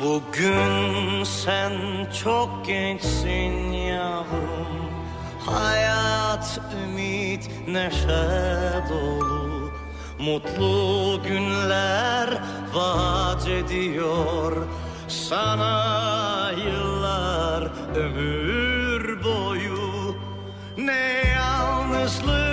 Bugün 0.00 1.24
sen 1.24 1.72
çok 2.24 2.66
gençsin 2.66 3.72
yavrum. 3.72 4.90
Hayat, 5.46 6.60
ümit, 6.84 7.50
neşe 7.68 8.82
dolu. 8.90 9.70
Mutlu 10.18 11.22
günler 11.22 12.28
vaat 12.74 13.48
ediyor. 13.48 14.66
Sana 15.08 16.52
yıllar 16.66 17.70
ömür 17.96 19.24
boyu. 19.24 20.16
Ne 20.78 21.22
yalnızlık 21.36 22.45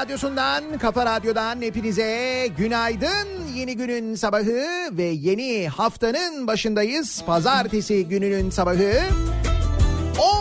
radyosundan, 0.00 0.78
kafa 0.78 1.06
radyodan 1.06 1.62
hepinize 1.62 2.48
günaydın. 2.58 3.28
Yeni 3.54 3.76
günün 3.76 4.14
sabahı 4.14 4.66
ve 4.92 5.02
yeni 5.02 5.68
haftanın 5.68 6.46
başındayız. 6.46 7.22
Pazartesi 7.26 8.08
gününün 8.08 8.50
sabahı. 8.50 8.92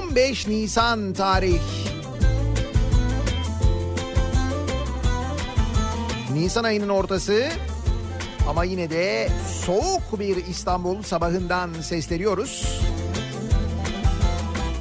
15 0.04 0.48
Nisan 0.48 1.14
tarih. 1.14 1.62
Nisan 6.34 6.64
ayının 6.64 6.90
ortası 6.90 7.48
ama 8.50 8.64
yine 8.64 8.90
de 8.90 9.30
soğuk 9.66 10.20
bir 10.20 10.48
İstanbul 10.48 11.04
sabahından 11.04 11.74
sesleniyoruz. 11.74 12.82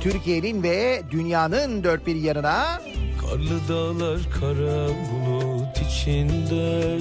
Türkiye'nin 0.00 0.62
ve 0.62 1.03
dünyanın 1.11 1.84
dört 1.84 2.06
bir 2.06 2.17
yanına 2.17 2.88
Karlı 3.31 3.69
dağlar 3.69 4.19
kara 4.41 4.89
bulut 4.89 5.78
içinde. 5.89 6.99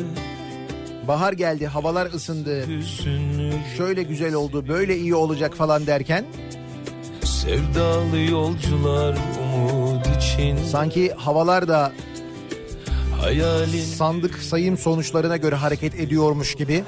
Bahar 1.08 1.34
geldi, 1.34 1.68
havalar 1.68 2.06
ısındı, 2.06 2.66
şöyle 3.78 4.04
güzel 4.04 4.34
oldu, 4.34 4.68
böyle 4.68 4.98
iyi 4.98 5.16
olacak 5.16 5.56
falan 5.56 5.88
derken? 5.88 6.26
Sevdalı 7.24 8.18
yolcular 8.18 9.18
umut 9.44 10.08
için 10.18 10.58
sanki 10.72 11.14
havalar 11.14 11.68
da 11.68 11.92
Hayalin 13.22 13.86
sandık 13.86 14.36
sayım 14.36 14.78
sonuçlarına 14.78 15.38
göre 15.38 15.56
hareket 15.56 15.96
ediyormuş 15.96 16.56
gibi. 16.56 16.84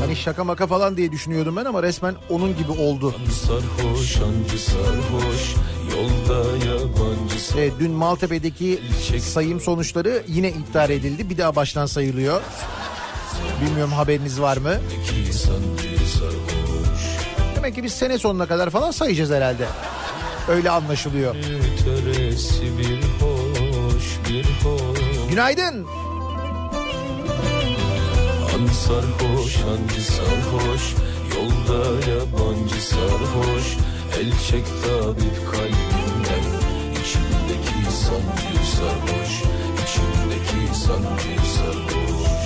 Hani 0.00 0.16
şaka 0.16 0.44
maka 0.44 0.66
falan 0.66 0.96
diye 0.96 1.12
düşünüyordum 1.12 1.56
ben 1.56 1.64
ama 1.64 1.82
resmen 1.82 2.14
onun 2.30 2.56
gibi 2.56 2.70
oldu. 2.72 3.14
Sarhoş 3.46 4.12
sarhoş 4.58 5.54
Yolda 5.90 6.66
yabancı 6.66 7.40
sarhoş 7.40 7.56
Evet, 7.58 7.72
dün 7.78 7.90
Maltepe'deki 7.90 8.80
sayım 9.20 9.60
sonuçları 9.60 10.22
yine 10.28 10.48
iptal 10.48 10.90
edildi. 10.90 11.30
Bir 11.30 11.38
daha 11.38 11.56
baştan 11.56 11.86
sayılıyor. 11.86 12.40
Bilmiyorum 13.64 13.92
haberiniz 13.92 14.40
var 14.40 14.56
mı? 14.56 14.74
Demek 17.56 17.74
ki 17.74 17.82
biz 17.82 17.92
sene 17.92 18.18
sonuna 18.18 18.46
kadar 18.46 18.70
falan 18.70 18.90
sayacağız 18.90 19.30
herhalde. 19.30 19.66
Öyle 20.48 20.70
anlaşılıyor. 20.70 21.34
Hoş 23.20 24.04
Günaydın. 25.30 25.86
An 28.56 28.66
sarhoş 28.66 29.56
hancı 29.56 30.02
sarhoş? 30.02 30.94
Yolda 31.34 32.10
yabancı 32.10 32.86
sarhoş. 32.86 33.76
El 34.20 34.30
çek 34.50 34.64
tabip 34.66 35.50
kalbimden 35.50 36.46
İçimdeki 36.92 37.92
sancı 37.92 38.66
sarhoş. 38.76 39.42
İçimdeki 39.82 40.78
sancı 40.78 41.50
sarhoş 41.56 42.45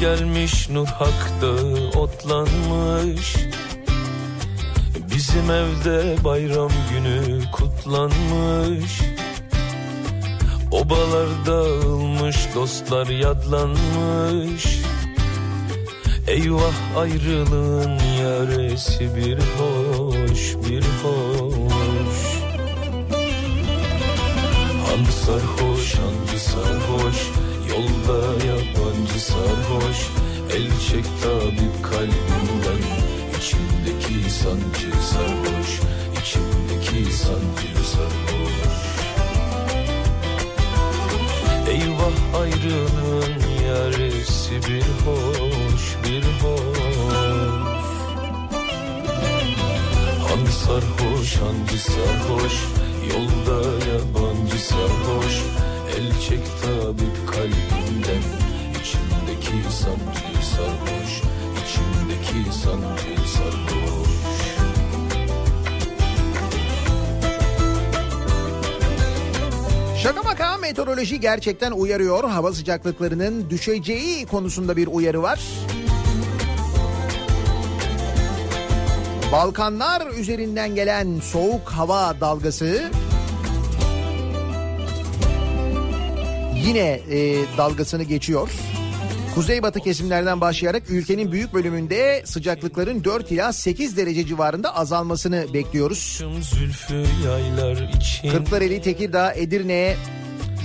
gelmiş 0.00 0.68
nur 0.68 0.86
hakta 0.86 1.50
otlanmış. 1.98 3.36
Bizim 5.14 5.50
evde 5.50 6.24
bayram 6.24 6.70
günü 6.90 7.40
kutlanmış. 7.52 9.00
Obalar 10.70 11.28
dağılmış 11.46 12.36
dostlar 12.54 13.06
yadlanmış. 13.06 14.80
Eyvah 16.28 16.96
ayrılığın 16.96 17.98
yaresi 18.22 19.16
bir 19.16 19.38
hoş 19.38 20.56
bir 20.68 20.82
hoş. 20.82 22.20
Hangi 24.86 25.12
sarhoş 25.12 25.94
hangi 25.94 26.40
sarhoş 26.40 27.39
Yolda 27.80 28.44
yabancı 28.46 29.20
sarhoş 29.20 29.98
El 30.54 30.68
çek 30.88 31.04
tabip 31.22 31.84
kalbimden 31.84 32.82
İçimdeki 33.38 34.30
sancı 34.30 35.06
sarhoş 35.06 35.80
İçimdeki 36.20 37.12
sancı 37.12 37.88
sarhoş. 37.92 38.80
Eyvah 41.68 42.40
ayrılığın 42.40 43.64
yaresi 43.66 44.54
bir 44.54 44.84
hoş 45.06 45.96
bir 46.04 46.22
hoş. 46.22 46.78
Hangi 50.28 50.52
sarhoş 50.52 51.36
hangi 51.36 51.78
sarhoş 51.78 52.54
Yolda 53.12 53.62
yabancı 53.92 54.58
sarhoş 54.58 55.42
El 56.00 56.20
çek 56.20 56.46
tabip 56.62 57.28
kalbimden 57.32 58.22
İçimdeki 58.80 59.72
sancı 59.72 60.46
sarhoş 60.46 61.22
İçimdeki 61.64 62.58
sancı 62.58 63.30
sarhoş 63.30 64.10
Şaka 70.02 70.22
maka 70.22 70.56
meteoroloji 70.56 71.20
gerçekten 71.20 71.72
uyarıyor. 71.72 72.24
Hava 72.24 72.52
sıcaklıklarının 72.52 73.50
düşeceği 73.50 74.26
konusunda 74.26 74.76
bir 74.76 74.86
uyarı 74.86 75.22
var. 75.22 75.40
Balkanlar 79.32 80.06
üzerinden 80.06 80.74
gelen 80.74 81.20
soğuk 81.20 81.68
hava 81.68 82.20
dalgası 82.20 82.90
yine 86.66 87.00
e, 87.10 87.36
dalgasını 87.58 88.02
geçiyor. 88.02 88.50
Kuzeybatı 89.34 89.80
kesimlerden 89.80 90.40
başlayarak 90.40 90.90
ülkenin 90.90 91.32
büyük 91.32 91.54
bölümünde 91.54 92.22
sıcaklıkların 92.24 93.04
4 93.04 93.32
ila 93.32 93.52
8 93.52 93.96
derece 93.96 94.26
civarında 94.26 94.76
azalmasını 94.76 95.46
bekliyoruz. 95.54 96.22
Kırklareli, 98.30 98.82
Tekirdağ, 98.82 99.32
Edirne'ye 99.32 99.96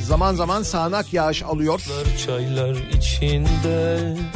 zaman 0.05 0.35
zaman 0.35 0.63
sağanak 0.63 1.13
yağış 1.13 1.43
alıyor. 1.43 1.81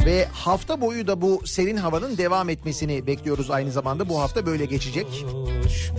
Ve 0.06 0.26
hafta 0.32 0.80
boyu 0.80 1.06
da 1.06 1.22
bu 1.22 1.42
serin 1.44 1.76
havanın 1.76 2.18
devam 2.18 2.48
etmesini 2.48 3.06
bekliyoruz 3.06 3.50
aynı 3.50 3.70
zamanda. 3.70 4.08
Bu 4.08 4.20
hafta 4.20 4.46
böyle 4.46 4.64
geçecek. 4.64 5.06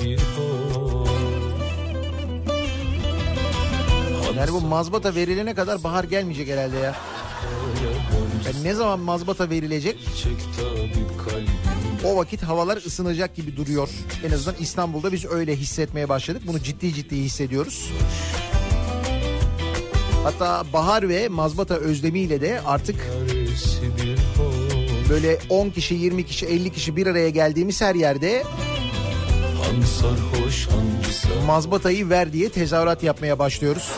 bir 0.04 0.18
hoş 0.18 1.21
Yani 4.42 4.54
bu 4.54 4.62
mazbata 4.62 5.16
verilene 5.16 5.54
kadar 5.54 5.84
bahar 5.84 6.04
gelmeyecek 6.04 6.48
herhalde 6.48 6.78
ya. 6.78 6.96
Yani 8.46 8.64
ne 8.64 8.74
zaman 8.74 9.00
mazbata 9.00 9.50
verilecek 9.50 9.98
o 12.06 12.18
vakit 12.18 12.44
havalar 12.44 12.78
ısınacak 12.78 13.36
gibi 13.36 13.58
duruyor. 13.58 13.90
En 14.26 14.32
azından 14.32 14.56
İstanbul'da 14.60 15.12
biz 15.12 15.26
öyle 15.26 15.56
hissetmeye 15.56 16.10
başladık. 16.10 16.42
Bunu 16.48 16.60
ciddi 16.60 16.94
ciddi 16.94 17.16
hissediyoruz. 17.16 17.92
Hatta 20.24 20.64
bahar 20.74 21.10
ve 21.10 21.28
mazbata 21.28 21.76
özlemiyle 21.76 22.42
de 22.42 22.62
artık 22.66 22.96
böyle 25.10 25.40
10 25.50 25.70
kişi, 25.70 25.96
20 25.96 26.26
kişi, 26.26 26.46
50 26.46 26.74
kişi 26.74 26.96
bir 26.96 27.08
araya 27.08 27.30
geldiğimiz 27.30 27.82
her 27.82 27.96
yerde 27.96 28.44
mazbatayı 31.46 32.10
ver 32.10 32.34
diye 32.34 32.50
tezahürat 32.50 33.04
yapmaya 33.04 33.40
başlıyoruz. 33.40 33.92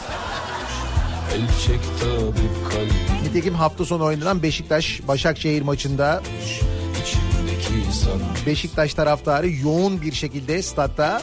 Nitekim 3.23 3.53
hafta 3.53 3.85
sonu 3.85 4.03
oynanan 4.03 4.43
Beşiktaş 4.43 5.01
Başakşehir 5.07 5.61
maçında 5.61 6.21
Beşiktaş 8.45 8.93
taraftarı 8.93 9.49
yoğun 9.49 10.01
bir 10.01 10.11
şekilde 10.11 10.61
statta 10.61 11.21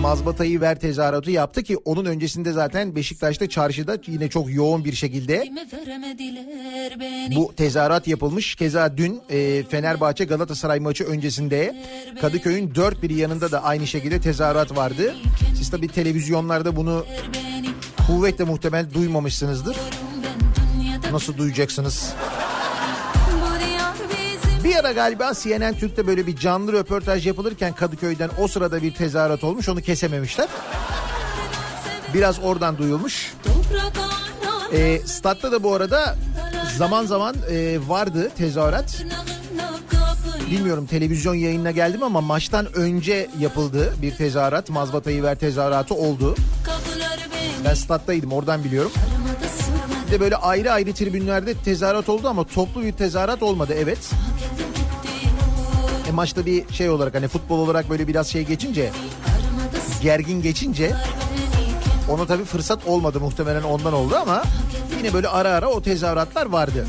mazbatayı 0.00 0.60
ver 0.60 0.80
tezahüratı 0.80 1.30
yaptı 1.30 1.62
ki 1.62 1.76
onun 1.76 2.04
öncesinde 2.04 2.52
zaten 2.52 2.96
Beşiktaş'ta 2.96 3.48
çarşıda 3.48 3.98
yine 4.06 4.28
çok 4.28 4.54
yoğun 4.54 4.84
bir 4.84 4.92
şekilde 4.92 5.48
bu 7.36 7.52
tezahürat 7.56 8.08
yapılmış. 8.08 8.54
Keza 8.54 8.96
dün 8.96 9.20
e, 9.30 9.64
Fenerbahçe 9.68 10.24
Galatasaray 10.24 10.80
maçı 10.80 11.04
öncesinde 11.04 11.76
Kadıköy'ün 12.20 12.74
dört 12.74 13.02
bir 13.02 13.10
yanında 13.10 13.52
da 13.52 13.64
aynı 13.64 13.86
şekilde 13.86 14.20
tezahürat 14.20 14.76
vardı. 14.76 15.14
Siz 15.56 15.70
tabii 15.70 15.88
televizyonlarda 15.88 16.76
bunu 16.76 17.04
kuvvetle 18.10 18.44
muhtemel 18.44 18.94
duymamışsınızdır. 18.94 19.76
Nasıl 21.12 21.36
duyacaksınız? 21.36 22.12
Bir 24.64 24.76
ara 24.76 24.92
galiba 24.92 25.32
CNN 25.42 25.74
Türk'te 25.74 26.06
böyle 26.06 26.26
bir 26.26 26.36
canlı 26.36 26.72
röportaj 26.72 27.26
yapılırken 27.26 27.72
Kadıköy'den 27.72 28.30
o 28.40 28.48
sırada 28.48 28.82
bir 28.82 28.94
tezahürat 28.94 29.44
olmuş 29.44 29.68
onu 29.68 29.80
kesememişler. 29.80 30.48
Biraz 32.14 32.38
oradan 32.38 32.78
duyulmuş. 32.78 33.34
E, 34.72 34.98
statta 34.98 35.52
da 35.52 35.62
bu 35.62 35.74
arada 35.74 36.16
zaman 36.78 37.06
zaman 37.06 37.36
e, 37.50 37.78
vardı 37.88 38.30
tezahürat. 38.38 39.04
Bilmiyorum 40.50 40.86
televizyon 40.86 41.34
yayınına 41.34 41.70
geldim 41.70 42.02
ama 42.02 42.20
maçtan 42.20 42.74
önce 42.74 43.30
yapıldı 43.38 43.94
bir 44.02 44.16
tezahürat. 44.16 44.70
Mazbatayı 44.70 45.22
ver 45.22 45.38
tezahüratı 45.38 45.94
oldu. 45.94 46.36
beni 46.66 46.79
Ben 47.64 47.74
stattaydım 47.74 48.32
oradan 48.32 48.64
biliyorum. 48.64 48.92
Bir 50.06 50.12
de 50.12 50.20
böyle 50.20 50.36
ayrı 50.36 50.72
ayrı 50.72 50.94
tribünlerde 50.94 51.54
tezahürat 51.54 52.08
oldu 52.08 52.28
ama 52.28 52.44
toplu 52.44 52.82
bir 52.82 52.92
tezahürat 52.92 53.42
olmadı 53.42 53.74
evet. 53.76 54.10
E, 56.08 56.12
maçta 56.12 56.46
bir 56.46 56.72
şey 56.72 56.90
olarak 56.90 57.14
hani 57.14 57.28
futbol 57.28 57.58
olarak 57.58 57.90
böyle 57.90 58.08
biraz 58.08 58.28
şey 58.28 58.44
geçince 58.44 58.90
gergin 60.02 60.42
geçince 60.42 60.92
ona 62.10 62.26
tabii 62.26 62.44
fırsat 62.44 62.86
olmadı 62.86 63.20
muhtemelen 63.20 63.62
ondan 63.62 63.92
oldu 63.92 64.16
ama 64.16 64.42
yine 64.98 65.12
böyle 65.12 65.28
ara 65.28 65.48
ara 65.48 65.68
o 65.68 65.82
tezahüratlar 65.82 66.46
vardı. 66.46 66.86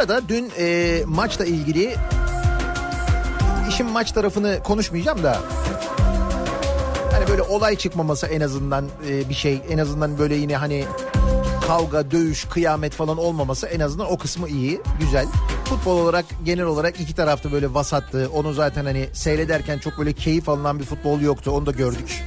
Arada 0.00 0.28
dün 0.28 0.52
e, 0.58 1.02
maçla 1.06 1.44
ilgili 1.44 1.94
işin 3.68 3.86
maç 3.86 4.12
tarafını 4.12 4.60
konuşmayacağım 4.64 5.22
da 5.22 5.38
hani 7.12 7.28
böyle 7.28 7.42
olay 7.42 7.76
çıkmaması 7.76 8.26
en 8.26 8.40
azından 8.40 8.88
e, 9.08 9.28
bir 9.28 9.34
şey 9.34 9.62
en 9.70 9.78
azından 9.78 10.18
böyle 10.18 10.34
yine 10.34 10.56
hani 10.56 10.84
kavga, 11.66 12.10
dövüş, 12.10 12.44
kıyamet 12.44 12.92
falan 12.92 13.18
olmaması 13.18 13.66
en 13.66 13.80
azından 13.80 14.12
o 14.12 14.18
kısmı 14.18 14.48
iyi, 14.48 14.80
güzel. 15.00 15.26
Futbol 15.64 15.98
olarak 15.98 16.24
genel 16.44 16.64
olarak 16.64 17.00
iki 17.00 17.14
tarafta 17.14 17.52
böyle 17.52 17.74
vasattı. 17.74 18.30
Onu 18.34 18.52
zaten 18.52 18.84
hani 18.84 19.08
seyrederken 19.12 19.78
çok 19.78 19.98
böyle 19.98 20.12
keyif 20.12 20.48
alınan 20.48 20.78
bir 20.78 20.84
futbol 20.84 21.20
yoktu. 21.20 21.50
Onu 21.50 21.66
da 21.66 21.70
gördük. 21.70 22.24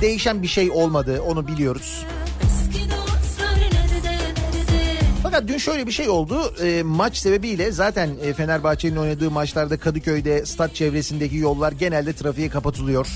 Değişen 0.00 0.42
bir 0.42 0.48
şey 0.48 0.70
olmadı. 0.70 1.22
Onu 1.22 1.46
biliyoruz. 1.46 2.06
Fakat 5.40 5.52
dün 5.54 5.58
şöyle 5.58 5.86
bir 5.86 5.92
şey 5.92 6.08
oldu. 6.08 6.54
E, 6.62 6.82
maç 6.82 7.16
sebebiyle 7.16 7.72
zaten 7.72 8.10
e, 8.22 8.32
Fenerbahçe'nin 8.32 8.96
oynadığı 8.96 9.30
maçlarda 9.30 9.78
Kadıköy'de 9.78 10.46
stat 10.46 10.74
çevresindeki 10.74 11.36
yollar 11.36 11.72
genelde 11.72 12.12
trafiğe 12.12 12.48
kapatılıyor. 12.48 13.08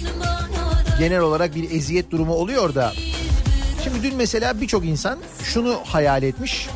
Genel 0.98 1.20
olarak 1.20 1.54
bir 1.54 1.70
eziyet 1.70 2.10
durumu 2.10 2.34
oluyor 2.34 2.74
da. 2.74 2.92
Şimdi 3.84 4.02
dün 4.02 4.16
mesela 4.16 4.60
birçok 4.60 4.84
insan 4.84 5.18
şunu 5.42 5.78
hayal 5.84 6.22
etmiş. 6.22 6.68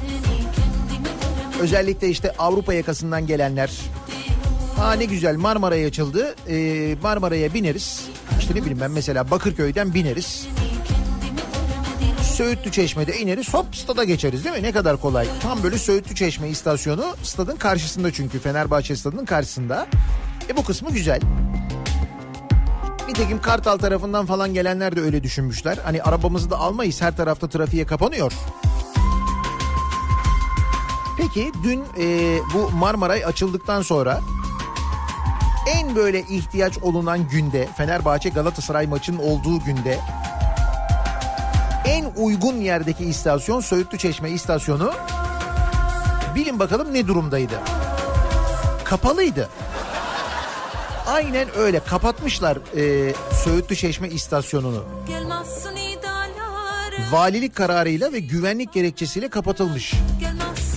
Özellikle 1.61 2.09
işte 2.09 2.33
Avrupa 2.38 2.75
yakasından 2.75 3.26
gelenler. 3.26 3.71
Aa 4.81 4.93
ne 4.93 5.05
güzel 5.05 5.37
Marmara'ya 5.37 5.88
açıldı. 5.88 6.35
Ee, 6.49 6.97
Marmara'ya 7.02 7.55
bineriz. 7.55 8.05
İşte 8.38 8.55
ne 8.55 8.61
bileyim 8.61 8.81
ben 8.81 8.90
mesela 8.90 9.31
Bakırköy'den 9.31 9.95
bineriz. 9.95 10.49
Söğütlü 12.38 12.73
Çeşme'de 12.73 13.18
ineriz 13.18 13.54
hop 13.54 13.76
stada 13.76 14.04
geçeriz 14.04 14.45
değil 14.45 14.57
mi? 14.57 14.62
Ne 14.62 14.73
kadar 14.73 14.97
kolay. 14.97 15.28
Tam 15.42 15.62
böyle 15.62 15.78
Söğütlü 15.78 16.14
Çeşme 16.14 16.49
istasyonu 16.49 17.04
stadın 17.23 17.57
karşısında 17.57 18.12
çünkü 18.12 18.38
Fenerbahçe 18.38 18.97
stadının 18.97 19.25
karşısında. 19.25 19.87
E 20.49 20.57
bu 20.57 20.64
kısmı 20.64 20.90
güzel. 20.90 21.21
Nitekim 23.09 23.40
Kartal 23.40 23.78
tarafından 23.78 24.26
falan 24.26 24.54
gelenler 24.54 24.97
de 24.97 25.00
öyle 25.00 25.23
düşünmüşler. 25.23 25.78
Hani 25.85 26.02
arabamızı 26.02 26.50
da 26.50 26.59
almayız 26.59 27.02
her 27.02 27.16
tarafta 27.16 27.49
trafiğe 27.49 27.87
kapanıyor. 27.87 28.33
Peki 31.16 31.52
dün 31.62 31.85
e, 32.00 32.38
bu 32.54 32.71
Marmaray 32.71 33.25
açıldıktan 33.25 33.83
sonra 33.83 34.21
en 35.76 35.97
böyle 35.97 36.21
ihtiyaç 36.21 36.78
olunan 36.78 37.28
günde 37.28 37.68
Fenerbahçe 37.76 38.28
Galatasaray 38.28 38.87
maçının 38.87 39.18
olduğu 39.18 39.59
günde 39.64 39.99
en 41.88 42.12
uygun 42.16 42.57
yerdeki 42.57 43.04
istasyon 43.04 43.61
Söğütlü 43.61 43.99
Çeşme 43.99 44.30
istasyonu. 44.30 44.92
Bilin 46.35 46.59
bakalım 46.59 46.95
ne 46.95 47.07
durumdaydı? 47.07 47.54
Kapalıydı. 48.85 49.49
Aynen 51.07 51.49
öyle 51.57 51.80
kapatmışlar 51.80 52.59
e, 52.76 53.14
Söğütlü 53.45 53.76
Çeşme 53.76 54.09
istasyonunu. 54.09 54.85
Valilik 57.11 57.54
kararıyla 57.54 58.12
ve 58.12 58.18
güvenlik 58.18 58.73
gerekçesiyle 58.73 59.28
kapatılmış. 59.28 59.95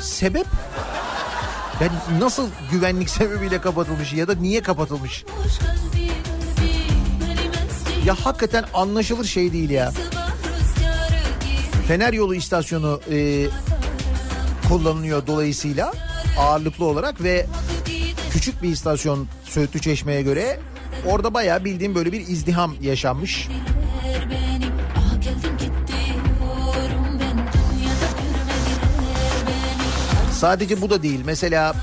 Sebep? 0.02 0.48
Yani 1.82 2.20
nasıl 2.20 2.48
güvenlik 2.72 3.10
sebebiyle 3.20 3.62
kapatılmış 3.62 4.14
ya 4.14 4.28
da 4.28 4.36
niye 4.36 4.62
kapatılmış? 4.62 5.26
Ya 8.06 8.16
hakikaten 8.24 8.66
anlaşılır 8.74 9.26
şey 9.26 9.54
değil 9.54 9.70
ya. 9.70 9.92
Fener 11.88 12.14
yolu 12.14 12.36
istasyonu 12.36 13.02
e, 13.12 13.46
kullanılıyor 14.68 15.28
dolayısıyla 15.28 15.94
ağırlıklı 16.40 16.86
olarak 16.86 17.24
ve 17.24 17.46
küçük 18.32 18.64
bir 18.64 18.70
istasyon 18.70 19.28
Söğütlü 19.44 19.82
Çeşme'ye 19.82 20.22
göre 20.22 20.60
orada 21.06 21.34
bayağı 21.34 21.66
bildiğim 21.66 21.96
böyle 21.96 22.12
bir 22.12 22.20
izdiham 22.28 22.76
yaşanmış. 22.82 23.48
Sadece 30.32 30.82
bu 30.82 30.90
da 30.90 31.04
değil. 31.04 31.20
Mesela 31.26 31.76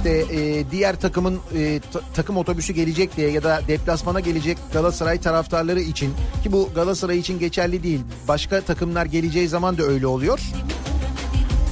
işte 0.00 0.34
e, 0.36 0.70
diğer 0.70 1.00
takımın 1.00 1.40
e, 1.56 1.80
ta- 1.92 2.00
takım 2.14 2.36
otobüsü 2.36 2.72
gelecek 2.72 3.16
diye 3.16 3.30
ya 3.30 3.42
da 3.42 3.60
deplasmana 3.68 4.20
gelecek 4.20 4.58
Galatasaray 4.72 5.20
taraftarları 5.20 5.80
için 5.80 6.14
ki 6.42 6.52
bu 6.52 6.70
Galatasaray 6.74 7.18
için 7.18 7.38
geçerli 7.38 7.82
değil. 7.82 8.00
Başka 8.28 8.60
takımlar 8.60 9.06
geleceği 9.06 9.48
zaman 9.48 9.78
da 9.78 9.82
öyle 9.82 10.06
oluyor. 10.06 10.40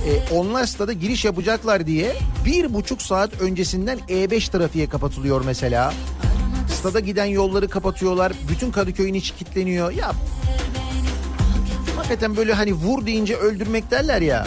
E, 0.08 0.35
onlar 0.35 0.66
stada 0.66 0.92
giriş 0.92 1.25
yapacaklar 1.25 1.87
diye 1.87 2.16
bir 2.44 2.75
buçuk 2.75 3.02
saat 3.02 3.40
öncesinden 3.40 3.99
E5 3.99 4.50
trafiğe 4.50 4.88
kapatılıyor 4.88 5.44
mesela. 5.44 5.94
Stada 6.78 7.00
giden 7.00 7.25
yolları 7.26 7.68
kapatıyorlar. 7.68 8.32
Bütün 8.50 8.70
Kadıköy'ün 8.70 9.14
içi 9.14 9.37
kilitleniyor. 9.37 9.90
Ya 9.90 10.12
hakikaten 11.97 12.37
böyle 12.37 12.52
hani 12.52 12.73
vur 12.73 13.06
deyince 13.06 13.37
öldürmek 13.37 13.90
derler 13.90 14.23
ya. 14.23 14.47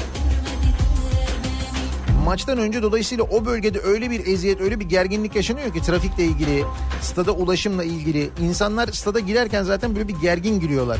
Maçtan 2.31 2.57
önce 2.57 2.81
dolayısıyla 2.81 3.23
o 3.23 3.45
bölgede 3.45 3.79
öyle 3.79 4.11
bir 4.11 4.27
eziyet, 4.27 4.61
öyle 4.61 4.79
bir 4.79 4.85
gerginlik 4.85 5.35
yaşanıyor 5.35 5.73
ki 5.73 5.81
trafikle 5.81 6.23
ilgili, 6.23 6.63
stada 7.01 7.31
ulaşımla 7.31 7.83
ilgili. 7.83 8.29
insanlar 8.41 8.87
stada 8.87 9.19
girerken 9.19 9.63
zaten 9.63 9.95
böyle 9.95 10.07
bir 10.07 10.15
gergin 10.15 10.59
giriyorlar. 10.59 10.99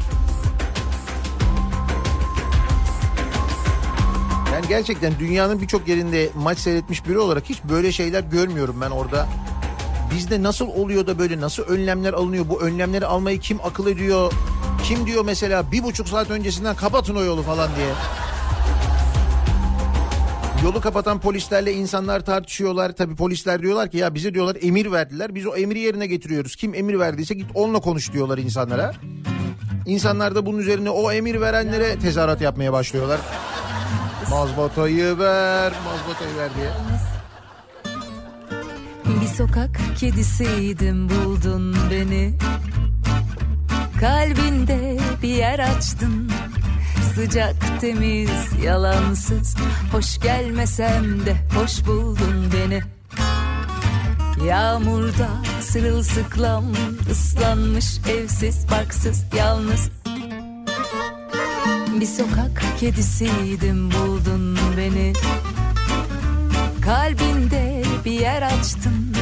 Yani 4.53 4.67
gerçekten 4.69 5.13
dünyanın 5.19 5.61
birçok 5.61 5.87
yerinde 5.87 6.29
maç 6.35 6.57
seyretmiş 6.57 7.07
biri 7.07 7.19
olarak 7.19 7.49
hiç 7.49 7.63
böyle 7.63 7.91
şeyler 7.91 8.23
görmüyorum 8.23 8.81
ben 8.81 8.89
orada. 8.89 9.27
Bizde 10.15 10.43
nasıl 10.43 10.67
oluyor 10.67 11.07
da 11.07 11.19
böyle 11.19 11.41
nasıl 11.41 11.63
önlemler 11.63 12.13
alınıyor? 12.13 12.49
Bu 12.49 12.61
önlemleri 12.61 13.05
almayı 13.05 13.39
kim 13.39 13.61
akıl 13.63 13.87
ediyor? 13.87 14.33
Kim 14.83 15.05
diyor 15.05 15.25
mesela 15.25 15.71
bir 15.71 15.83
buçuk 15.83 16.07
saat 16.07 16.29
öncesinden 16.29 16.75
kapatın 16.75 17.15
o 17.15 17.23
yolu 17.23 17.41
falan 17.41 17.69
diye. 17.75 17.87
Yolu 20.63 20.81
kapatan 20.81 21.19
polislerle 21.19 21.73
insanlar 21.73 22.19
tartışıyorlar. 22.25 22.91
Tabii 22.91 23.15
polisler 23.15 23.61
diyorlar 23.61 23.89
ki 23.89 23.97
ya 23.97 24.15
bize 24.15 24.33
diyorlar 24.33 24.57
emir 24.61 24.91
verdiler. 24.91 25.35
Biz 25.35 25.47
o 25.47 25.55
emri 25.55 25.79
yerine 25.79 26.07
getiriyoruz. 26.07 26.55
Kim 26.55 26.73
emir 26.73 26.99
verdiyse 26.99 27.33
git 27.33 27.47
onunla 27.53 27.79
konuş 27.79 28.13
diyorlar 28.13 28.37
insanlara. 28.37 28.93
İnsanlar 29.85 30.35
da 30.35 30.45
bunun 30.45 30.57
üzerine 30.57 30.89
o 30.89 31.11
emir 31.11 31.41
verenlere 31.41 31.99
tezahürat 31.99 32.41
yapmaya 32.41 32.73
başlıyorlar. 32.73 33.19
Mazbatayı 34.29 35.19
ver, 35.19 35.73
mazbatayı 35.85 36.37
ver 36.37 36.49
diye. 36.55 36.69
Bir 39.21 39.27
sokak 39.27 39.79
kedisiydim 39.99 41.09
buldun 41.09 41.75
beni 41.91 42.33
Kalbinde 44.01 44.97
bir 45.23 45.27
yer 45.27 45.59
açtın 45.59 46.31
Sıcak 47.15 47.81
temiz 47.81 48.29
yalansız. 48.63 49.55
Hoş 49.91 50.19
gelmesem 50.19 51.25
de 51.25 51.35
hoş 51.55 51.85
buldun 51.85 52.51
beni. 52.53 52.81
Yağmurda 54.45 55.29
sırılsıklam 55.61 56.65
ıslanmış 57.11 57.85
evsiz 58.09 58.65
barksız 58.71 59.23
yalnız. 59.37 59.89
Bir 61.99 62.05
sokak 62.05 62.63
kedisiydim 62.79 63.91
buldun 63.91 64.57
beni. 64.77 65.13
Kalbinde 66.81 67.83
bir 68.05 68.11
yer 68.11 68.41
açtın 68.41 69.15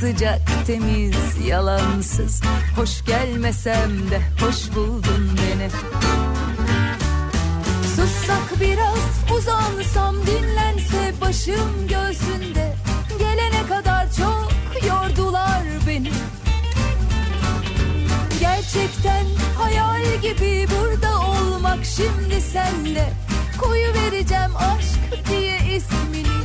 Sıcak 0.00 0.66
temiz 0.66 1.46
yalansız. 1.46 2.42
Hoş 2.76 3.04
gelmesem 3.04 4.10
de 4.10 4.20
hoş 4.40 4.76
buldun 4.76 5.30
beni 5.36 5.68
Sussak 8.04 8.60
biraz 8.60 9.34
uzansam 9.36 10.16
dinlense 10.26 11.12
başım 11.20 11.88
göğsünde. 11.88 12.74
Gelene 13.18 13.66
kadar 13.68 14.12
çok 14.12 14.52
yordular 14.88 15.62
beni. 15.86 16.10
Gerçekten 18.40 19.24
hayal 19.58 20.02
gibi 20.22 20.66
burada 20.70 21.20
olmak 21.20 21.84
şimdi 21.84 22.40
sende 22.40 23.12
Koyu 23.60 23.94
vereceğim 23.94 24.56
aşk 24.56 25.28
diye 25.28 25.56
ismini. 25.56 26.44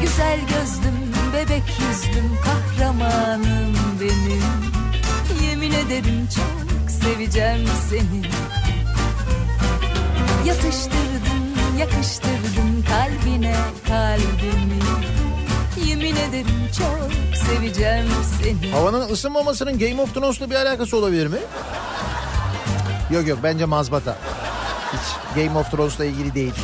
Güzel 0.00 0.40
gözlüm, 0.40 1.12
bebek 1.34 1.64
yüzlüm, 1.80 2.30
kahramanım 2.44 3.76
benim. 4.00 4.42
Yemin 5.48 5.72
ederim 5.72 6.28
çok 6.36 6.90
seveceğim 6.90 7.66
seni 7.90 8.46
Yatıştırdın, 10.46 11.78
yakıştırdın 11.78 12.84
kalbine 12.88 13.56
kalbimi 13.88 14.78
Yemin 15.88 16.16
ederim 16.16 16.70
çok 16.78 17.36
seveceğim 17.36 18.06
seni 18.42 18.72
Havanın 18.72 19.08
ısınmamasının 19.10 19.78
Game 19.78 20.02
of 20.02 20.14
Thrones'la 20.14 20.50
bir 20.50 20.54
alakası 20.54 20.96
olabilir 20.96 21.26
mi? 21.26 21.38
Yok 23.10 23.28
yok 23.28 23.38
bence 23.42 23.64
mazbata. 23.64 24.18
Hiç 24.92 25.36
Game 25.36 25.58
of 25.58 25.70
Thrones'la 25.70 26.04
ilgili 26.04 26.34
değil. 26.34 26.54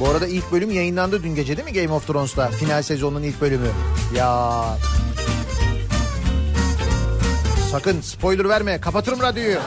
Bu 0.00 0.08
arada 0.08 0.26
ilk 0.26 0.52
bölüm 0.52 0.70
yayınlandı 0.70 1.22
dün 1.22 1.34
gece 1.34 1.56
değil 1.56 1.68
mi 1.68 1.74
Game 1.82 1.92
of 1.92 2.06
Thrones'ta? 2.06 2.48
Final 2.48 2.82
sezonunun 2.82 3.22
ilk 3.22 3.40
bölümü. 3.40 3.68
Ya. 4.16 4.64
Sakın 7.72 8.00
spoiler 8.00 8.48
verme. 8.48 8.80
Kapatırım 8.80 9.20
radyoyu. 9.20 9.58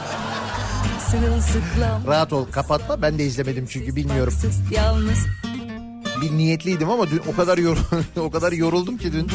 Rahat 2.06 2.32
ol. 2.32 2.46
Kapatma. 2.52 3.02
Ben 3.02 3.18
de 3.18 3.24
izlemedim 3.24 3.66
çünkü 3.66 3.96
bilmiyorum. 3.96 4.34
Yalnız 4.70 5.26
Bir 6.22 6.32
niyetliydim 6.32 6.90
ama 6.90 7.10
dün 7.10 7.22
o 7.32 7.36
kadar 7.36 7.58
yor 7.58 7.78
o 8.20 8.30
kadar 8.30 8.52
yoruldum 8.52 8.98
ki 8.98 9.12
dün. 9.12 9.30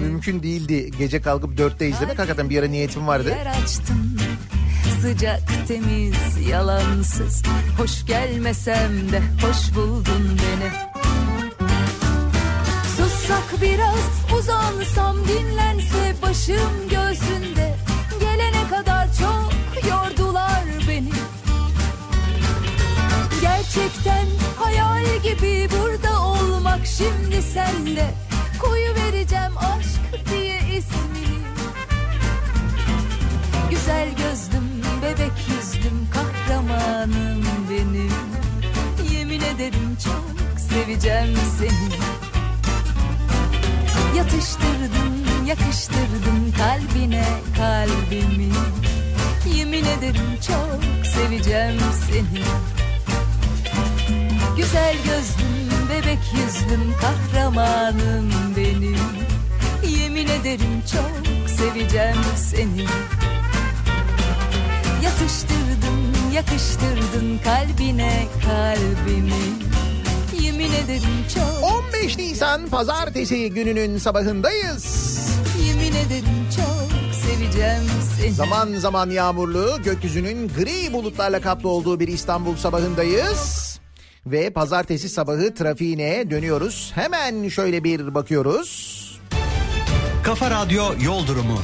Mümkün 0.00 0.42
değildi 0.42 0.90
gece 0.98 1.20
kalkıp 1.20 1.56
dörtte 1.56 1.88
izlemek. 1.88 2.18
Hakikaten 2.18 2.50
bir 2.50 2.58
ara 2.58 2.66
niyetim 2.66 3.06
vardı. 3.06 3.34
Sıcak 5.02 5.40
temiz 5.68 6.48
yalansız 6.48 7.42
Hoş 7.78 8.06
gelmesem 8.06 9.12
de 9.12 9.22
hoş 9.42 9.76
buldun 9.76 10.38
beni 10.38 10.70
Sussak 12.96 13.62
biraz 13.62 14.38
uzansam 14.38 15.16
dinlense 15.28 16.14
başım 16.22 16.88
göğsünde 16.90 17.41
Gerçekten 23.74 24.26
hayal 24.56 25.04
gibi 25.22 25.68
burada 25.70 26.22
olmak 26.22 26.86
şimdi 26.86 27.42
sende 27.42 28.14
Koyu 28.60 28.94
vereceğim 28.94 29.52
aşk 29.58 30.30
diye 30.30 30.58
ismini 30.58 31.38
Güzel 33.70 34.08
gözlüm, 34.08 34.82
bebek 35.02 35.32
yüzlüm, 35.48 36.08
kahramanım 36.10 37.44
benim. 37.70 38.12
Yemin 39.12 39.40
ederim 39.40 39.96
çok 40.04 40.60
seveceğim 40.60 41.38
seni. 41.58 41.92
Yatıştırdın, 44.16 45.46
yakıştırdın 45.46 46.52
kalbine 46.58 47.24
kalbimi. 47.56 48.52
Yemin 49.56 49.84
ederim 49.84 50.38
çok 50.46 51.06
seveceğim 51.06 51.80
seni 52.10 52.42
Güzel 54.56 54.96
gözlüm, 54.96 55.88
bebek 55.90 56.18
yüzlüm, 56.34 56.94
kahramanım 57.00 58.30
benim 58.56 58.96
Yemin 59.98 60.28
ederim 60.28 60.82
çok 60.92 61.50
seveceğim 61.50 62.16
seni 62.36 62.86
Yatıştırdın 65.02 66.32
yakıştırdın 66.34 67.38
kalbine 67.44 68.26
kalbimi 68.46 69.32
Yemin 70.42 70.72
ederim 70.72 71.24
çok 71.34 71.72
15 71.94 72.18
Nisan 72.18 72.68
pazartesi 72.68 73.50
gününün 73.50 73.98
sabahındayız. 73.98 75.18
Yemin 75.66 75.92
ederim 75.92 76.46
çok 76.56 77.14
seveceğim 77.14 77.82
seni 78.16 78.32
Zaman 78.32 78.74
zaman 78.74 79.10
yağmurlu, 79.10 79.82
gökyüzünün 79.84 80.48
gri 80.48 80.92
bulutlarla 80.92 81.40
kaplı 81.40 81.68
olduğu 81.68 82.00
bir 82.00 82.08
İstanbul 82.08 82.56
sabahındayız. 82.56 83.71
Ve 84.26 84.50
pazartesi 84.50 85.08
sabahı 85.08 85.54
trafiğine 85.54 86.30
dönüyoruz. 86.30 86.92
Hemen 86.94 87.48
şöyle 87.48 87.84
bir 87.84 88.14
bakıyoruz. 88.14 89.02
Kafa 90.24 90.50
Radyo 90.50 90.84
Yol 91.04 91.26
Durumu. 91.26 91.58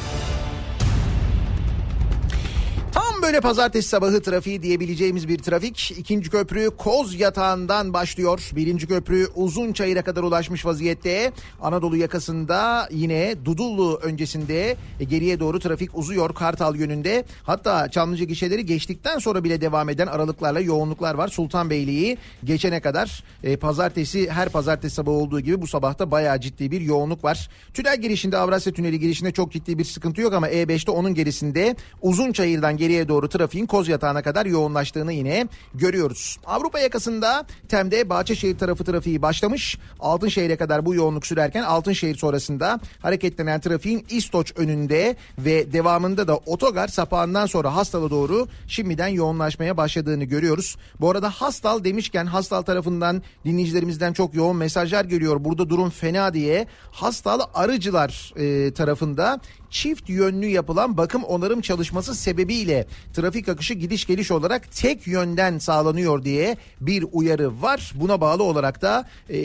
Böyle 3.22 3.40
pazartesi 3.40 3.88
sabahı 3.88 4.22
trafiği 4.22 4.62
diyebileceğimiz 4.62 5.28
bir 5.28 5.38
trafik. 5.38 5.90
İkinci 5.90 6.30
köprü 6.30 6.70
Koz 6.78 7.20
Yatağı'ndan 7.20 7.92
başlıyor. 7.92 8.50
Birinci 8.56 8.86
köprü 8.86 9.26
Uzunçayır'a 9.34 10.02
kadar 10.02 10.22
ulaşmış 10.22 10.66
vaziyette. 10.66 11.32
Anadolu 11.60 11.96
yakasında 11.96 12.88
yine 12.90 13.34
Dudullu 13.44 14.00
öncesinde 14.02 14.76
e, 15.00 15.04
geriye 15.04 15.40
doğru 15.40 15.58
trafik 15.60 15.98
uzuyor 15.98 16.34
Kartal 16.34 16.76
yönünde. 16.76 17.24
Hatta 17.42 17.90
Çamlıca 17.90 18.24
gişeleri 18.24 18.66
geçtikten 18.66 19.18
sonra 19.18 19.44
bile 19.44 19.60
devam 19.60 19.88
eden 19.88 20.06
aralıklarla 20.06 20.60
yoğunluklar 20.60 21.14
var. 21.14 21.28
Sultanbeyli'yi 21.28 22.18
geçene 22.44 22.80
kadar 22.80 23.24
e, 23.44 23.56
pazartesi 23.56 24.30
her 24.30 24.48
pazartesi 24.48 24.94
sabahı 24.94 25.16
olduğu 25.16 25.40
gibi 25.40 25.62
bu 25.62 25.66
sabahta 25.66 26.10
bayağı 26.10 26.40
ciddi 26.40 26.70
bir 26.70 26.80
yoğunluk 26.80 27.24
var. 27.24 27.48
Tünel 27.74 28.00
girişinde 28.00 28.36
Avrasya 28.36 28.72
Tüneli 28.72 29.00
girişinde 29.00 29.32
çok 29.32 29.52
ciddi 29.52 29.78
bir 29.78 29.84
sıkıntı 29.84 30.20
yok 30.20 30.34
ama 30.34 30.48
E5'te 30.48 30.90
onun 30.90 31.14
gerisinde 31.14 31.76
Uzunçayır'dan 32.02 32.76
geriye 32.76 33.07
doğru 33.08 33.28
trafiğin 33.28 33.66
Koz 33.66 33.88
Yatağı'na 33.88 34.22
kadar 34.22 34.46
yoğunlaştığını 34.46 35.12
yine 35.12 35.48
görüyoruz. 35.74 36.36
Avrupa 36.46 36.78
yakasında 36.78 37.46
Tem'de 37.68 38.08
Bahçeşehir 38.08 38.58
tarafı 38.58 38.84
trafiği 38.84 39.22
başlamış. 39.22 39.78
Altınşehir'e 40.00 40.56
kadar 40.56 40.86
bu 40.86 40.94
yoğunluk 40.94 41.26
sürerken 41.26 41.62
Altınşehir 41.62 42.16
sonrasında 42.16 42.80
hareketlenen 43.02 43.60
trafiğin 43.60 44.06
İstoç 44.10 44.52
önünde 44.56 45.16
ve 45.38 45.72
devamında 45.72 46.28
da 46.28 46.36
otogar 46.36 46.88
sapağından 46.88 47.46
sonra 47.46 47.76
Hastal'a 47.76 48.10
doğru 48.10 48.48
şimdiden 48.66 49.08
yoğunlaşmaya 49.08 49.76
başladığını 49.76 50.24
görüyoruz. 50.24 50.76
Bu 51.00 51.10
arada 51.10 51.30
Hastal 51.30 51.84
demişken 51.84 52.26
Hastal 52.26 52.62
tarafından 52.62 53.22
dinleyicilerimizden 53.44 54.12
çok 54.12 54.34
yoğun 54.34 54.56
mesajlar 54.56 55.04
geliyor. 55.04 55.44
Burada 55.44 55.70
durum 55.70 55.90
fena 55.90 56.34
diye 56.34 56.66
Hastal 56.90 57.40
Arıcılar 57.54 58.32
e, 58.36 58.72
tarafında 58.72 59.40
çift 59.70 60.08
yönlü 60.08 60.46
yapılan 60.46 60.96
bakım 60.96 61.24
onarım 61.24 61.60
çalışması 61.60 62.14
sebebiyle 62.14 62.86
trafik 63.14 63.48
akışı 63.48 63.74
gidiş 63.74 64.06
geliş 64.06 64.30
olarak 64.30 64.72
tek 64.72 65.06
yönden 65.06 65.58
sağlanıyor 65.58 66.24
diye 66.24 66.56
bir 66.80 67.04
uyarı 67.12 67.62
var. 67.62 67.92
Buna 67.94 68.20
bağlı 68.20 68.42
olarak 68.42 68.82
da 68.82 69.08
e, 69.30 69.38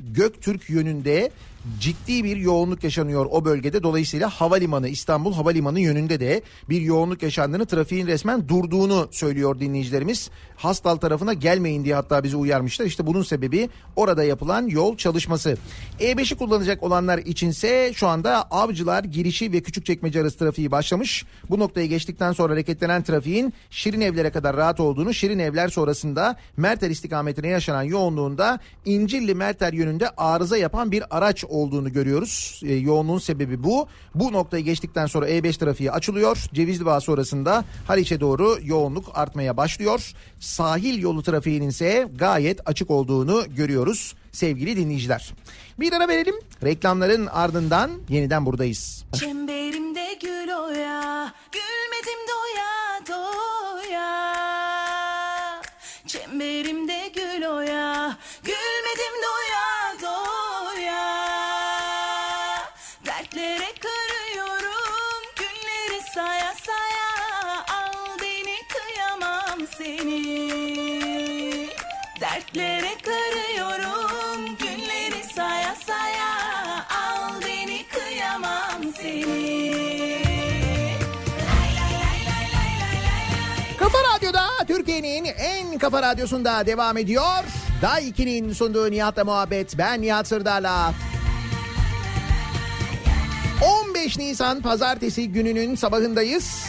Göktürk 0.00 0.70
yönünde 0.70 1.30
ciddi 1.80 2.24
bir 2.24 2.36
yoğunluk 2.36 2.84
yaşanıyor 2.84 3.26
o 3.30 3.44
bölgede. 3.44 3.82
Dolayısıyla 3.82 4.30
havalimanı 4.30 4.88
İstanbul 4.88 5.32
Havalimanı 5.32 5.80
yönünde 5.80 6.20
de 6.20 6.42
bir 6.68 6.80
yoğunluk 6.80 7.22
yaşandığını 7.22 7.66
trafiğin 7.66 8.06
resmen 8.06 8.48
durduğunu 8.48 9.08
söylüyor 9.10 9.60
dinleyicilerimiz. 9.60 10.30
Hastal 10.56 10.96
tarafına 10.96 11.32
gelmeyin 11.32 11.84
diye 11.84 11.94
hatta 11.94 12.24
bizi 12.24 12.36
uyarmışlar. 12.36 12.86
İşte 12.86 13.06
bunun 13.06 13.22
sebebi 13.22 13.68
orada 13.96 14.24
yapılan 14.24 14.66
yol 14.66 14.96
çalışması. 14.96 15.56
E5'i 16.00 16.36
kullanacak 16.36 16.82
olanlar 16.82 17.18
içinse 17.18 17.92
şu 17.94 18.06
anda 18.08 18.42
Avcılar 18.42 19.04
girişi 19.04 19.52
ve 19.52 19.60
Küçükçekmece 19.60 20.20
arası 20.20 20.38
trafiği 20.38 20.70
başlamış. 20.70 21.24
Bu 21.50 21.58
noktayı 21.58 21.88
geçtikten 21.88 22.32
sonra 22.32 22.52
hareketlenen 22.52 23.02
trafiğin 23.02 23.54
Şirin 23.70 24.00
Evler'e 24.00 24.30
kadar 24.30 24.56
rahat 24.56 24.80
olduğunu, 24.80 25.14
Şirin 25.14 25.38
Evler 25.38 25.68
sonrasında 25.68 26.36
Merter 26.56 26.90
istikametine 26.90 27.48
yaşanan 27.48 27.82
yoğunluğunda 27.82 28.58
İncilli 28.84 29.34
Merter 29.34 29.72
yönünde 29.72 30.10
arıza 30.10 30.56
yapan 30.56 30.92
bir 30.92 31.16
araç 31.16 31.44
olduğunu 31.56 31.92
görüyoruz. 31.92 32.60
E, 32.64 32.74
yoğunluğun 32.74 33.18
sebebi 33.18 33.62
bu. 33.64 33.88
Bu 34.14 34.32
noktayı 34.32 34.64
geçtikten 34.64 35.06
sonra 35.06 35.28
E5 35.30 35.58
trafiği 35.58 35.92
açılıyor. 35.92 36.36
Cevizli 36.54 36.86
Bağ 36.86 37.00
sonrasında 37.00 37.64
Haliç'e 37.86 38.20
doğru 38.20 38.58
yoğunluk 38.62 39.04
artmaya 39.14 39.56
başlıyor. 39.56 40.12
Sahil 40.40 41.02
yolu 41.02 41.22
trafiğinin 41.22 41.68
ise 41.68 42.08
gayet 42.18 42.68
açık 42.68 42.90
olduğunu 42.90 43.44
görüyoruz 43.56 44.14
sevgili 44.32 44.76
dinleyiciler. 44.76 45.34
Bir 45.80 45.92
ara 45.92 46.08
verelim. 46.08 46.34
Reklamların 46.64 47.26
ardından 47.26 47.90
yeniden 48.08 48.46
buradayız. 48.46 49.04
Çemberimde 49.20 50.18
gül 50.22 50.48
oya, 50.54 51.32
gülmedim 51.52 52.20
doya 52.28 53.00
doya. 53.08 54.36
Çemberimde 56.06 57.10
gül 57.14 57.46
oya, 57.46 58.16
gülmedim 58.44 59.14
doya. 59.22 59.75
Seni. 69.86 71.68
Dertlere 72.20 72.94
karıyorum, 73.04 74.56
günleri 74.58 75.24
saya 75.34 75.74
saya. 75.86 76.30
Al 76.90 77.40
beni 77.40 77.86
kıyamam 77.88 78.92
seni. 79.00 79.76
Kafa 83.78 83.98
Radyo'da 84.14 84.48
Türkiye'nin 84.66 85.24
en 85.24 85.78
kafa 85.78 86.02
radyosunda 86.02 86.66
devam 86.66 86.96
ediyor. 86.96 87.44
Day 87.82 88.08
2'nin 88.08 88.52
sunduğu 88.52 88.90
Nihat'la 88.90 89.24
muhabbet. 89.24 89.78
Ben 89.78 90.02
Nihat 90.02 90.28
Sırdar'la. 90.28 90.94
15 93.90 94.18
Nisan 94.18 94.62
pazartesi 94.62 95.32
gününün 95.32 95.74
sabahındayız. 95.74 96.66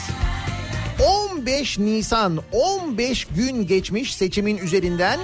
15 1.05 1.79
Nisan 1.79 2.39
15 2.51 3.25
gün 3.25 3.67
geçmiş 3.67 4.15
seçimin 4.15 4.57
üzerinden 4.57 5.19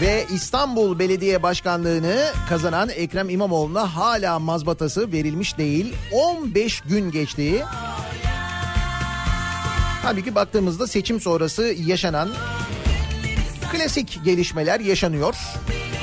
ve 0.00 0.26
İstanbul 0.34 0.98
Belediye 0.98 1.42
Başkanlığı'nı 1.42 2.24
kazanan 2.48 2.88
Ekrem 2.88 3.28
İmamoğlu'na 3.28 3.96
hala 3.96 4.38
mazbatası 4.38 5.12
verilmiş 5.12 5.58
değil. 5.58 5.94
15 6.12 6.80
gün 6.80 7.10
geçti. 7.10 7.64
Halbuki 10.02 10.34
baktığımızda 10.34 10.86
seçim 10.86 11.20
sonrası 11.20 11.74
yaşanan 11.86 12.28
klasik 13.72 14.20
gelişmeler 14.24 14.80
yaşanıyor. 14.80 15.34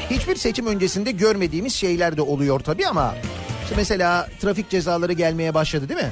Hiçbir 0.10 0.36
seçim 0.36 0.68
öncesinde 0.68 1.12
görmediğimiz 1.12 1.74
şeyler 1.74 2.18
de 2.18 2.22
oluyor 2.22 2.60
tabii 2.60 2.88
ama 2.88 3.16
işte 3.64 3.76
mesela 3.78 4.28
trafik 4.42 4.70
cezaları 4.70 5.14
gelmeye 5.14 5.54
başladı 5.54 5.90
değil 5.90 6.00
mi? 6.00 6.12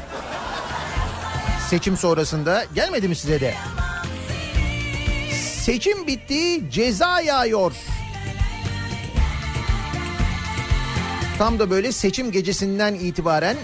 Seçim 1.74 1.98
sonrasında 1.98 2.66
gelmedi 2.76 3.08
mi 3.08 3.16
size 3.16 3.42
de? 3.42 3.54
Seçim 5.64 6.08
bitti, 6.08 6.70
ceza 6.72 7.22
yağıyor. 7.22 7.72
Tam 11.38 11.60
da 11.60 11.70
böyle 11.70 11.92
seçim 11.92 12.32
gecesinden 12.32 12.94
itibaren 12.94 13.58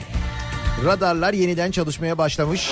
radarlar 0.85 1.33
yeniden 1.33 1.71
çalışmaya 1.71 2.17
başlamış. 2.17 2.71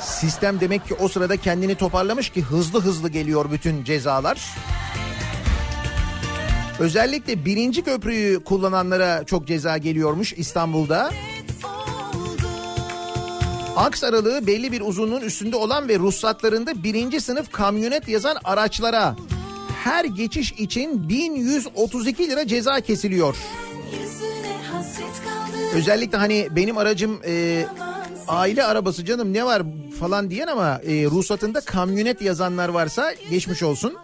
Sistem 0.00 0.60
demek 0.60 0.88
ki 0.88 0.94
o 0.94 1.08
sırada 1.08 1.36
kendini 1.36 1.74
toparlamış 1.74 2.30
ki 2.30 2.42
hızlı 2.42 2.80
hızlı 2.80 3.08
geliyor 3.08 3.52
bütün 3.52 3.84
cezalar. 3.84 4.40
Özellikle 6.78 7.44
birinci 7.44 7.82
köprüyü 7.82 8.44
kullananlara 8.44 9.24
çok 9.24 9.46
ceza 9.46 9.78
geliyormuş 9.78 10.32
İstanbul'da. 10.32 11.10
Aks 13.78 14.04
aralığı 14.04 14.46
belli 14.46 14.72
bir 14.72 14.80
uzunluğun 14.80 15.20
üstünde 15.20 15.56
olan 15.56 15.88
ve 15.88 15.98
ruhsatlarında 15.98 16.82
birinci 16.82 17.20
sınıf 17.20 17.52
kamyonet 17.52 18.08
yazan 18.08 18.36
araçlara 18.44 19.16
her 19.84 20.04
geçiş 20.04 20.52
için 20.52 21.08
1132 21.08 22.28
lira 22.28 22.46
ceza 22.46 22.80
kesiliyor. 22.80 23.36
Özellikle 25.74 26.18
hani 26.18 26.48
benim 26.50 26.78
aracım 26.78 27.20
e, 27.26 27.64
aile 28.28 28.64
arabası 28.64 29.04
canım 29.04 29.32
ne 29.32 29.44
var 29.44 29.62
falan 30.00 30.30
diyen 30.30 30.46
ama 30.46 30.80
e, 30.86 31.04
ruhsatında 31.04 31.60
kamyonet 31.60 32.22
yazanlar 32.22 32.68
varsa 32.68 33.12
geçmiş 33.30 33.62
olsun. 33.62 33.96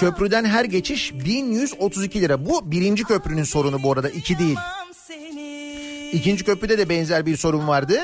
Köprüden 0.00 0.44
her 0.44 0.64
geçiş 0.64 1.14
1132 1.14 2.20
lira. 2.20 2.46
Bu 2.46 2.70
birinci 2.70 3.04
köprünün 3.04 3.44
sorunu 3.44 3.82
bu 3.82 3.92
arada 3.92 4.10
iki 4.10 4.38
değil. 4.38 4.58
İkinci 6.12 6.44
köprüde 6.44 6.78
de 6.78 6.88
benzer 6.88 7.26
bir 7.26 7.36
sorun 7.36 7.68
vardı. 7.68 7.98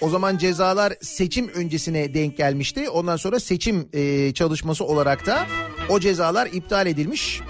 O 0.00 0.10
zaman 0.10 0.38
cezalar 0.38 0.92
seçim 1.02 1.48
öncesine 1.48 2.14
denk 2.14 2.36
gelmişti. 2.36 2.90
Ondan 2.90 3.16
sonra 3.16 3.40
seçim 3.40 3.88
e, 3.92 4.32
çalışması 4.34 4.84
olarak 4.84 5.26
da 5.26 5.46
o 5.88 6.00
cezalar 6.00 6.46
iptal 6.52 6.86
edilmiş. 6.86 7.40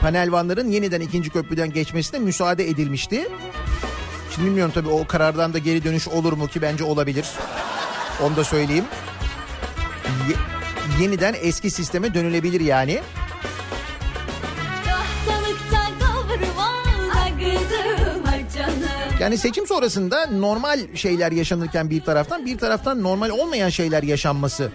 panel 0.00 0.32
vanların 0.32 0.70
yeniden 0.70 1.00
ikinci 1.00 1.30
köprüden 1.30 1.72
geçmesine 1.72 2.18
müsaade 2.18 2.68
edilmişti. 2.68 3.28
Şimdi 4.34 4.48
bilmiyorum 4.48 4.72
tabii 4.74 4.88
o 4.88 5.06
karardan 5.06 5.52
da 5.54 5.58
geri 5.58 5.84
dönüş 5.84 6.08
olur 6.08 6.32
mu 6.32 6.46
ki 6.48 6.62
bence 6.62 6.84
olabilir. 6.84 7.26
Onu 8.22 8.36
da 8.36 8.44
söyleyeyim. 8.44 8.84
Ye- 10.28 10.36
yeniden 11.02 11.34
eski 11.42 11.70
sisteme 11.70 12.14
dönülebilir 12.14 12.60
yani. 12.60 13.00
Yani 19.20 19.38
seçim 19.38 19.66
sonrasında 19.66 20.26
normal 20.26 20.80
şeyler 20.94 21.32
yaşanırken 21.32 21.90
bir 21.90 22.00
taraftan 22.00 22.46
bir 22.46 22.58
taraftan 22.58 23.02
normal 23.02 23.30
olmayan 23.30 23.68
şeyler 23.68 24.02
yaşanması. 24.02 24.72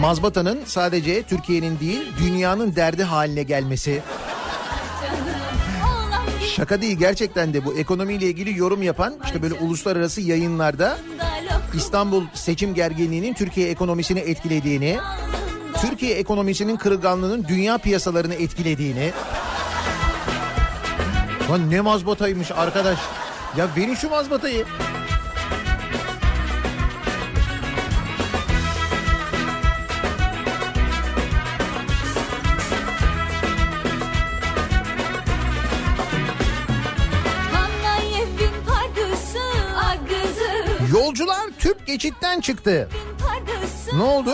Mazbatanın 0.00 0.60
sadece 0.66 1.22
Türkiye'nin 1.22 1.80
değil 1.80 2.02
dünyanın 2.20 2.76
derdi 2.76 3.02
haline 3.02 3.42
gelmesi. 3.42 4.02
Şaka 6.56 6.82
değil 6.82 6.98
gerçekten 6.98 7.54
de 7.54 7.64
bu 7.64 7.74
ekonomiyle 7.74 8.26
ilgili 8.26 8.58
yorum 8.58 8.82
yapan 8.82 9.14
işte 9.24 9.42
böyle 9.42 9.54
uluslararası 9.54 10.20
yayınlarda 10.20 10.98
İstanbul 11.74 12.24
seçim 12.34 12.74
gerginliğinin 12.74 13.34
Türkiye 13.34 13.68
ekonomisini 13.68 14.18
etkilediğini, 14.18 14.98
Türkiye 15.82 16.14
ekonomisinin 16.14 16.76
kırılganlığının 16.76 17.44
dünya 17.48 17.78
piyasalarını 17.78 18.34
etkilediğini. 18.34 19.12
Lan 21.50 21.70
ne 21.70 21.80
mazbataymış 21.80 22.50
arkadaş. 22.50 22.98
Ya 23.56 23.68
verin 23.76 23.94
şu 23.94 24.10
mazbatayı. 24.10 24.64
Yolcular 40.92 41.50
tüp 41.58 41.86
geçitten 41.86 42.40
çıktı. 42.40 42.88
Ne 43.96 44.02
oldu? 44.02 44.30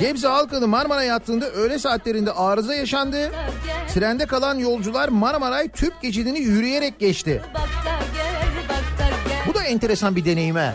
Gebze 0.00 0.28
Halkalı 0.28 0.68
Marmara 0.68 1.02
yattığında 1.02 1.50
öğle 1.50 1.78
saatlerinde 1.78 2.32
arıza 2.32 2.74
yaşandı. 2.74 3.30
Trende 3.94 4.26
kalan 4.26 4.58
yolcular 4.58 5.08
Marmaray 5.08 5.68
tüp 5.68 6.02
geçidini 6.02 6.40
yürüyerek 6.40 6.98
geçti. 6.98 7.42
Bu 9.46 9.54
da 9.54 9.62
enteresan 9.62 10.16
bir 10.16 10.24
deneyim 10.24 10.56
ha. 10.56 10.74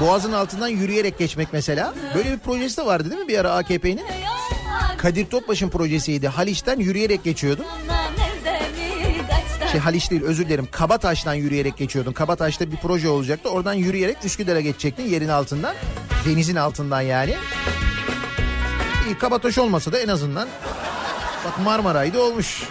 Boğazın 0.00 0.32
altından 0.32 0.68
yürüyerek 0.68 1.18
geçmek 1.18 1.48
mesela. 1.52 1.94
Böyle 2.14 2.32
bir 2.32 2.38
projesi 2.38 2.76
de 2.76 2.86
vardı 2.86 3.10
değil 3.10 3.22
mi 3.22 3.28
bir 3.28 3.38
ara 3.38 3.52
AKP'nin? 3.52 4.00
Kadir 4.98 5.26
Topbaş'ın 5.26 5.68
projesiydi. 5.68 6.28
Haliç'ten 6.28 6.78
yürüyerek 6.78 7.24
kaçta 9.30 9.68
Şey 9.72 9.80
Haliç 9.80 10.10
değil 10.10 10.22
özür 10.22 10.46
dilerim. 10.46 10.68
Kabataş'tan 10.70 11.34
yürüyerek 11.34 11.76
geçiyordun. 11.76 12.12
Kabataş'ta 12.12 12.70
bir 12.70 12.76
proje 12.76 13.08
olacaktı. 13.08 13.48
Oradan 13.48 13.74
yürüyerek 13.74 14.16
Üsküdar'a 14.24 14.60
geçecektin 14.60 15.04
yerin 15.04 15.28
altından. 15.28 15.74
Denizin 16.26 16.56
altından 16.56 17.00
yani. 17.00 17.34
İyi 19.06 19.18
Kabataş 19.18 19.58
olmasa 19.58 19.92
da 19.92 19.98
en 19.98 20.08
azından 20.08 20.48
bak 21.44 21.58
Marmaray'da 21.64 22.22
olmuş. 22.22 22.62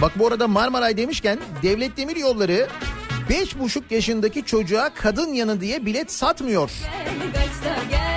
Bak 0.00 0.12
bu 0.18 0.26
arada 0.26 0.48
Marmaray 0.48 0.96
demişken 0.96 1.38
Devlet 1.62 1.96
Demir 1.96 2.16
Yolları 2.16 2.68
5,5 3.30 3.82
yaşındaki 3.90 4.44
çocuğa 4.44 4.94
kadın 4.94 5.32
yanı 5.32 5.60
diye 5.60 5.86
bilet 5.86 6.12
satmıyor. 6.12 6.70
Gel 7.90 8.09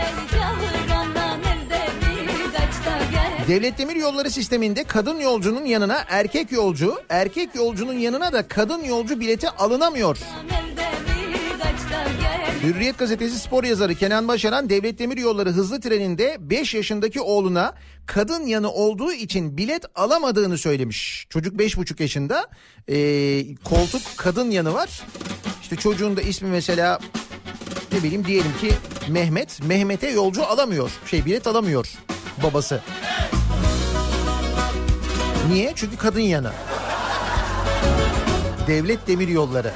Devlet 3.47 3.77
Demir 3.77 3.95
Yolları 3.95 4.31
sisteminde 4.31 4.83
kadın 4.83 5.19
yolcunun 5.19 5.65
yanına 5.65 6.03
erkek 6.07 6.51
yolcu, 6.51 6.95
erkek 7.09 7.55
yolcunun 7.55 7.93
yanına 7.93 8.33
da 8.33 8.47
kadın 8.47 8.83
yolcu 8.83 9.19
bileti 9.19 9.49
alınamıyor. 9.49 10.17
Hürriyet 12.63 12.97
gazetesi 12.97 13.39
spor 13.39 13.63
yazarı 13.63 13.95
Kenan 13.95 14.27
Başaran 14.27 14.69
Devlet 14.69 14.99
Demir 14.99 15.17
Yolları 15.17 15.49
hızlı 15.49 15.81
treninde 15.81 16.37
5 16.39 16.73
yaşındaki 16.73 17.21
oğluna 17.21 17.73
kadın 18.05 18.45
yanı 18.45 18.71
olduğu 18.71 19.11
için 19.13 19.57
bilet 19.57 19.85
alamadığını 19.95 20.57
söylemiş. 20.57 21.27
Çocuk 21.29 21.55
5,5 21.59 22.01
yaşında 22.01 22.47
Ee, 22.89 23.55
koltuk 23.63 24.01
kadın 24.17 24.51
yanı 24.51 24.73
var. 24.73 25.01
İşte 25.61 25.75
çocuğun 25.75 26.17
da 26.17 26.21
ismi 26.21 26.49
mesela 26.49 26.99
ne 27.93 28.03
bileyim 28.03 28.25
diyelim 28.25 28.51
ki 28.61 28.73
Mehmet. 29.09 29.63
Mehmet'e 29.63 30.09
yolcu 30.09 30.45
alamıyor. 30.45 30.91
Şey 31.05 31.25
bilet 31.25 31.47
alamıyor 31.47 31.91
babası. 32.43 32.81
Niye? 35.51 35.71
Çünkü 35.75 35.97
kadın 35.97 36.19
yanı. 36.19 36.51
Devlet 38.67 39.07
Demir 39.07 39.27
Yolları. 39.27 39.71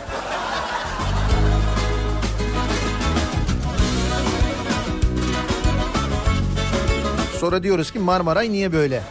Sonra 7.39 7.63
diyoruz 7.63 7.91
ki 7.91 7.99
Marmaray 7.99 8.51
niye 8.51 8.73
böyle? 8.73 9.03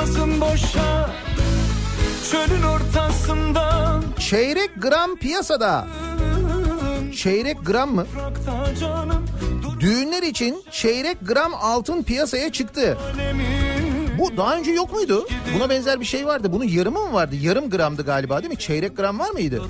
Durmasın 0.00 0.40
boşa 0.40 1.10
Çölün 2.30 2.62
ortasından 2.62 4.04
Çeyrek 4.18 4.70
gram 4.82 5.16
piyasada. 5.16 5.86
Çeyrek 7.16 7.66
gram 7.66 7.94
mı? 7.94 8.06
Düğünler 9.80 10.22
için 10.22 10.64
çeyrek 10.70 11.16
gram 11.22 11.54
altın 11.54 12.02
piyasaya 12.02 12.52
çıktı. 12.52 12.98
Bu 14.18 14.36
daha 14.36 14.56
önce 14.56 14.70
yok 14.70 14.92
muydu? 14.92 15.28
Buna 15.54 15.70
benzer 15.70 16.00
bir 16.00 16.04
şey 16.04 16.26
vardı. 16.26 16.52
Bunun 16.52 16.64
yarımı 16.64 16.98
mı 17.00 17.12
vardı? 17.12 17.34
Yarım 17.40 17.70
gramdı 17.70 18.04
galiba 18.04 18.42
değil 18.42 18.52
mi? 18.52 18.58
Çeyrek 18.58 18.96
gram 18.96 19.18
var 19.18 19.30
mıydı? 19.30 19.62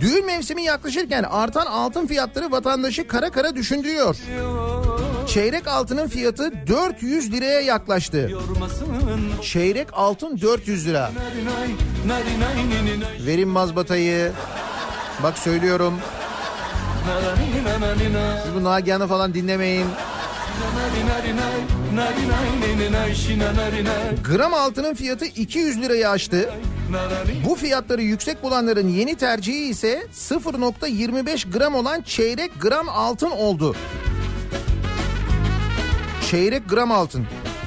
Düğün 0.00 0.26
mevsimi 0.26 0.62
yaklaşırken 0.62 1.22
artan 1.22 1.66
altın 1.66 2.06
fiyatları 2.06 2.52
vatandaşı 2.52 3.08
kara 3.08 3.30
kara 3.30 3.56
düşündürüyor. 3.56 4.16
Çeyrek 5.26 5.68
altının 5.68 6.08
fiyatı 6.08 6.52
400 6.66 7.32
liraya 7.32 7.60
yaklaştı. 7.60 8.30
Çeyrek 9.42 9.88
altın 9.92 10.40
400 10.40 10.86
lira. 10.86 11.10
Verin 13.26 13.48
mazbatayı. 13.48 14.32
Bak 15.22 15.38
söylüyorum. 15.38 15.94
Siz 18.44 18.54
bu 18.54 18.64
Nagihan'ı 18.64 19.06
falan 19.06 19.34
dinlemeyin. 19.34 19.86
Gram 24.36 24.54
altının 24.54 24.94
fiyatı 24.94 25.24
200 25.24 25.82
lirayı 25.82 26.08
aştı. 26.08 26.50
Bu 27.44 27.54
fiyatları 27.54 28.02
yüksek 28.02 28.42
bulanların 28.42 28.88
yeni 28.88 29.14
tercihi 29.16 29.64
ise 29.68 30.06
0.25 30.14 31.50
gram 31.58 31.74
olan 31.74 32.02
çeyrek 32.02 32.60
gram 32.60 32.88
altın 32.88 33.30
oldu. 33.30 33.76
Çeyrek 36.30 36.68
gram 36.68 36.92
altın. 36.92 37.26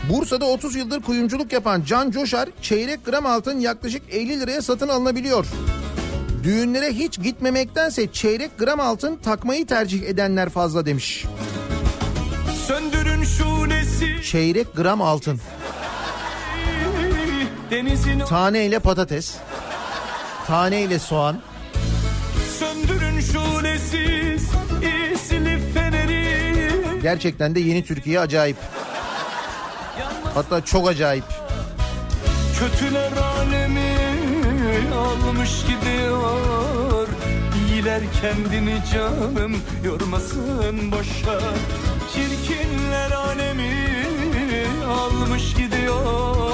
Bursa'da 0.10 0.46
30 0.46 0.76
yıldır 0.76 1.02
kuyumculuk 1.02 1.54
yapan 1.54 1.84
Can 1.84 2.12
Coşar 2.12 2.50
çeyrek 2.62 3.06
gram 3.06 3.26
altın 3.26 3.60
yaklaşık 3.60 4.02
50 4.12 4.40
liraya 4.40 4.62
satın 4.62 4.88
alınabiliyor. 4.88 5.46
Düğünlere 6.44 6.94
hiç 6.94 7.22
gitmemektense 7.22 8.12
çeyrek 8.12 8.58
gram 8.58 8.80
altın 8.80 9.16
takmayı 9.16 9.68
tercih 9.68 10.04
edenler 10.04 10.50
fazla 10.50 10.86
demiş. 10.86 11.26
Söndürün 12.68 13.24
şunesi 13.24 14.24
Çeyrek 14.24 14.76
gram 14.76 15.02
altın. 15.02 15.40
denizin 17.72 18.20
Taneyle 18.20 18.80
patates. 18.80 19.36
Taneyle 20.48 21.00
soğan. 21.00 21.42
Söndürün 22.60 23.18
isli 23.18 24.38
feneri 24.40 24.99
Gerçekten 27.02 27.56
de 27.56 27.60
yeni 27.60 27.86
Türkiye 27.86 28.20
acayip. 28.20 28.58
Hatta 30.34 30.66
çok 30.66 30.90
acayip. 30.90 31.24
Kötüler 32.60 33.12
alemi 33.12 33.96
almış 34.96 35.52
gidiyor 35.62 37.08
İyiler 37.70 38.02
kendini 38.22 38.82
canım 38.94 39.62
yormasın 39.86 40.92
boşa 40.92 41.40
Çirkinler 42.14 43.12
alemi 43.12 43.74
almış 44.88 45.54
gidiyor 45.54 46.52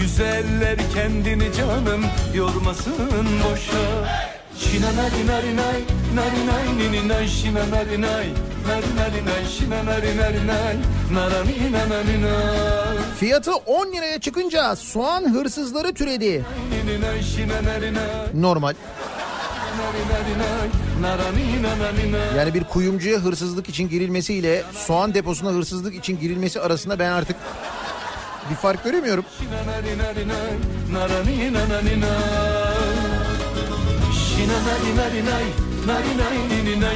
Güzeller 0.00 0.76
kendini 0.94 1.52
canım 1.52 2.04
yormasın 2.34 3.26
boşa 3.44 4.27
Şina 4.72 4.86
nari 4.86 5.26
nari 5.26 5.56
nay 5.56 5.80
Nari 6.14 6.46
nay 6.46 6.78
nini 6.78 7.08
nay 7.08 7.28
Şina 7.28 7.70
nari 7.70 8.00
nay 8.00 8.26
Nari 8.66 8.96
nari 8.96 9.24
nay 9.26 9.44
Şina 9.58 9.86
nari 9.86 10.16
nari 10.16 10.46
nay 10.46 10.76
Narani 11.12 11.72
nanani 11.72 12.22
nay 12.22 12.96
Fiyatı 13.20 13.54
10 13.54 13.92
liraya 13.92 14.20
çıkınca 14.20 14.76
soğan 14.76 15.34
hırsızları 15.34 15.94
türedi. 15.94 16.44
Nini 16.70 17.00
nay 17.00 17.22
Şina 17.22 17.64
nari 17.64 17.94
nay 17.94 18.04
Normal. 18.34 18.74
Yani 22.36 22.54
bir 22.54 22.64
kuyumcuya 22.64 23.18
hırsızlık 23.18 23.68
için 23.68 23.88
girilmesiyle 23.88 24.62
soğan 24.72 25.14
deposuna 25.14 25.50
hırsızlık 25.50 25.94
için 25.94 26.20
girilmesi 26.20 26.60
arasında 26.60 26.98
ben 26.98 27.10
artık 27.10 27.36
bir 28.50 28.54
fark 28.54 28.84
göremiyorum. 28.84 29.24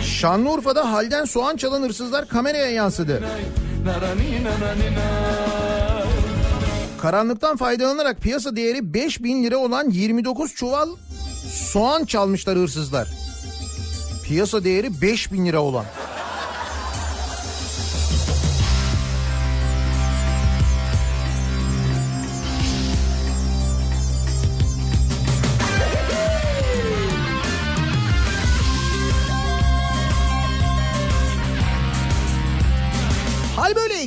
Şanlıurfa'da 0.02 0.92
halden 0.92 1.24
soğan 1.24 1.56
çalan 1.56 1.82
hırsızlar 1.82 2.28
kameraya 2.28 2.70
yansıdı. 2.70 3.22
Karanlıktan 7.00 7.56
faydalanarak 7.56 8.20
piyasa 8.20 8.56
değeri 8.56 8.94
5000 8.94 9.44
lira 9.44 9.56
olan 9.56 9.90
29 9.90 10.54
çuval 10.54 10.88
soğan 11.72 12.04
çalmışlar 12.04 12.58
hırsızlar. 12.58 13.08
Piyasa 14.24 14.64
değeri 14.64 15.00
5000 15.02 15.46
lira 15.46 15.60
olan. 15.60 15.84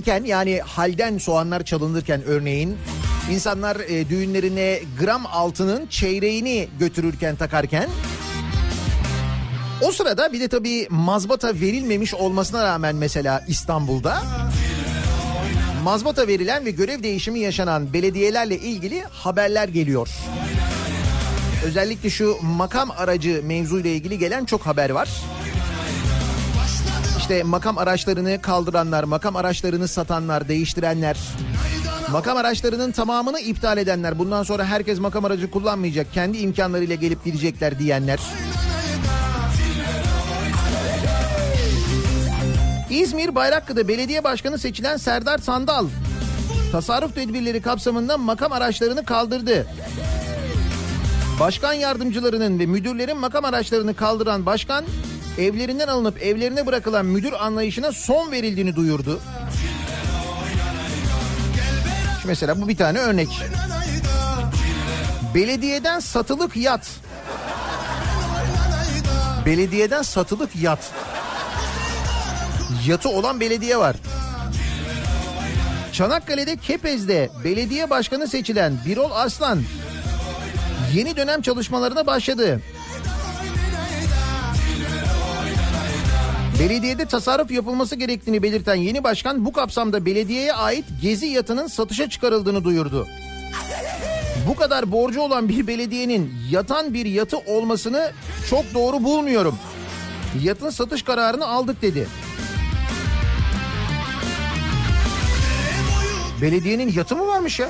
Böyleyken 0.08 0.30
yani 0.30 0.60
halden 0.60 1.18
soğanlar 1.18 1.64
çalınırken 1.64 2.24
örneğin 2.24 2.78
insanlar 3.32 3.76
e, 3.76 4.10
düğünlerine 4.10 4.80
gram 5.00 5.26
altının 5.26 5.88
çeyreğini 5.88 6.68
götürürken 6.80 7.36
takarken 7.36 7.90
o 9.82 9.92
sırada 9.92 10.34
bir 10.34 10.40
de 10.40 10.48
tabii 10.48 10.88
mazbata 10.90 11.54
verilmemiş 11.54 12.14
olmasına 12.14 12.64
rağmen 12.64 12.96
mesela 12.96 13.44
İstanbul'da 13.48 14.24
mazbata 15.84 16.28
verilen 16.28 16.66
ve 16.66 16.72
görev 16.72 17.04
değişimi 17.04 17.40
yaşanan 17.40 17.94
belediyelerle 17.94 18.58
ilgili 18.60 19.04
haberler 19.04 19.68
geliyor. 19.68 20.10
Özellikle 21.66 22.10
şu 22.10 22.38
makam 22.42 22.92
aracı 22.92 23.42
mevzuyla 23.44 23.90
ilgili 23.90 24.20
gelen 24.20 24.46
çok 24.46 24.66
haber 24.66 24.90
var. 24.90 25.10
İşte 27.26 27.44
makam 27.44 27.78
araçlarını 27.78 28.42
kaldıranlar, 28.42 29.04
makam 29.04 29.36
araçlarını 29.36 29.88
satanlar, 29.88 30.48
değiştirenler, 30.48 31.18
makam 32.12 32.38
araçlarının 32.38 32.92
tamamını 32.92 33.40
iptal 33.40 33.78
edenler, 33.78 34.20
bundan 34.20 34.44
sonra 34.44 34.66
herkes 34.66 35.00
makam 35.00 35.26
aracı 35.26 35.52
kullanmayacak, 35.52 36.14
kendi 36.14 36.38
imkanlarıyla 36.38 36.96
gelip 36.96 37.26
gidecekler 37.26 37.80
diyenler. 37.80 38.20
İzmir 42.90 43.36
Bayrakkı'da 43.36 43.88
belediye 43.88 44.24
başkanı 44.24 44.58
seçilen 44.58 44.98
Serdar 44.98 45.38
Sandal 45.38 45.88
tasarruf 46.72 47.16
tedbirleri 47.16 47.62
kapsamında 47.62 48.18
makam 48.18 48.52
araçlarını 48.52 49.06
kaldırdı. 49.06 49.68
Başkan 51.40 51.74
yardımcılarının 51.74 52.60
ve 52.60 52.66
müdürlerin 52.66 53.18
makam 53.18 53.46
araçlarını 53.46 53.96
kaldıran 53.96 54.46
başkan 54.46 54.86
evlerinden 55.38 55.88
alınıp 55.88 56.24
evlerine 56.24 56.66
bırakılan 56.66 57.06
müdür 57.06 57.34
anlayışına 57.34 57.92
son 57.92 58.32
verildiğini 58.32 58.76
duyurdu. 58.76 59.22
Şimdi 62.12 62.28
mesela 62.28 62.62
bu 62.62 62.68
bir 62.68 62.78
tane 62.78 63.00
örnek. 63.00 63.30
Belediyeden 65.36 66.00
satılık 66.00 66.56
yat. 66.56 66.88
Belediyeden 69.46 70.02
satılık 70.02 70.56
yat. 70.56 70.92
Yatı 72.88 73.10
olan 73.10 73.40
belediye 73.40 73.78
var. 73.78 73.96
Çanakkale'de 75.94 76.58
Kepez'de 76.58 77.30
belediye 77.44 77.90
başkanı 77.90 78.28
seçilen 78.28 78.74
Birol 78.86 79.12
Aslan 79.12 79.64
yeni 80.94 81.18
dönem 81.18 81.42
çalışmalarına 81.42 82.08
başladı. 82.08 82.62
Belediyede 86.60 87.06
tasarruf 87.06 87.52
yapılması 87.52 87.96
gerektiğini 87.96 88.44
belirten 88.44 88.76
yeni 88.76 89.04
başkan 89.04 89.46
bu 89.46 89.54
kapsamda 89.54 90.06
belediyeye 90.06 90.54
ait 90.54 90.86
gezi 91.02 91.26
yatının 91.26 91.68
satışa 91.68 92.10
çıkarıldığını 92.10 92.64
duyurdu. 92.64 93.08
Bu 94.48 94.56
kadar 94.56 94.92
borcu 94.92 95.22
olan 95.22 95.50
bir 95.50 95.68
belediyenin 95.68 96.34
yatan 96.52 96.94
bir 96.94 97.06
yatı 97.06 97.38
olmasını 97.38 98.12
çok 98.50 98.74
doğru 98.74 99.04
bulmuyorum. 99.04 99.58
Yatın 100.44 100.70
satış 100.70 101.04
kararını 101.04 101.48
aldık 101.48 101.82
dedi. 101.82 102.08
Belediyenin 106.42 106.94
yatı 106.94 107.16
mı 107.16 107.28
varmış 107.28 107.60
ya? 107.60 107.70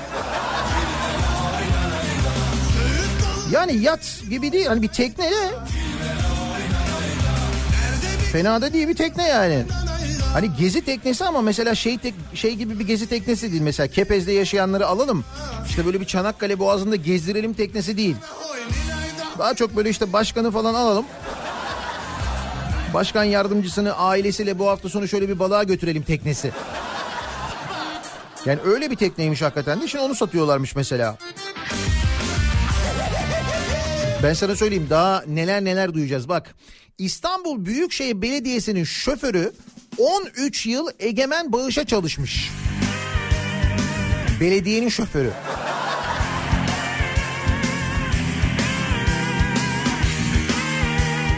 Yani 3.52 3.78
yat 3.78 4.22
gibi 4.30 4.52
değil 4.52 4.66
hani 4.66 4.82
bir 4.82 4.88
tekne 4.88 5.32
de. 5.32 5.50
Fena 8.36 8.62
da 8.62 8.74
değil 8.74 8.88
bir 8.88 8.96
tekne 8.96 9.28
yani. 9.28 9.64
Hani 10.34 10.50
gezi 10.60 10.86
teknesi 10.86 11.26
ama 11.26 11.42
mesela 11.42 11.76
şey 11.76 11.98
tek, 11.98 12.14
şey 12.34 12.56
gibi 12.56 12.80
bir 12.80 12.88
gezi 12.88 13.10
teknesi 13.10 13.52
değil. 13.52 13.62
Mesela 13.62 13.88
Kepez'de 13.88 14.32
yaşayanları 14.32 14.88
alalım. 14.88 15.26
İşte 15.70 15.86
böyle 15.86 16.02
bir 16.02 16.06
Çanakkale 16.06 16.60
Boğazı'nda 16.60 16.96
gezdirelim 16.96 17.54
teknesi 17.54 17.98
değil. 17.98 18.16
Daha 19.38 19.54
çok 19.54 19.76
böyle 19.76 19.90
işte 19.90 20.14
başkanı 20.14 20.52
falan 20.52 20.74
alalım. 20.74 21.06
Başkan 22.94 23.24
yardımcısını 23.24 23.94
ailesiyle 23.94 24.60
bu 24.60 24.68
hafta 24.68 24.90
sonu 24.90 25.08
şöyle 25.08 25.30
bir 25.30 25.40
balığa 25.40 25.64
götürelim 25.64 26.04
teknesi. 26.04 26.52
Yani 28.46 28.60
öyle 28.66 28.92
bir 28.92 28.96
tekneymiş 28.96 29.42
hakikaten 29.42 29.82
de. 29.82 29.88
Şimdi 29.88 30.04
onu 30.04 30.16
satıyorlarmış 30.16 30.76
mesela. 30.76 31.18
Ben 34.24 34.34
sana 34.34 34.56
söyleyeyim 34.56 34.88
daha 34.90 35.24
neler 35.28 35.64
neler 35.64 35.94
duyacağız. 35.94 36.30
Bak 36.30 36.56
İstanbul 36.98 37.66
Büyükşehir 37.66 38.22
Belediyesi'nin 38.22 38.84
şoförü 38.84 39.52
13 39.98 40.66
yıl 40.66 40.88
egemen 41.00 41.52
bağışa 41.52 41.86
çalışmış. 41.86 42.52
Belediyenin 44.42 44.90
şoförü. 44.90 45.32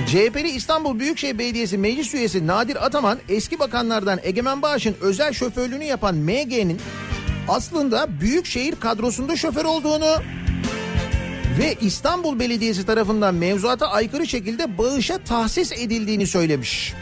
CHP'li 0.07 0.49
İstanbul 0.49 0.99
Büyükşehir 0.99 1.39
Belediyesi 1.39 1.77
Meclis 1.77 2.13
Üyesi 2.13 2.47
Nadir 2.47 2.85
Ataman 2.85 3.19
eski 3.29 3.59
bakanlardan 3.59 4.19
Egemen 4.23 4.61
Bağış'ın 4.61 4.95
özel 5.01 5.33
şoförlüğünü 5.33 5.83
yapan 5.83 6.15
MG'nin 6.15 6.81
aslında 7.47 8.21
Büyükşehir 8.21 8.75
kadrosunda 8.75 9.35
şoför 9.35 9.65
olduğunu 9.65 10.15
ve 11.59 11.75
İstanbul 11.81 12.39
Belediyesi 12.39 12.85
tarafından 12.85 13.35
mevzuata 13.35 13.87
aykırı 13.87 14.27
şekilde 14.27 14.77
bağışa 14.77 15.17
tahsis 15.17 15.71
edildiğini 15.71 16.27
söylemiş. 16.27 16.93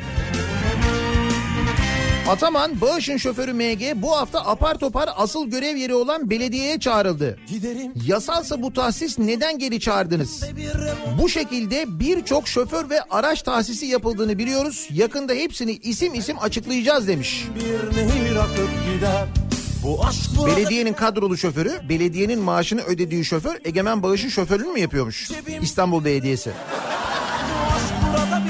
Ataman 2.30 2.82
bağışın 2.82 3.18
şoförü 3.18 3.54
MG 3.54 3.82
bu 3.96 4.18
hafta 4.18 4.46
apar 4.46 4.76
topar 4.80 5.10
asıl 5.16 5.48
görev 5.48 5.76
yeri 5.76 5.94
olan 5.94 6.30
belediyeye 6.30 6.80
çağrıldı. 6.80 7.38
Yasalsa 8.08 8.62
bu 8.62 8.74
tahsis 8.74 9.20
neden 9.20 9.60
geri 9.60 9.80
çağırdınız? 9.80 10.44
Bu 11.22 11.30
şekilde 11.30 12.00
birçok 12.00 12.48
şoför 12.48 12.90
ve 12.90 13.02
araç 13.02 13.42
tahsisi 13.42 13.86
yapıldığını 13.86 14.38
biliyoruz. 14.38 14.88
Yakında 14.94 15.34
hepsini 15.34 15.72
isim 15.72 16.14
isim 16.14 16.38
açıklayacağız 16.40 17.08
demiş. 17.08 17.46
Bir 17.56 17.98
nehir 17.98 18.36
akıp 18.36 18.70
gider. 18.94 19.45
Belediyenin 20.46 20.94
kadrolu 20.94 21.38
şoförü, 21.38 21.72
belediyenin 21.90 22.40
maaşını 22.40 22.82
ödediği 22.82 23.26
şoför 23.26 23.56
Egemen 23.66 24.04
Bağış'ın 24.04 24.30
şoförlüğünü 24.30 24.72
mü 24.72 24.80
yapıyormuş? 24.80 25.32
İstanbul 25.62 26.06
Belediyesi. 26.06 26.52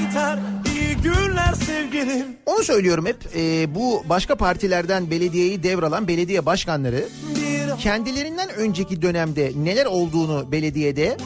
biter. 0.08 0.38
İyi 0.74 0.96
günler 0.96 1.54
sevgilim. 1.66 2.26
Onu 2.46 2.62
söylüyorum 2.62 3.06
hep 3.06 3.16
e, 3.36 3.74
bu 3.74 4.04
başka 4.08 4.36
partilerden 4.36 5.10
belediyeyi 5.10 5.62
devralan 5.62 6.08
belediye 6.08 6.46
başkanları 6.46 7.04
Bir 7.36 7.55
kendilerinden 7.78 8.48
önceki 8.48 9.02
dönemde 9.02 9.52
neler 9.56 9.86
olduğunu 9.86 10.52
belediyede 10.52 11.16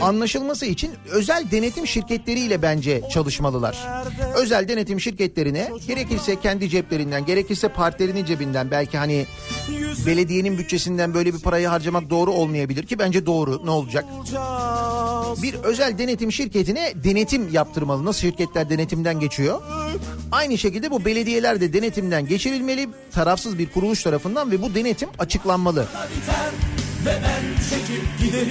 anlaşılması 0.00 0.66
için 0.66 0.90
özel 1.10 1.50
denetim 1.50 1.86
şirketleriyle 1.86 2.62
bence 2.62 3.02
çalışmalılar. 3.12 3.76
Özel 4.36 4.68
denetim 4.68 5.00
şirketlerine 5.00 5.70
gerekirse 5.86 6.40
kendi 6.40 6.68
ceplerinden 6.68 7.26
gerekirse 7.26 7.68
partilerinin 7.68 8.24
cebinden 8.24 8.70
belki 8.70 8.98
hani 8.98 9.26
belediyenin 10.06 10.58
bütçesinden 10.58 11.14
böyle 11.14 11.34
bir 11.34 11.40
parayı 11.40 11.68
harcamak 11.68 12.10
doğru 12.10 12.32
olmayabilir 12.32 12.86
ki 12.86 12.98
bence 12.98 13.26
doğru 13.26 13.66
ne 13.66 13.70
olacak? 13.70 14.04
Bir 15.42 15.54
özel 15.54 15.98
denetim 15.98 16.32
şirketine 16.32 16.92
denetim 17.04 17.52
yaptırmalı. 17.52 18.04
Nasıl 18.04 18.20
şirketler 18.20 18.70
denetimden 18.70 19.20
geçiyor? 19.20 19.62
Aynı 20.32 20.58
şekilde 20.58 20.90
bu 20.90 21.04
belediyeler 21.04 21.60
de 21.60 21.72
denetimden 21.72 22.26
geçirilmeli 22.26 22.88
tarafsız 23.12 23.58
bir 23.58 23.70
kuruluş 23.70 24.02
tarafından 24.02 24.50
ve 24.50 24.62
bu 24.62 24.74
denetim 24.74 25.08
açıklanmalı. 25.30 25.86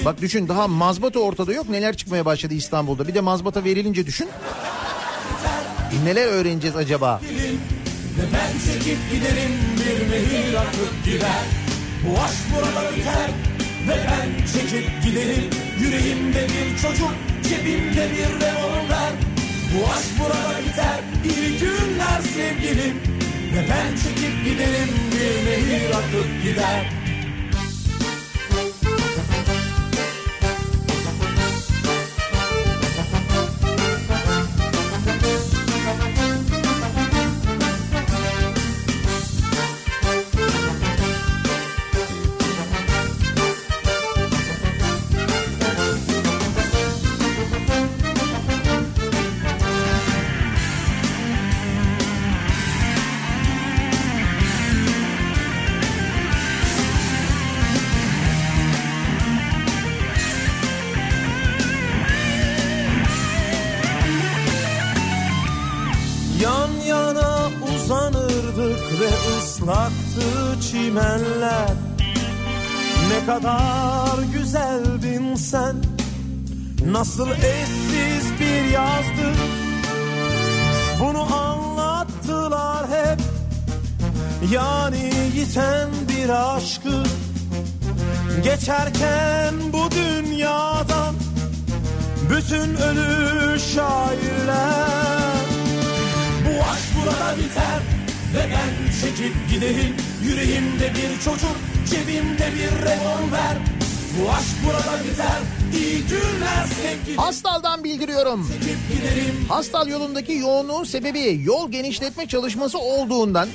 Bak 0.06 0.22
düşün 0.22 0.48
daha 0.48 0.68
mazbata 0.68 1.20
ortada 1.20 1.54
yok 1.54 1.70
neler 1.70 1.98
çıkmaya 1.98 2.26
başladı 2.26 2.54
İstanbul'da. 2.54 3.08
Bir 3.08 3.14
de 3.14 3.22
mazbata 3.22 3.64
verilince 3.64 4.06
düşün. 4.06 4.30
Neler 6.04 6.28
öğreneceğiz 6.28 6.76
acaba? 6.76 7.22
Ben 8.34 8.52
çekip 8.72 8.98
giderim 9.12 9.52
bir 9.78 10.12
nehir 10.12 10.54
akıp 10.54 11.06
gider 11.06 11.44
Bu 12.08 12.22
aşk 12.22 12.36
burada 12.56 12.96
biter 12.96 13.30
ve 13.88 13.96
ben 14.08 14.46
çekip 14.54 15.04
giderim 15.04 15.50
Yüreğimde 15.80 16.48
bir 16.48 16.78
çocuk 16.82 17.14
cebimde 17.50 18.08
bir 18.12 18.46
revolver 18.46 19.14
Bu 19.74 19.92
aşk 19.94 20.10
burada 20.20 20.60
biter 20.60 21.00
iyi 21.26 21.60
günler 21.60 22.22
sevgilim 22.36 23.19
Ve 23.60 23.64
ben 23.70 23.96
çekip 23.96 24.46
giderim 24.46 24.90
bir 25.12 25.46
nehir 25.46 25.90
akıp 25.90 26.44
gider 26.44 26.99
Hastal 109.50 109.88
yolundaki 109.88 110.34
yoğunluğun 110.34 110.84
sebebi 110.84 111.42
yol 111.44 111.72
genişletme 111.72 112.28
çalışması 112.28 112.80
olduğundan 112.80 113.50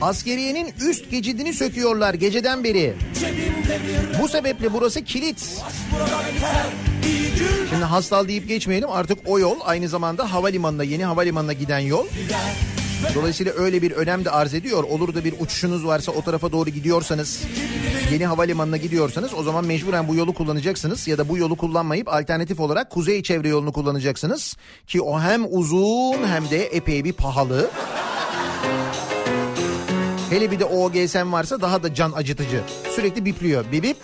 askeriyenin 0.00 0.72
üst 0.88 1.10
geçidini 1.10 1.54
söküyorlar 1.54 2.14
geceden 2.14 2.64
beri. 2.64 2.94
Bu 4.22 4.28
sebeple 4.28 4.72
burası 4.72 5.04
kilit. 5.04 5.62
Şimdi 7.70 7.84
Hastal 7.84 8.28
deyip 8.28 8.48
geçmeyelim 8.48 8.90
artık 8.90 9.18
o 9.26 9.38
yol 9.38 9.56
aynı 9.64 9.88
zamanda 9.88 10.32
havalimanına 10.32 10.84
yeni 10.84 11.04
havalimanına 11.04 11.52
giden 11.52 11.78
yol. 11.78 12.06
Dolayısıyla 13.14 13.52
öyle 13.52 13.82
bir 13.82 13.92
önem 13.92 14.24
de 14.24 14.30
arz 14.30 14.54
ediyor. 14.54 14.84
Olur 14.84 15.14
da 15.14 15.24
bir 15.24 15.34
uçuşunuz 15.40 15.86
varsa 15.86 16.12
o 16.12 16.22
tarafa 16.22 16.52
doğru 16.52 16.70
gidiyorsanız 16.70 17.42
yeni 18.12 18.26
havalimanına 18.26 18.76
gidiyorsanız 18.76 19.34
o 19.34 19.42
zaman 19.42 19.64
mecburen 19.64 20.08
bu 20.08 20.14
yolu 20.14 20.34
kullanacaksınız 20.34 21.08
ya 21.08 21.18
da 21.18 21.28
bu 21.28 21.38
yolu 21.38 21.56
kullanmayıp 21.56 22.08
alternatif 22.08 22.60
olarak 22.60 22.90
kuzey 22.90 23.22
çevre 23.22 23.48
yolunu 23.48 23.72
kullanacaksınız 23.72 24.56
ki 24.86 25.00
o 25.02 25.20
hem 25.20 25.44
uzun 25.50 26.26
hem 26.26 26.50
de 26.50 26.66
epey 26.66 27.04
bir 27.04 27.12
pahalı. 27.12 27.70
Hele 30.30 30.50
bir 30.50 30.60
de 30.60 30.64
OGS'm 30.64 31.32
varsa 31.32 31.60
daha 31.60 31.82
da 31.82 31.94
can 31.94 32.12
acıtıcı. 32.12 32.60
Sürekli 32.96 33.24
bipliyor. 33.24 33.64
Bip 33.72 33.82
bip. 33.82 33.96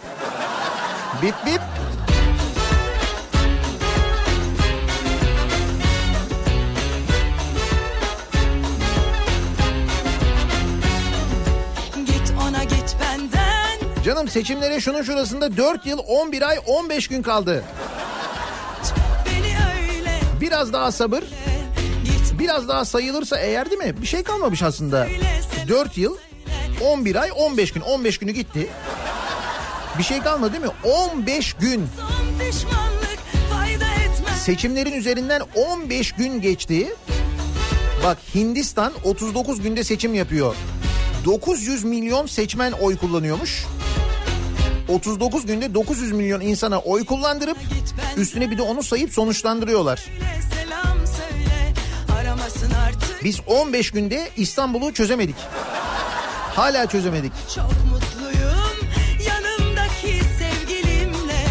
Bip 1.23 1.35
bip. 1.47 1.61
Canım 14.07 14.29
seçimlere 14.29 14.81
şunun 14.81 15.03
şurasında 15.03 15.57
4 15.57 15.87
yıl 15.87 15.99
11 15.99 16.43
ay 16.43 16.59
15 16.67 17.09
gün 17.09 17.23
kaldı. 17.23 17.65
Biraz 20.41 20.73
daha 20.73 20.93
sabır. 20.93 21.25
Biraz 22.39 22.69
daha 22.69 22.85
sayılırsa 22.85 23.39
eğer 23.39 23.71
değil 23.71 23.83
mi? 23.83 24.03
Bir 24.03 24.07
şey 24.07 24.23
kalmamış 24.23 24.63
aslında. 24.63 25.07
4 25.69 25.99
yıl 25.99 26.17
11 26.85 27.17
ay 27.17 27.31
15 27.37 27.73
gün. 27.73 27.81
15 27.81 28.19
günü 28.19 28.31
gitti. 28.31 28.69
Bir 29.99 30.03
şey 30.03 30.21
kalmadı 30.21 30.53
değil 30.53 30.65
mi? 30.65 30.71
15 31.15 31.53
gün. 31.53 31.89
Seçimlerin 34.45 34.93
üzerinden 34.93 35.43
15 35.55 36.13
gün 36.13 36.41
geçti. 36.41 36.95
Bak 38.05 38.19
Hindistan 38.35 38.93
39 39.05 39.63
günde 39.63 39.85
seçim 39.85 40.15
yapıyor. 40.15 40.55
900 41.25 41.85
milyon 41.85 42.27
seçmen 42.27 42.73
oy 42.73 42.97
kullanıyormuş. 42.97 43.67
39 44.89 45.47
günde 45.47 45.75
900 45.75 46.13
milyon 46.13 46.41
insana 46.41 46.79
oy 46.79 47.05
kullandırıp 47.05 47.57
üstüne 48.17 48.51
bir 48.51 48.59
de 48.59 48.63
onu 48.63 48.83
sayıp 48.83 49.13
sonuçlandırıyorlar. 49.13 50.07
Biz 53.25 53.41
15 53.47 53.91
günde 53.91 54.29
İstanbul'u 54.37 54.93
çözemedik. 54.93 55.37
Hala 56.55 56.87
çözemedik. 56.87 57.33
Çok 57.55 57.65
mutluyum 57.65 58.77
yanımdaki 59.27 60.21
sevgilimle 60.39 61.45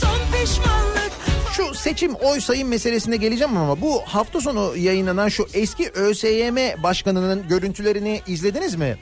Son 0.00 0.18
pişmanlık 0.32 1.12
Şu 1.52 1.74
seçim 1.74 2.14
oy 2.14 2.40
sayım 2.40 2.68
meselesine 2.68 3.16
geleceğim 3.16 3.56
ama 3.56 3.80
bu 3.80 4.02
hafta 4.06 4.40
sonu 4.40 4.76
yayınlanan 4.76 5.28
şu 5.28 5.46
eski 5.54 5.90
ÖSYM 5.90 6.82
başkanının 6.82 7.48
görüntülerini 7.48 8.22
izlediniz 8.26 8.74
mi? 8.74 8.98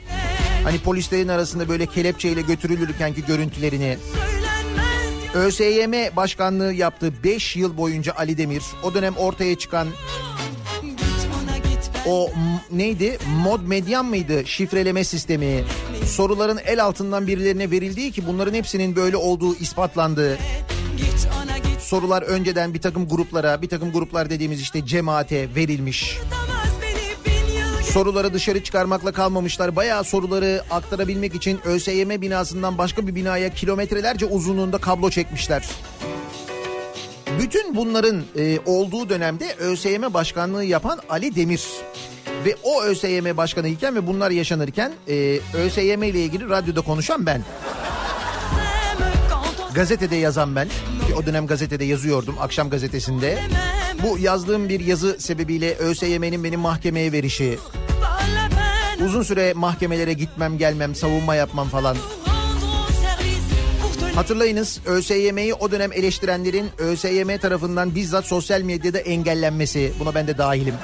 Hani 0.63 0.79
polislerin 0.79 1.27
arasında 1.27 1.69
böyle 1.69 1.85
kelepçeyle 1.85 2.41
götürülürkenki 2.41 3.25
görüntülerini. 3.25 3.97
söylenmez 4.13 4.99
ÖSYM 5.33 6.15
başkanlığı 6.15 6.73
yaptı 6.73 7.13
5 7.23 7.55
yıl 7.55 7.77
boyunca 7.77 8.13
Ali 8.13 8.37
Demir. 8.37 8.63
O 8.83 8.93
dönem 8.93 9.17
ortaya 9.17 9.57
çıkan 9.57 9.87
o 12.07 12.29
neydi? 12.71 13.17
Mod 13.43 13.61
medyan 13.61 14.05
mıydı? 14.05 14.45
Şifreleme 14.45 15.03
sistemi. 15.03 15.63
Soruların 16.05 16.59
el 16.65 16.83
altından 16.83 17.27
birilerine 17.27 17.71
verildiği 17.71 18.11
ki 18.11 18.27
bunların 18.27 18.53
hepsinin 18.53 18.95
böyle 18.95 19.17
olduğu 19.17 19.55
ispatlandı. 19.55 20.37
Sorular 21.79 22.21
önceden 22.21 22.73
bir 22.73 22.81
takım 22.81 23.07
gruplara, 23.07 23.61
bir 23.61 23.69
takım 23.69 23.91
gruplar 23.91 24.29
dediğimiz 24.29 24.61
işte 24.61 24.85
cemaate 24.85 25.55
verilmiş. 25.55 26.17
tutamaz 26.17 26.68
Soruları 27.93 28.33
dışarı 28.33 28.63
çıkarmakla 28.63 29.11
kalmamışlar. 29.11 29.75
Bayağı 29.75 30.03
soruları 30.03 30.63
aktarabilmek 30.71 31.35
için 31.35 31.59
ÖSYM 31.65 32.09
binasından 32.21 32.77
başka 32.77 33.07
bir 33.07 33.15
binaya 33.15 33.53
kilometrelerce 33.53 34.25
uzunluğunda 34.25 34.77
kablo 34.77 35.09
çekmişler. 35.09 35.69
Bütün 37.39 37.75
bunların 37.75 38.23
e, 38.37 38.59
olduğu 38.65 39.09
dönemde 39.09 39.55
ÖSYM 39.59 40.13
başkanlığı 40.13 40.63
yapan 40.63 40.99
Ali 41.09 41.35
Demir 41.35 41.63
ve 42.45 42.55
o 42.63 42.83
ÖSYM 42.83 43.37
başkanı 43.37 43.67
iken 43.67 43.95
ve 43.95 44.07
bunlar 44.07 44.31
yaşanırken 44.31 44.91
e, 45.07 45.39
ÖSYM 45.53 46.03
ile 46.03 46.23
ilgili 46.23 46.49
radyoda 46.49 46.81
konuşan 46.81 47.25
ben. 47.25 47.43
gazetede 49.73 50.15
yazan 50.15 50.55
ben. 50.55 50.67
Ki 50.67 51.15
o 51.17 51.25
dönem 51.25 51.47
gazetede 51.47 51.85
yazıyordum 51.85 52.35
akşam 52.39 52.69
gazetesinde. 52.69 53.39
Bu 54.03 54.17
yazdığım 54.17 54.69
bir 54.69 54.79
yazı 54.79 55.19
sebebiyle 55.19 55.75
ÖSYM'nin 55.75 56.43
benim 56.43 56.59
mahkemeye 56.59 57.11
verişi, 57.11 57.57
uzun 59.05 59.23
süre 59.23 59.53
mahkemelere 59.53 60.13
gitmem 60.13 60.57
gelmem, 60.57 60.95
savunma 60.95 61.35
yapmam 61.35 61.67
falan. 61.69 61.97
Hatırlayınız 64.15 64.79
ÖSYM'yi 64.85 65.53
o 65.53 65.71
dönem 65.71 65.91
eleştirenlerin 65.93 66.69
ÖSYM 66.77 67.37
tarafından 67.37 67.95
bizzat 67.95 68.25
sosyal 68.25 68.61
medyada 68.61 68.99
engellenmesi. 68.99 69.93
Buna 69.99 70.15
ben 70.15 70.27
de 70.27 70.37
dahilim. 70.37 70.75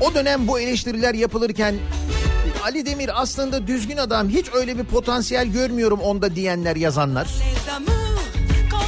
O 0.00 0.14
dönem 0.14 0.48
bu 0.48 0.60
eleştiriler 0.60 1.14
yapılırken 1.14 1.74
Ali 2.64 2.86
Demir 2.86 3.22
aslında 3.22 3.66
düzgün 3.66 3.96
adam 3.96 4.28
hiç 4.28 4.46
öyle 4.54 4.78
bir 4.78 4.84
potansiyel 4.84 5.46
görmüyorum 5.46 6.00
onda 6.00 6.36
diyenler 6.36 6.76
yazanlar. 6.76 7.28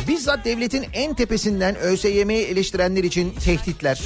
Bizzat 0.09 0.45
devletin 0.45 0.87
en 0.93 1.15
tepesinden 1.15 1.77
ÖSYM'yi 1.77 2.45
eleştirenler 2.45 3.05
için 3.05 3.31
tehditler. 3.31 4.03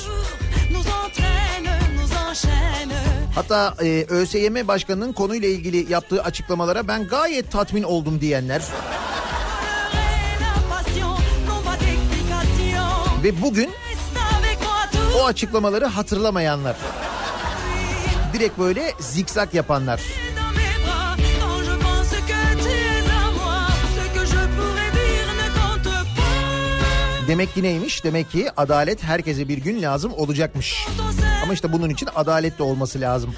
Hatta 3.35 3.75
e, 3.83 4.07
ÖSYM 4.09 4.69
Başkanı'nın 4.69 5.13
konuyla 5.13 5.49
ilgili 5.49 5.93
yaptığı 5.93 6.23
açıklamalara 6.23 6.89
ben 6.89 7.09
gayet 7.09 7.53
tatmin 7.53 7.83
oldum 7.83 8.21
diyenler. 8.21 8.63
Ve 13.23 13.43
bugün 13.43 13.71
o 15.21 15.25
açıklamaları 15.27 15.87
hatırlamayanlar. 15.87 16.77
Direkt 18.33 18.59
böyle 18.59 18.93
zikzak 19.01 19.55
yapanlar. 19.55 20.01
Demek 27.29 27.55
ki 27.55 27.63
neymiş? 27.63 28.05
Demek 28.05 28.31
ki 28.31 28.49
adalet 28.57 29.03
herkese 29.03 29.49
bir 29.49 29.59
gün 29.59 29.83
lazım 29.83 30.13
olacakmış. 30.13 30.87
Ama 31.43 31.53
işte 31.53 31.73
bunun 31.73 31.91
için 31.91 32.09
adalet 32.15 32.59
de 32.59 32.63
olması 32.63 33.01
lazım. 33.01 33.35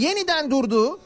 Yeniden 0.00 0.50
durdu. 0.50 1.00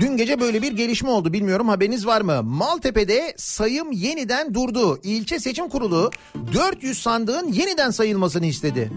Dün 0.00 0.16
gece 0.16 0.40
böyle 0.40 0.62
bir 0.62 0.72
gelişme 0.72 1.10
oldu 1.10 1.32
bilmiyorum 1.32 1.68
haberiniz 1.68 2.06
var 2.06 2.20
mı? 2.20 2.42
Maltepe'de 2.42 3.34
sayım 3.36 3.92
yeniden 3.92 4.54
durdu. 4.54 5.00
İlçe 5.02 5.40
Seçim 5.40 5.68
Kurulu 5.68 6.10
400 6.54 7.02
sandığın 7.02 7.52
yeniden 7.52 7.90
sayılmasını 7.90 8.46
istedi. 8.46 8.92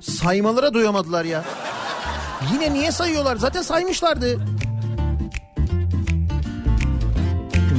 Saymalara 0.00 0.74
doyamadılar 0.74 1.24
ya. 1.24 1.44
Yine 2.52 2.74
niye 2.74 2.92
sayıyorlar? 2.92 3.36
Zaten 3.36 3.62
saymışlardı. 3.62 4.40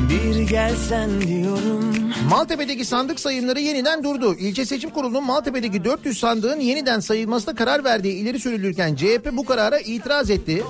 Bir 0.10 0.40
gelsen 0.40 1.22
diyorum 1.22 1.96
Maltepe'deki 2.30 2.86
sandık 2.86 3.20
sayımları 3.20 3.60
yeniden 3.60 4.04
durdu. 4.04 4.36
İlçe 4.36 4.66
Seçim 4.66 4.90
Kurulu'nun 4.90 5.24
Maltepe'deki 5.24 5.84
400 5.84 6.20
sandığın 6.20 6.60
yeniden 6.60 7.00
sayılmasına 7.00 7.56
karar 7.56 7.84
verdiği 7.84 8.14
ileri 8.14 8.40
sürülürken 8.40 8.96
CHP 8.96 9.30
bu 9.32 9.46
karara 9.46 9.80
itiraz 9.80 10.30
etti. 10.30 10.64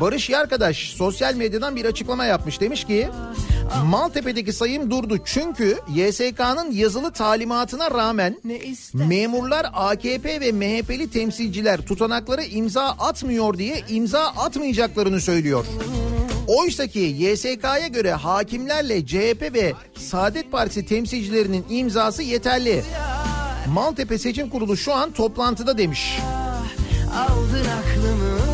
Barış 0.00 0.30
Yarkadaş 0.30 0.92
sosyal 0.96 1.34
medyadan 1.34 1.76
bir 1.76 1.84
açıklama 1.84 2.24
yapmış. 2.24 2.60
Demiş 2.60 2.84
ki 2.84 3.08
Maltepe'deki 3.84 4.52
sayım 4.52 4.90
durdu 4.90 5.18
çünkü 5.24 5.78
YSK'nın 5.94 6.70
yazılı 6.70 7.12
talimatına 7.12 7.90
rağmen 7.90 8.38
memurlar 8.94 9.66
AKP 9.72 10.40
ve 10.40 10.52
MHP'li 10.52 11.10
temsilciler 11.10 11.80
tutanaklara 11.80 12.42
imza 12.42 12.84
atmıyor 12.84 13.58
diye 13.58 13.82
imza 13.88 14.20
atmayacaklarını 14.20 15.20
söylüyor. 15.20 15.66
Oysa 16.46 16.86
ki 16.86 16.98
YSK'ya 16.98 17.86
göre 17.86 18.12
hakimlerle 18.12 19.06
CHP 19.06 19.54
ve 19.54 19.72
Saadet 19.98 20.52
Partisi 20.52 20.86
temsilcilerinin 20.86 21.64
imzası 21.70 22.22
yeterli. 22.22 22.84
Maltepe 23.74 24.18
Seçim 24.18 24.50
Kurulu 24.50 24.76
şu 24.76 24.94
an 24.94 25.12
toplantıda 25.12 25.78
demiş. 25.78 26.18
aldın 27.14 27.64
aklımı 27.64 28.53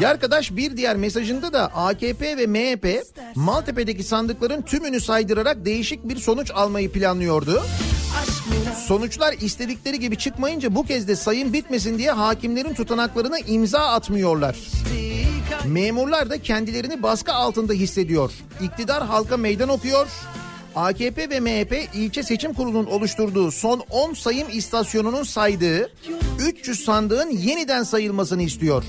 Yarkadaş 0.00 0.56
bir 0.56 0.76
diğer 0.76 0.96
mesajında 0.96 1.52
da 1.52 1.66
AKP 1.66 2.36
ve 2.36 2.46
MHP 2.46 3.04
Maltepe'deki 3.34 4.04
sandıkların 4.04 4.62
tümünü 4.62 5.00
saydırarak 5.00 5.64
değişik 5.64 6.08
bir 6.08 6.16
sonuç 6.16 6.50
almayı 6.50 6.92
planlıyordu. 6.92 7.62
Sonuçlar 8.86 9.32
istedikleri 9.32 10.00
gibi 10.00 10.18
çıkmayınca 10.18 10.74
bu 10.74 10.82
kez 10.82 11.08
de 11.08 11.16
sayım 11.16 11.52
bitmesin 11.52 11.98
diye 11.98 12.10
hakimlerin 12.10 12.74
tutanaklarına 12.74 13.38
imza 13.38 13.78
atmıyorlar. 13.78 14.56
Memurlar 15.64 16.30
da 16.30 16.42
kendilerini 16.42 17.02
baskı 17.02 17.32
altında 17.32 17.72
hissediyor. 17.72 18.32
İktidar 18.62 19.06
halka 19.06 19.36
meydan 19.36 19.68
okuyor. 19.68 20.08
AKP 20.76 21.30
ve 21.30 21.40
MHP 21.40 21.88
ilçe 21.94 22.22
seçim 22.22 22.52
kurulunun 22.52 22.86
oluşturduğu 22.86 23.50
son 23.50 23.84
10 23.90 24.14
sayım 24.14 24.48
istasyonunun 24.52 25.22
saydığı 25.22 25.92
300 26.38 26.84
sandığın 26.84 27.30
yeniden 27.30 27.82
sayılmasını 27.82 28.42
istiyor. 28.42 28.84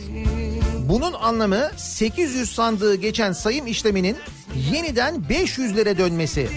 Bunun 0.91 1.13
anlamı 1.13 1.71
800 1.77 2.51
sandığı 2.51 2.95
geçen 2.95 3.31
sayım 3.31 3.67
işleminin 3.67 4.17
yeniden 4.71 5.15
500'lere 5.15 5.97
dönmesi. 5.97 6.49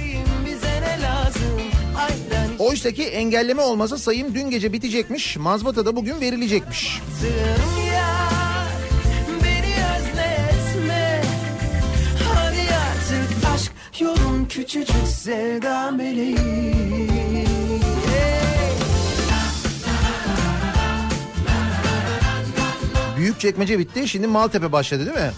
Oysa 2.58 2.90
ki 2.90 3.02
engelleme 3.02 3.62
olmasa 3.62 3.98
sayım 3.98 4.34
dün 4.34 4.50
gece 4.50 4.72
bitecekmiş. 4.72 5.36
Mazbata 5.36 5.86
da 5.86 5.96
bugün 5.96 6.20
verilecekmiş. 6.20 7.00
Yolun 14.00 14.44
küçücük 14.44 15.06
sevda 15.08 15.90
meleği 15.90 17.13
Büyük 23.24 23.40
çekmece 23.40 23.78
bitti. 23.78 24.08
Şimdi 24.08 24.26
Maltepe 24.26 24.72
başladı 24.72 25.06
değil 25.06 25.16
mi? 25.16 25.32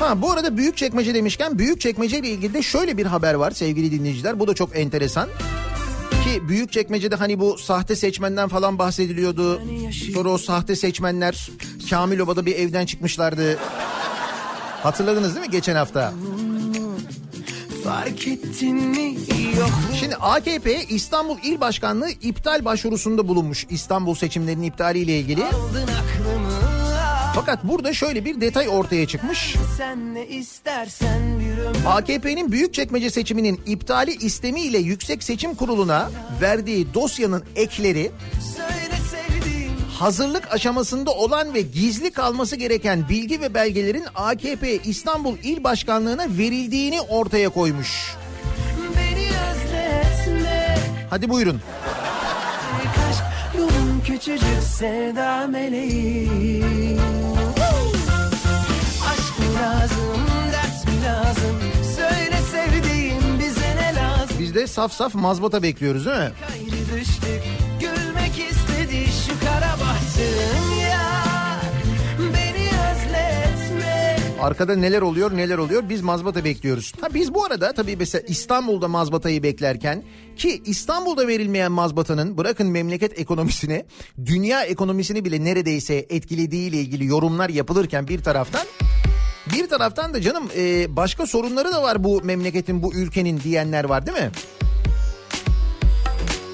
Ha 0.00 0.22
bu 0.22 0.32
arada 0.32 0.56
büyük 0.56 0.76
çekmece 0.76 1.14
demişken 1.14 1.58
büyük 1.58 1.80
çekmece 1.80 2.18
ile 2.18 2.28
ilgili 2.28 2.54
de 2.54 2.62
şöyle 2.62 2.96
bir 2.96 3.06
haber 3.06 3.34
var 3.34 3.50
sevgili 3.50 3.92
dinleyiciler. 3.92 4.40
Bu 4.40 4.48
da 4.48 4.54
çok 4.54 4.78
enteresan. 4.78 5.28
Ki 6.24 6.48
büyük 6.48 6.72
çekmecede 6.72 7.14
hani 7.16 7.40
bu 7.40 7.58
sahte 7.58 7.96
seçmenden 7.96 8.48
falan 8.48 8.78
bahsediliyordu. 8.78 9.62
Sonra 10.14 10.28
o 10.28 10.38
sahte 10.38 10.76
seçmenler 10.76 11.50
Kamil 11.90 12.18
Oba'da 12.18 12.46
bir 12.46 12.56
evden 12.56 12.86
çıkmışlardı. 12.86 13.58
Hatırladınız 14.82 15.34
değil 15.34 15.46
mi 15.46 15.52
geçen 15.52 15.76
hafta? 15.76 16.12
Fark 17.84 18.28
ettin 18.28 18.74
mi 18.76 19.06
yok 19.58 19.68
mu? 19.68 19.96
Şimdi 20.00 20.16
AKP 20.16 20.84
İstanbul 20.84 21.38
İl 21.44 21.60
Başkanlığı 21.60 22.10
iptal 22.10 22.64
başvurusunda 22.64 23.28
bulunmuş 23.28 23.66
İstanbul 23.70 24.14
seçimlerinin 24.14 24.62
iptaliyle 24.62 25.18
ilgili. 25.18 25.42
Fakat 27.34 27.64
burada 27.64 27.92
şöyle 27.92 28.24
bir 28.24 28.40
detay 28.40 28.68
ortaya 28.68 29.06
çıkmış. 29.06 29.56
AKP'nin 31.86 32.52
Büyükçekmece 32.52 33.10
seçiminin 33.10 33.60
iptali 33.66 34.10
istemiyle 34.10 34.78
Yüksek 34.78 35.22
Seçim 35.22 35.54
Kurulu'na 35.54 36.10
verdiği 36.40 36.94
dosyanın 36.94 37.44
ekleri 37.56 38.10
Söyle 38.56 38.79
hazırlık 40.00 40.52
aşamasında 40.52 41.10
olan 41.10 41.54
ve 41.54 41.60
gizli 41.60 42.10
kalması 42.10 42.56
gereken 42.56 43.08
bilgi 43.08 43.40
ve 43.40 43.54
belgelerin 43.54 44.04
AKP 44.14 44.76
İstanbul 44.76 45.36
İl 45.42 45.64
Başkanlığı'na 45.64 46.26
verildiğini 46.38 47.00
ortaya 47.00 47.48
koymuş. 47.48 48.14
Hadi 51.10 51.28
buyurun. 51.28 51.60
Küçücük 54.06 54.62
sevda 54.78 55.46
meleği 55.46 56.98
Aşk 59.10 59.38
mı 59.38 59.54
lazım, 59.62 60.26
dert 60.52 60.86
mi 60.86 61.04
lazım 61.04 61.60
Söyle 61.96 62.36
sevdiğim 62.50 63.38
bize 63.38 63.76
ne 63.76 63.94
lazım 63.94 64.36
biz 64.38 64.54
de 64.54 64.66
saf 64.66 64.92
saf 64.92 65.14
mazbata 65.14 65.62
bekliyoruz 65.62 66.06
değil 66.06 66.16
mi? 66.16 66.30
Düştük 66.96 67.59
İstedi 68.90 69.12
şu 69.26 69.40
kara 69.40 69.72
bahtım 69.80 70.80
ya 70.82 71.60
Beni 72.18 72.68
özletme 72.68 74.16
Arkada 74.40 74.76
neler 74.76 75.02
oluyor 75.02 75.36
neler 75.36 75.58
oluyor 75.58 75.88
biz 75.88 76.02
mazbata 76.02 76.44
bekliyoruz. 76.44 76.92
Ha 77.00 77.08
biz 77.14 77.34
bu 77.34 77.44
arada 77.44 77.72
tabii 77.72 77.96
mesela 77.96 78.22
İstanbul'da 78.28 78.88
mazbatayı 78.88 79.42
beklerken 79.42 80.02
ki 80.36 80.62
İstanbul'da 80.64 81.28
verilmeyen 81.28 81.72
mazbatanın 81.72 82.38
bırakın 82.38 82.66
memleket 82.66 83.18
ekonomisini 83.20 83.84
dünya 84.24 84.62
ekonomisini 84.62 85.24
bile 85.24 85.44
neredeyse 85.44 86.06
etkilediği 86.10 86.68
ile 86.68 86.76
ilgili 86.76 87.06
yorumlar 87.06 87.48
yapılırken 87.48 88.08
bir 88.08 88.22
taraftan 88.22 88.66
bir 89.54 89.68
taraftan 89.68 90.14
da 90.14 90.20
canım 90.20 90.48
e, 90.56 90.96
başka 90.96 91.26
sorunları 91.26 91.72
da 91.72 91.82
var 91.82 92.04
bu 92.04 92.20
memleketin 92.24 92.82
bu 92.82 92.94
ülkenin 92.94 93.40
diyenler 93.40 93.84
var 93.84 94.06
değil 94.06 94.18
mi? 94.18 94.30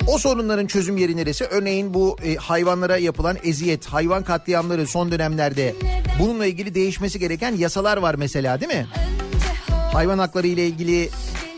O 0.06 0.18
sorunların 0.18 0.66
çözüm 0.66 0.96
yeri 0.96 1.16
neresi? 1.16 1.44
Örneğin 1.44 1.94
bu 1.94 2.16
e, 2.24 2.34
hayvanlara 2.34 2.96
yapılan 2.96 3.36
eziyet, 3.44 3.86
hayvan 3.86 4.24
katliamları 4.24 4.86
son 4.86 5.12
dönemlerde 5.12 5.74
bununla 6.20 6.46
ilgili 6.46 6.74
değişmesi 6.74 7.18
gereken 7.18 7.56
yasalar 7.56 7.96
var 7.96 8.14
mesela 8.14 8.60
değil 8.60 8.72
mi? 8.72 8.86
Hayvan 9.92 10.18
hakları 10.18 10.46
ile 10.46 10.66
ilgili 10.66 11.10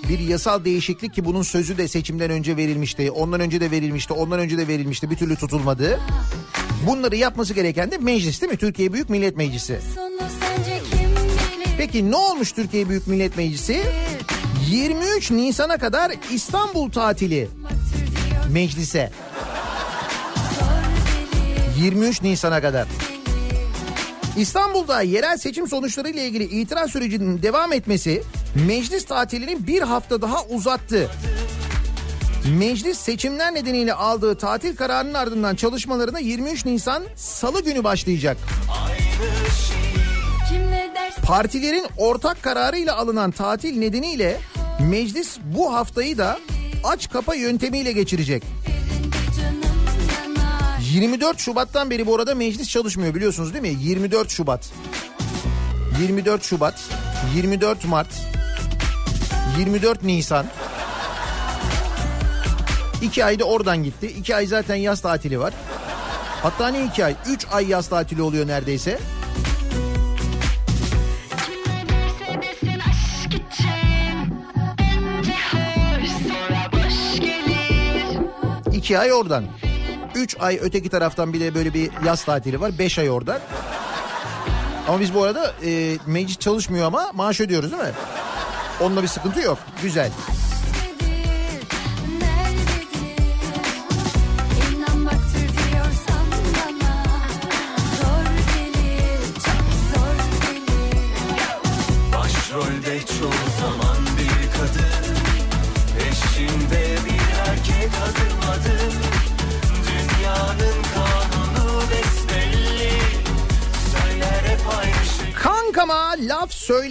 bir 0.08 0.18
yasal 0.18 0.64
değişiklik 0.64 1.14
ki 1.14 1.24
bunun 1.24 1.42
sözü 1.42 1.78
de 1.78 1.88
seçimden 1.88 2.30
önce 2.30 2.56
verilmişti. 2.56 3.10
Ondan 3.10 3.40
önce 3.40 3.60
de 3.60 3.70
verilmişti, 3.70 4.12
ondan 4.12 4.38
önce 4.38 4.58
de 4.58 4.68
verilmişti. 4.68 5.10
Bir 5.10 5.16
türlü 5.16 5.36
tutulmadı. 5.36 6.00
Bunları 6.86 7.16
yapması 7.16 7.54
gereken 7.54 7.90
de 7.90 7.98
meclis 7.98 8.40
değil 8.42 8.52
mi? 8.52 8.58
Türkiye 8.58 8.92
Büyük 8.92 9.10
Millet 9.10 9.36
Meclisi. 9.36 9.80
Peki 11.78 12.10
ne 12.10 12.16
olmuş 12.16 12.52
Türkiye 12.52 12.88
Büyük 12.88 13.06
Millet 13.06 13.36
Meclisi? 13.36 13.82
23 14.70 15.30
Nisan'a 15.30 15.78
kadar 15.78 16.12
İstanbul 16.32 16.90
tatili 16.90 17.48
meclise. 18.48 19.10
23 21.78 22.22
Nisan'a 22.22 22.60
kadar. 22.60 22.86
İstanbul'da 24.36 25.02
yerel 25.02 25.36
seçim 25.36 25.68
sonuçları 25.68 26.08
ile 26.08 26.26
ilgili 26.26 26.44
itiraz 26.44 26.90
sürecinin 26.90 27.42
devam 27.42 27.72
etmesi 27.72 28.22
meclis 28.66 29.04
tatilini 29.04 29.66
bir 29.66 29.82
hafta 29.82 30.22
daha 30.22 30.44
uzattı. 30.44 31.10
Meclis 32.58 32.98
seçimler 32.98 33.54
nedeniyle 33.54 33.94
aldığı 33.94 34.38
tatil 34.38 34.76
kararının 34.76 35.14
ardından 35.14 35.54
çalışmalarına 35.54 36.18
23 36.18 36.64
Nisan 36.64 37.02
Salı 37.16 37.64
günü 37.64 37.84
başlayacak. 37.84 38.36
Partilerin 41.22 41.86
ortak 41.96 42.42
kararıyla 42.42 42.96
alınan 42.96 43.30
tatil 43.30 43.78
nedeniyle 43.78 44.40
meclis 44.80 45.38
bu 45.44 45.74
haftayı 45.74 46.18
da 46.18 46.38
aç 46.84 47.10
kapa 47.10 47.34
yöntemiyle 47.34 47.92
geçirecek. 47.92 48.42
canım 49.36 49.60
yanar 50.36 50.78
24 50.92 51.38
Şubat'tan 51.38 51.90
beri 51.90 52.06
bu 52.06 52.14
arada 52.14 52.34
meclis 52.34 52.68
çalışmıyor 52.68 53.14
biliyorsunuz 53.14 53.54
değil 53.54 53.62
mi? 53.62 53.82
24 53.82 54.30
Şubat. 54.30 54.70
24 56.02 56.44
Şubat, 56.44 56.84
24 57.36 57.84
Mart, 57.84 58.08
24 59.58 60.02
Nisan. 60.04 60.46
İki 63.02 63.24
ayda 63.24 63.44
oradan 63.44 63.82
gitti. 63.84 64.06
İki 64.06 64.36
ay 64.36 64.46
zaten 64.46 64.74
yaz 64.74 65.00
tatili 65.00 65.40
var. 65.40 65.54
Hatta 66.42 66.68
ne 66.68 66.84
iki 66.84 67.04
ay? 67.04 67.14
Üç 67.26 67.46
ay 67.52 67.68
yaz 67.68 67.88
tatili 67.88 68.22
oluyor 68.22 68.46
neredeyse. 68.46 68.98
İki 78.88 78.98
ay 78.98 79.12
oradan. 79.12 79.44
Üç 80.14 80.36
ay 80.40 80.58
öteki 80.62 80.88
taraftan 80.88 81.32
bir 81.32 81.40
de 81.40 81.54
böyle 81.54 81.74
bir 81.74 81.90
yaz 82.06 82.24
tatili 82.24 82.60
var. 82.60 82.78
Beş 82.78 82.98
ay 82.98 83.10
oradan. 83.10 83.40
Ama 84.88 85.00
biz 85.00 85.14
bu 85.14 85.22
arada 85.22 85.54
e, 85.64 85.96
meclis 86.06 86.38
çalışmıyor 86.38 86.86
ama 86.86 87.10
maaş 87.14 87.40
ödüyoruz 87.40 87.72
değil 87.72 87.82
mi? 87.82 87.92
Onunla 88.80 89.02
bir 89.02 89.08
sıkıntı 89.08 89.40
yok. 89.40 89.58
Güzel. 89.82 90.10
nerededir? 90.10 90.37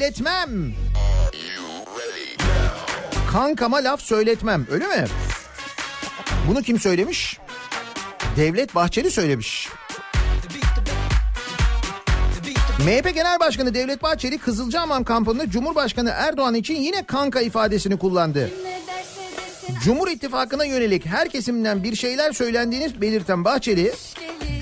Söyletmem. 0.07 0.73
Kankama 3.31 3.77
laf 3.77 4.01
söyletmem 4.01 4.67
öyle 4.71 4.87
mi? 4.87 5.05
Bunu 6.47 6.61
kim 6.61 6.79
söylemiş? 6.79 7.37
Devlet 8.37 8.75
Bahçeli 8.75 9.11
söylemiş. 9.11 9.69
MHP 12.79 13.13
Genel 13.13 13.39
Başkanı 13.39 13.73
Devlet 13.73 14.03
Bahçeli 14.03 14.37
Kızılcahamam 14.37 15.03
kampında 15.03 15.49
Cumhurbaşkanı 15.49 16.09
Erdoğan 16.09 16.55
için 16.55 16.75
yine 16.75 17.05
kanka 17.05 17.41
ifadesini 17.41 17.97
kullandı. 17.97 18.51
Cumhur 19.83 20.07
İttifakı'na 20.07 20.65
yönelik 20.65 21.05
her 21.05 21.29
kesimden 21.29 21.83
bir 21.83 21.95
şeyler 21.95 22.31
söylendiğini 22.31 23.01
belirten 23.01 23.45
Bahçeli, 23.45 23.93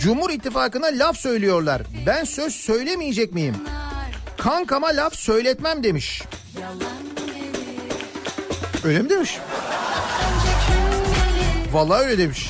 Cumhur 0.02 0.30
İttifakı'na 0.30 0.88
laf 0.88 1.18
söylüyorlar. 1.18 1.82
Ben 2.06 2.24
söz 2.24 2.56
söylemeyecek 2.56 3.34
miyim? 3.34 3.56
Kankama 4.38 4.88
laf 4.88 5.16
söyletmem 5.16 5.84
demiş. 5.84 6.24
Öyle 8.84 9.02
mi 9.02 9.10
demiş? 9.10 9.38
Vallahi 11.72 12.06
öyle 12.06 12.18
demiş. 12.18 12.50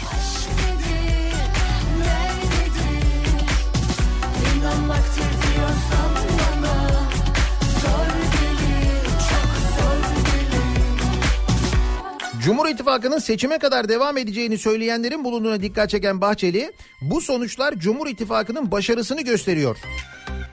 Cumhur 12.45 12.69
İttifakı'nın 12.69 13.19
seçime 13.19 13.57
kadar 13.57 13.89
devam 13.89 14.17
edeceğini 14.17 14.57
söyleyenlerin 14.57 15.23
bulunduğuna 15.23 15.61
dikkat 15.61 15.89
çeken 15.89 16.21
Bahçeli, 16.21 16.73
bu 17.01 17.21
sonuçlar 17.21 17.73
Cumhur 17.73 18.07
İttifakı'nın 18.07 18.71
başarısını 18.71 19.21
gösteriyor. 19.21 19.77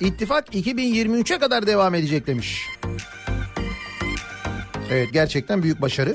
İttifak 0.03 0.55
2023'e 0.55 1.39
kadar 1.39 1.67
devam 1.67 1.95
edecek 1.95 2.27
demiş. 2.27 2.69
Evet 4.91 5.13
gerçekten 5.13 5.63
büyük 5.63 5.81
başarı. 5.81 6.15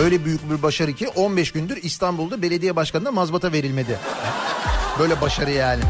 Öyle 0.00 0.24
büyük 0.24 0.50
bir 0.50 0.62
başarı 0.62 0.92
ki 0.92 1.08
15 1.08 1.52
gündür 1.52 1.78
İstanbul'da 1.82 2.42
belediye 2.42 2.76
başkanına 2.76 3.10
mazbata 3.10 3.52
verilmedi. 3.52 3.98
Böyle 4.98 5.20
başarı 5.20 5.50
yani. 5.50 5.82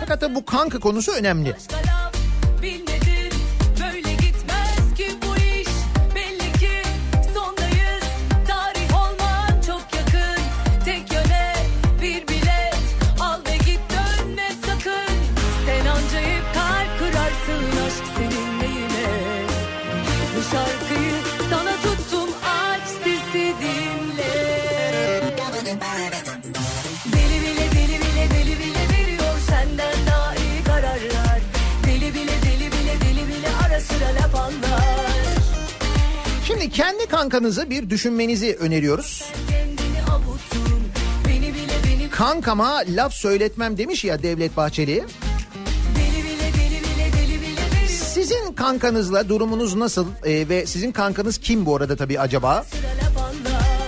Fakat 0.00 0.34
bu 0.34 0.44
kanka 0.44 0.78
konusu 0.78 1.12
önemli. 1.12 1.56
Kankanızı 37.16 37.70
bir 37.70 37.90
düşünmenizi 37.90 38.56
öneriyoruz. 38.60 39.24
Avutun 40.10 40.82
beni 41.28 42.10
Kankama 42.10 42.82
laf 42.88 43.14
söyletmem 43.14 43.78
demiş 43.78 44.04
ya 44.04 44.22
Devlet 44.22 44.56
Bahçeli. 44.56 45.04
Sizin 47.88 48.52
kankanızla 48.52 49.28
durumunuz 49.28 49.74
nasıl 49.74 50.06
Ee, 50.24 50.48
ve 50.48 50.66
sizin 50.66 50.92
kankanız 50.92 51.38
kim 51.38 51.66
bu 51.66 51.76
arada 51.76 51.96
tabii 51.96 52.20
acaba? 52.20 52.64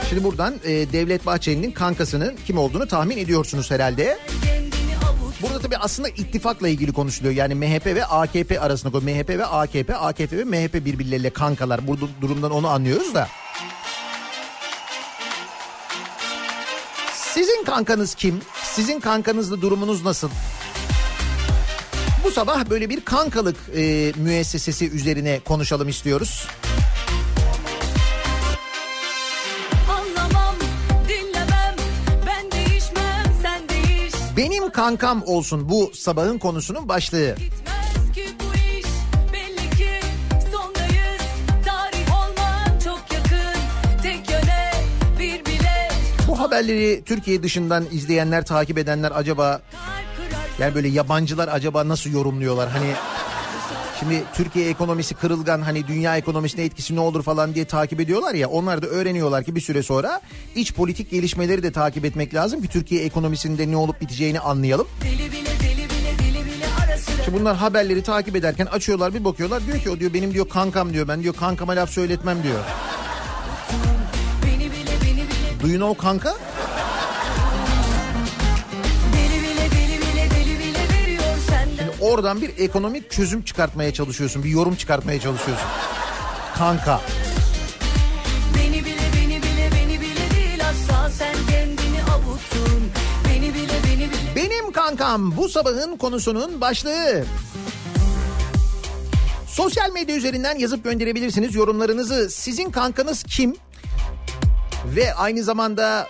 Şimdi 0.09 0.25
buradan 0.25 0.55
e, 0.65 0.71
Devlet 0.71 1.27
Bahçeli'nin 1.27 1.71
kankasının 1.71 2.35
kim 2.47 2.59
olduğunu 2.59 2.87
tahmin 2.87 3.19
ediyorsunuz 3.19 3.71
herhalde. 3.71 4.05
Avutun 4.05 4.38
Burada 5.43 5.59
tabii 5.59 5.77
aslında 5.77 6.09
ittifakla 6.09 6.69
ilgili 6.69 6.93
konuşuluyor. 6.93 7.35
Yani 7.35 7.55
MHP 7.55 7.87
ve 7.87 8.05
AKP 8.05 8.61
arasında. 8.61 9.01
MHP 9.01 9.29
ve 9.29 9.47
AKP, 9.47 9.97
AKP 9.97 10.39
ve 10.39 10.45
MHP 10.45 10.75
birbirleriyle 10.75 11.31
kankalar. 11.31 11.87
Burada 11.87 12.05
durumdan 12.21 12.51
onu 12.51 12.69
anlıyoruz 12.69 13.15
da. 13.15 13.29
Sizin 17.15 17.65
kankanız 17.65 18.15
kim? 18.15 18.41
Sizin 18.63 19.01
kankanızla 19.01 19.63
durumunuz 19.63 20.05
nasıl? 20.05 20.31
Bu 22.25 22.31
sabah 22.31 22.71
böyle 22.71 22.91
bir 22.91 23.01
kankalık 23.01 23.57
e, 23.77 24.13
müessesesi 24.17 24.91
üzerine 24.91 25.41
konuşalım 25.41 25.89
istiyoruz. 25.89 26.47
Kankam 34.73 35.23
olsun 35.27 35.69
bu 35.69 35.91
sabahın 35.95 36.39
konusunun 36.39 36.89
başlığı. 36.89 37.35
Bu 46.29 46.41
haberleri 46.41 47.05
Türkiye 47.05 47.43
dışından 47.43 47.85
izleyenler, 47.93 48.45
takip 48.45 48.79
edenler 48.79 49.13
acaba 49.15 49.61
yani 50.59 50.75
böyle 50.75 50.89
yabancılar 50.89 51.49
acaba 51.49 51.89
nasıl 51.89 52.11
yorumluyorlar? 52.11 52.69
Hani 52.69 52.93
şimdi 54.01 54.23
Türkiye 54.35 54.69
ekonomisi 54.69 55.15
kırılgan 55.15 55.61
hani 55.63 55.87
dünya 55.89 56.17
ekonomisine 56.17 56.65
etkisi 56.65 56.97
ne 56.97 57.01
olur 57.01 57.23
falan 57.23 57.55
diye 57.55 57.65
takip 57.65 58.01
ediyorlar 58.01 58.35
ya 58.35 58.49
onlar 58.49 58.83
da 58.83 58.87
öğreniyorlar 58.87 59.45
ki 59.45 59.55
bir 59.55 59.61
süre 59.61 59.83
sonra 59.83 60.21
iç 60.55 60.75
politik 60.75 61.11
gelişmeleri 61.11 61.63
de 61.63 61.73
takip 61.73 62.05
etmek 62.05 62.35
lazım 62.35 62.63
ki 62.63 62.69
Türkiye 62.69 63.05
ekonomisinde 63.05 63.71
ne 63.71 63.77
olup 63.77 64.01
biteceğini 64.01 64.41
anlayalım. 64.41 64.89
deli 65.03 65.19
bile 65.33 65.51
deli 65.61 65.77
bile 65.77 66.19
deli 66.19 66.47
bile 66.47 66.67
ara 66.85 66.99
sıra. 66.99 67.17
İşte 67.21 67.33
bunlar 67.33 67.57
haberleri 67.57 68.03
takip 68.03 68.37
ederken 68.37 68.67
açıyorlar 68.67 69.15
bir 69.15 69.25
bakıyorlar 69.25 69.67
diyor 69.67 69.79
ki 69.79 69.91
o 69.91 70.01
diyor 70.01 70.15
benim 70.15 70.35
diyor 70.35 70.49
kankam 70.49 70.93
diyor 70.93 71.09
ben 71.09 71.23
diyor 71.23 71.35
kankama 71.35 71.73
laf 71.73 71.91
söyletmem 71.91 72.43
diyor. 72.43 72.61
Do 75.63 75.69
you 75.69 75.77
know 75.77 76.07
kanka? 76.07 76.35
Oradan 82.01 82.43
bir 82.43 82.59
ekonomik 82.59 83.11
çözüm 83.11 83.43
çıkartmaya 83.43 83.93
çalışıyorsun 83.93 84.45
bir 84.45 84.51
yorum 84.51 84.75
çıkartmaya 84.75 85.21
çalışıyorsun. 85.21 85.67
Kanka. 86.59 87.01
Beni 88.57 88.85
bile 88.85 89.03
beni 89.17 89.43
bile 89.43 89.71
beni 89.75 90.01
bile 90.01 90.31
değil 90.37 90.61
asla 90.69 91.11
sen 91.11 91.35
kendini 91.51 92.03
avutun. 92.03 92.91
Beni 93.29 93.55
bile 93.55 93.73
beni 93.85 94.11
bile 94.11 94.37
Benim 94.37 94.73
kankam 94.73 95.37
bu 95.37 95.49
sabahın 95.49 95.97
konusunun 95.97 96.61
başlığı. 96.61 97.25
Sosyal 99.47 99.93
medya 99.93 100.17
üzerinden 100.17 100.59
yazıp 100.59 100.85
gönderebilirsiniz 100.85 101.55
yorumlarınızı. 101.55 102.31
Sizin 102.31 102.71
kankanız 102.71 103.23
kim? 103.23 103.57
Ve 104.97 105.15
aynı 105.15 105.43
zamanda 105.43 106.09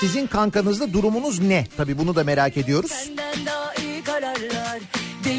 sizin 0.00 0.26
kankanızla 0.26 0.92
durumunuz 0.92 1.40
ne? 1.40 1.66
Tabii 1.76 1.98
bunu 1.98 2.14
da 2.16 2.24
merak 2.24 2.56
ediyoruz. 2.56 2.90
senden 2.90 3.46
daha 3.46 3.74
iyi 3.74 4.02
kararlar. 4.02 4.80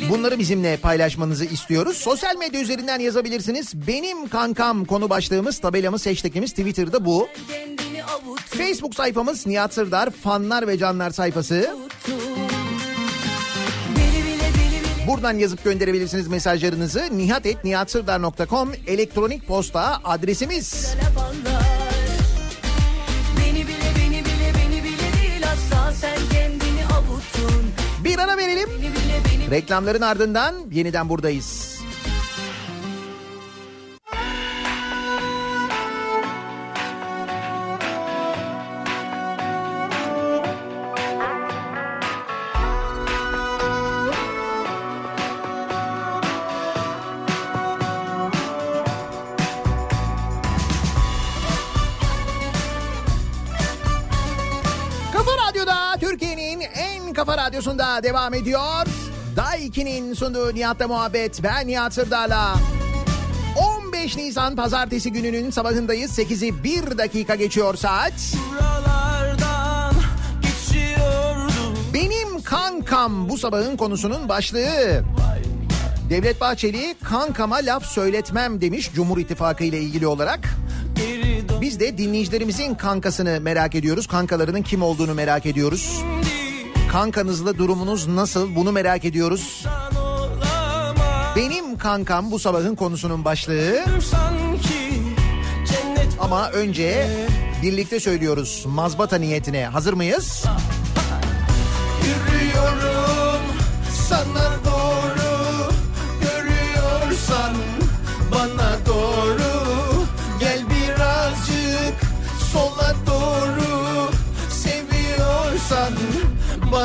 Bunları 0.10 0.40
bizimle 0.40 0.78
paylaşmanızı 0.78 1.46
istiyoruz. 1.46 1.98
Sosyal 1.98 2.36
medya 2.36 2.62
üzerinden 2.62 3.00
yazabilirsiniz. 3.00 3.88
Benim 3.88 4.28
kankam 4.28 4.86
konu 4.86 5.10
başlığımız, 5.10 5.60
tabelamız, 5.60 6.06
hashtagimiz 6.06 6.52
Twitter'da 6.52 7.06
bu. 7.06 7.28
Facebook 8.46 8.96
sayfamız 8.96 9.48
Nihat 9.48 9.74
Sırdar 9.74 10.10
fanlar 10.10 10.68
ve 10.68 10.78
canlar 10.78 11.12
sayfası. 11.12 11.76
Buradan 15.08 15.38
yazıp 15.38 15.64
gönderebilirsiniz 15.64 16.28
mesajlarınızı. 16.28 17.10
nihatetnihatsırdar.com 17.12 18.72
elektronik 18.88 19.48
posta 19.48 20.02
adresimiz. 20.04 20.96
laf 21.04 21.55
Reklamların 29.52 30.02
ardından 30.02 30.56
yeniden 30.72 31.10
buradayız. 31.10 31.76
Kafa 57.16 57.38
radyosunda 57.38 58.04
devam 58.04 58.34
ediyor. 58.34 58.86
Day 59.36 59.68
2'nin 59.68 60.14
sunduğu 60.14 60.56
Nihat'la 60.56 60.88
muhabbet. 60.88 61.44
Ben 61.44 61.68
Nihat 61.68 61.94
Sırdar'la. 61.94 62.56
15 63.86 64.18
Nisan 64.18 64.56
pazartesi 64.56 65.12
gününün 65.12 65.50
sabahındayız. 65.50 66.20
8'i 66.20 66.64
1 66.64 66.98
dakika 66.98 67.36
geçiyor 67.36 67.76
saat. 67.76 68.14
Benim 71.94 72.42
kankam 72.44 73.30
bu 73.30 73.38
sabahın 73.38 73.78
konusunun 73.78 74.30
başlığı. 74.30 75.04
Devlet 76.10 76.42
Bahçeli 76.42 76.96
kankama 77.04 77.56
laf 77.56 77.86
söyletmem 77.86 78.62
demiş 78.62 78.92
Cumhur 78.94 79.18
İttifakı 79.18 79.64
ile 79.64 79.80
ilgili 79.80 80.08
olarak. 80.08 80.50
Biz 81.62 81.80
de 81.80 81.98
dinleyicilerimizin 81.98 82.76
kankasını 82.76 83.42
merak 83.42 83.76
ediyoruz. 83.76 84.08
Kankalarının 84.08 84.62
kim 84.62 84.82
olduğunu 84.82 85.14
merak 85.14 85.46
ediyoruz. 85.46 86.04
Kankanızla 86.96 87.58
durumunuz 87.58 88.08
nasıl 88.08 88.56
bunu 88.56 88.72
merak 88.72 89.06
ediyoruz. 89.06 89.66
Benim 91.36 91.78
kankam 91.78 92.32
bu 92.32 92.40
sabahın 92.40 92.76
konusunun 92.76 93.26
başlığı. 93.26 93.86
Ama 96.20 96.50
önce 96.50 97.08
birlikte 97.64 98.00
söylüyoruz 98.00 98.64
mazbata 98.68 99.16
niyetine. 99.16 99.66
Hazır 99.66 99.94
mıyız? 99.94 100.46
Yürüyorum 102.06 103.42
sana 104.10 104.55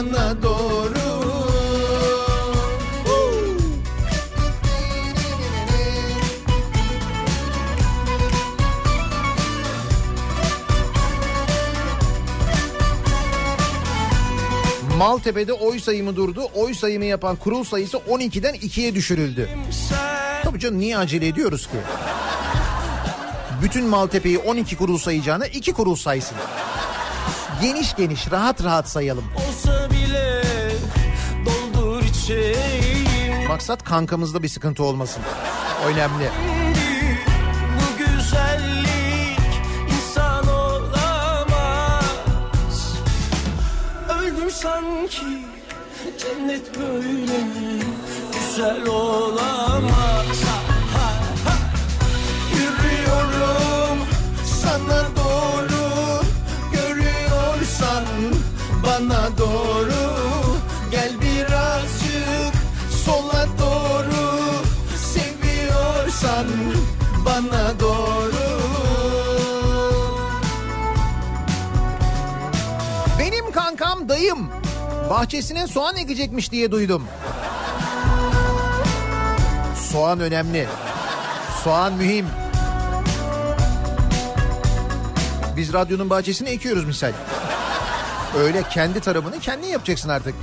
bana 0.01 0.43
doğru 0.43 1.01
Maltepe'de 14.99 15.53
oy 15.53 15.81
sayımı 15.81 16.17
durdu. 16.17 16.49
Oy 16.55 16.75
sayımı 16.75 17.05
yapan 17.05 17.37
kurul 17.37 17.65
sayısı 17.65 17.97
12'den 17.97 18.55
2'ye 18.55 18.95
düşürüldü. 18.95 19.49
Tabii 20.43 20.59
canım 20.59 20.79
niye 20.79 20.99
acele 20.99 21.27
ediyoruz 21.27 21.67
ki? 21.67 21.77
Bütün 23.63 23.85
Maltepe'yi 23.85 24.39
12 24.39 24.77
kurul 24.77 24.99
sayacağına 24.99 25.47
2 25.47 25.73
kurul 25.73 25.97
saysın. 25.97 26.37
Geniş 27.63 27.97
geniş 27.97 28.31
rahat 28.31 28.65
rahat 28.65 28.89
sayalım. 28.89 29.25
Maksat 33.49 33.85
kankamızda 33.85 34.43
bir 34.43 34.49
sıkıntı 34.49 34.83
olmasın. 34.85 35.23
Önemli. 35.87 36.31
Bu 37.77 37.99
güzellik 37.99 39.41
insan 39.89 40.49
olamaz 40.49 41.99
Öldüm 44.21 44.51
sanki 44.51 45.45
cennet 46.19 46.79
böyle 46.79 47.41
güzel 48.33 48.87
olamaz 48.87 50.43
Ha, 50.95 51.13
ha. 51.45 51.55
Yürüyorum 52.55 53.99
sana 54.63 55.03
doğru 55.17 56.23
Görüyorsan 56.73 58.05
bana 58.87 59.39
doğru 59.39 60.10
bana 67.25 67.81
doğru 67.81 68.61
Benim 73.19 73.53
kankam 73.53 74.09
dayım. 74.09 74.49
bahçesine 75.11 75.67
soğan 75.67 75.97
ekecekmiş 75.97 76.53
diye 76.53 76.71
duydum. 76.71 77.03
Soğan 79.93 80.21
önemli. 80.21 80.67
Soğan 81.65 81.93
mühim. 81.93 82.27
Biz 85.57 85.73
radyonun 85.73 86.11
bahçesine 86.11 86.51
ekiyoruz 86.51 86.85
misal. 86.85 87.13
Öyle 88.39 88.63
kendi 88.63 89.01
tarafını 89.01 89.41
kendin 89.41 89.67
yapacaksın 89.67 90.09
artık. 90.09 90.35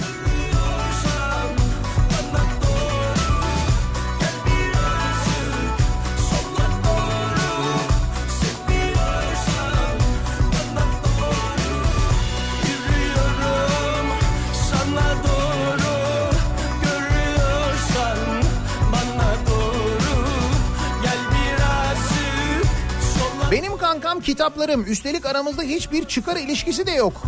Kitaplarım. 24.68 24.91
Üstelik 24.91 25.26
aramızda 25.26 25.61
hiçbir 25.61 26.05
çıkar 26.05 26.36
ilişkisi 26.36 26.86
de 26.86 26.91
yok. 26.91 27.24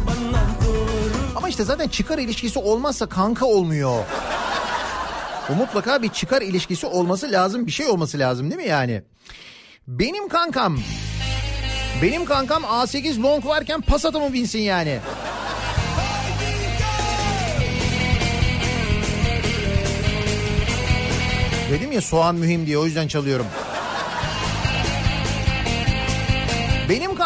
Ama 1.36 1.50
işte 1.50 1.64
zaten 1.64 1.88
çıkar 1.88 2.18
ilişkisi 2.18 2.60
olmazsa 2.60 3.06
kanka 3.06 3.46
olmuyor. 3.46 4.04
O 5.50 5.56
mutlaka 5.56 6.02
bir 6.02 6.10
çıkar 6.10 6.42
ilişkisi 6.42 6.88
olması 6.88 7.32
lazım, 7.32 7.66
bir 7.66 7.72
şey 7.72 7.88
olması 7.88 8.20
lazım 8.20 8.52
değil 8.52 8.62
mi 8.62 8.68
yani? 8.68 9.04
Benim 9.88 10.28
kankam, 10.28 10.80
benim 12.02 12.26
kankam 12.26 12.64
A8 12.64 13.24
long 13.24 13.46
varken 13.46 13.82
Passat'a 13.82 14.20
mı 14.20 14.34
binsin 14.34 14.60
yani? 14.60 15.00
Dedim 21.72 21.92
ya 21.92 22.02
soğan 22.02 22.36
mühim 22.36 22.66
diye 22.66 22.78
o 22.78 22.86
yüzden 22.86 23.08
çalıyorum. 23.08 23.46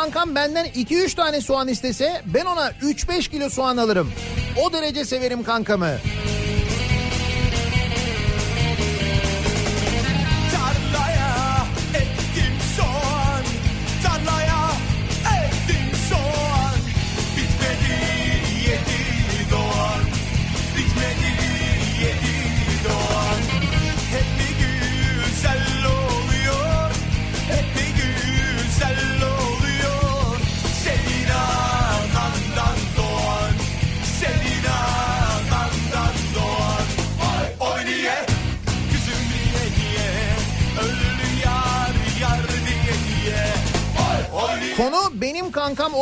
Kankam 0.04 0.36
benden 0.36 0.66
2-3 0.66 1.16
tane 1.16 1.42
soğan 1.42 1.68
istese 1.68 2.22
ben 2.26 2.46
ona 2.46 2.70
3-5 2.70 3.30
kilo 3.30 3.50
soğan 3.50 3.78
alırım. 3.78 4.12
O 4.64 4.74
derece 4.74 5.06
severim 5.06 5.44
kankamı. 5.44 5.90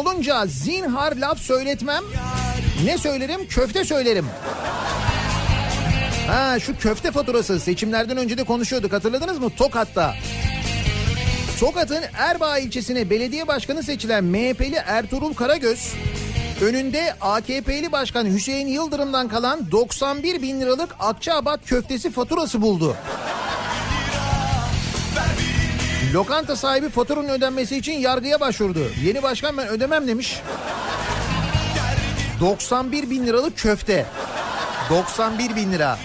Olunca 0.02 0.46
zinhar 0.46 1.16
laf 1.16 1.40
söyletmem. 1.40 2.04
Ne 2.86 2.98
söylerim? 2.98 3.48
Köfte 3.48 3.86
söylerim. 3.86 4.26
Ha 6.28 6.60
şu 6.60 6.78
köfte 6.78 7.12
faturası 7.12 7.60
seçimlerden 7.60 8.18
önce 8.18 8.38
de 8.38 8.44
konuşuyorduk 8.44 8.94
hatırladınız 8.94 9.40
mı? 9.40 9.50
Tokat'ta. 9.58 10.14
Tokat'ın 11.60 12.04
Erbaa 12.18 12.58
ilçesine 12.58 13.10
belediye 13.10 13.48
başkanı 13.48 13.84
seçilen 13.84 14.24
MHP'li 14.24 14.76
Ertuğrul 14.76 15.34
Karagöz 15.34 15.94
önünde 16.62 17.16
AKP'li 17.22 17.92
başkan 17.92 18.26
Hüseyin 18.26 18.68
Yıldırım'dan 18.68 19.28
kalan 19.28 19.72
91 19.72 20.42
bin 20.42 20.62
liralık 20.62 20.96
Akçaabat 21.00 21.66
köftesi 21.66 22.12
faturası 22.12 22.62
buldu. 22.62 22.96
Lokanta 26.14 26.56
sahibi 26.56 26.90
faturanın 26.90 27.30
ödenmesi 27.30 27.78
için 27.78 27.94
yargıya 27.94 28.40
başvurdu. 28.40 28.80
Yeni 29.04 29.24
başkan 29.24 29.58
ben 29.58 29.68
ödemem 29.68 30.08
demiş. 30.08 30.42
91 32.40 33.10
bin 33.10 33.28
liralık 33.28 33.58
köfte. 33.58 34.06
91 34.90 35.56
bin 35.56 35.72
lira. 35.72 35.98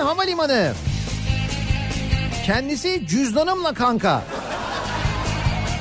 Havalimanı. 0.00 0.72
Kendisi 2.46 3.06
cüzdanımla 3.06 3.74
kanka. 3.74 4.22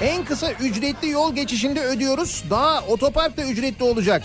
En 0.01 0.25
kısa 0.25 0.51
ücretli 0.51 1.09
yol 1.09 1.35
geçişinde 1.35 1.81
ödüyoruz. 1.81 2.43
Daha 2.49 2.81
otopark 2.81 3.37
da 3.37 3.43
ücretli 3.45 3.83
olacak. 3.83 4.23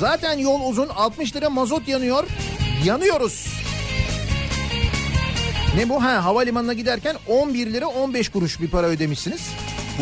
Zaten 0.00 0.38
yol 0.38 0.70
uzun 0.70 0.88
60 0.88 1.36
lira 1.36 1.50
mazot 1.50 1.88
yanıyor. 1.88 2.24
Yanıyoruz. 2.84 3.46
Ne 5.76 5.88
bu? 5.88 6.04
Ha 6.04 6.24
havalimanına 6.24 6.72
giderken 6.72 7.16
11 7.26 7.72
lira 7.72 7.86
15 7.86 8.28
kuruş 8.28 8.60
bir 8.60 8.70
para 8.70 8.86
ödemişsiniz. 8.86 9.40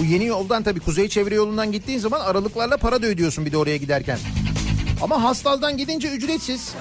Bu 0.00 0.04
yeni 0.04 0.24
yoldan 0.26 0.62
tabii 0.62 0.80
kuzey 0.80 1.08
çevre 1.08 1.34
yolundan 1.34 1.72
gittiğin 1.72 1.98
zaman 1.98 2.20
aralıklarla 2.20 2.76
para 2.76 3.02
da 3.02 3.06
ödüyorsun 3.06 3.46
bir 3.46 3.52
de 3.52 3.56
oraya 3.56 3.76
giderken. 3.76 4.18
Ama 5.02 5.22
Hastal'dan 5.22 5.76
gidince 5.76 6.08
ücretsiz. 6.08 6.74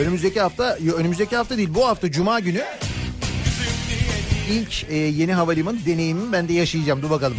Önümüzdeki 0.00 0.40
hafta, 0.40 0.78
önümüzdeki 0.96 1.36
hafta 1.36 1.56
değil 1.56 1.74
bu 1.74 1.86
hafta 1.86 2.10
Cuma 2.10 2.40
günü 2.40 2.62
ilk 4.50 4.84
e, 4.90 4.96
yeni 4.96 5.34
havalimanı 5.34 5.86
deneyimimi 5.86 6.32
ben 6.32 6.48
de 6.48 6.52
yaşayacağım. 6.52 7.02
Dur 7.02 7.10
bakalım. 7.10 7.36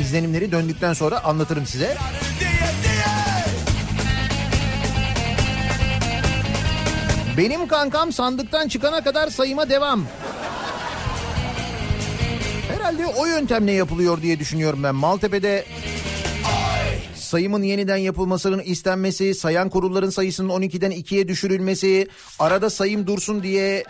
İzlenimleri 0.00 0.52
döndükten 0.52 0.92
sonra 0.92 1.24
anlatırım 1.24 1.66
size. 1.66 1.96
Benim 7.36 7.68
kankam 7.68 8.12
sandıktan 8.12 8.68
çıkana 8.68 9.04
kadar 9.04 9.28
sayıma 9.28 9.70
devam. 9.70 10.04
Herhalde 12.68 13.06
o 13.06 13.26
yöntemle 13.26 13.72
yapılıyor 13.72 14.22
diye 14.22 14.38
düşünüyorum 14.38 14.82
ben. 14.82 14.94
Maltepe'de 14.94 15.64
sayımın 17.28 17.62
yeniden 17.62 17.96
yapılmasının 17.96 18.62
istenmesi, 18.64 19.34
sayan 19.34 19.68
kurulların 19.68 20.10
sayısının 20.10 20.48
12'den 20.48 20.92
2'ye 20.92 21.28
düşürülmesi, 21.28 22.08
arada 22.38 22.70
sayım 22.70 23.06
dursun 23.06 23.42
diye 23.42 23.84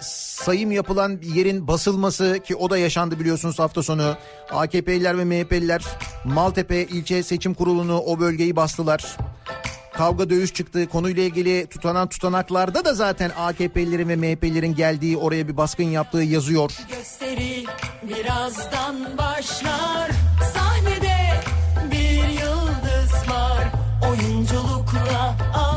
sayım 0.44 0.72
yapılan 0.72 1.20
yerin 1.34 1.68
basılması 1.68 2.38
ki 2.44 2.56
o 2.56 2.70
da 2.70 2.78
yaşandı 2.78 3.20
biliyorsunuz 3.20 3.58
hafta 3.58 3.82
sonu. 3.82 4.16
AKP'liler 4.50 5.18
ve 5.18 5.24
MHP'liler 5.24 5.84
Maltepe 6.24 6.82
ilçe 6.82 7.22
seçim 7.22 7.54
kurulunu 7.54 8.00
o 8.00 8.20
bölgeyi 8.20 8.56
bastılar. 8.56 9.16
Kavga 9.92 10.30
dövüş 10.30 10.54
çıktı. 10.54 10.88
Konuyla 10.88 11.22
ilgili 11.22 11.66
tutanan 11.66 12.08
tutanaklarda 12.08 12.84
da 12.84 12.94
zaten 12.94 13.30
AKP'lilerin 13.38 14.08
ve 14.08 14.16
MHP'lilerin 14.16 14.74
geldiği 14.74 15.16
oraya 15.16 15.48
bir 15.48 15.56
baskın 15.56 15.84
yaptığı 15.84 16.22
yazıyor. 16.22 16.70
gösteri 16.90 17.64
birazdan 18.02 19.18
başlar 19.18 20.27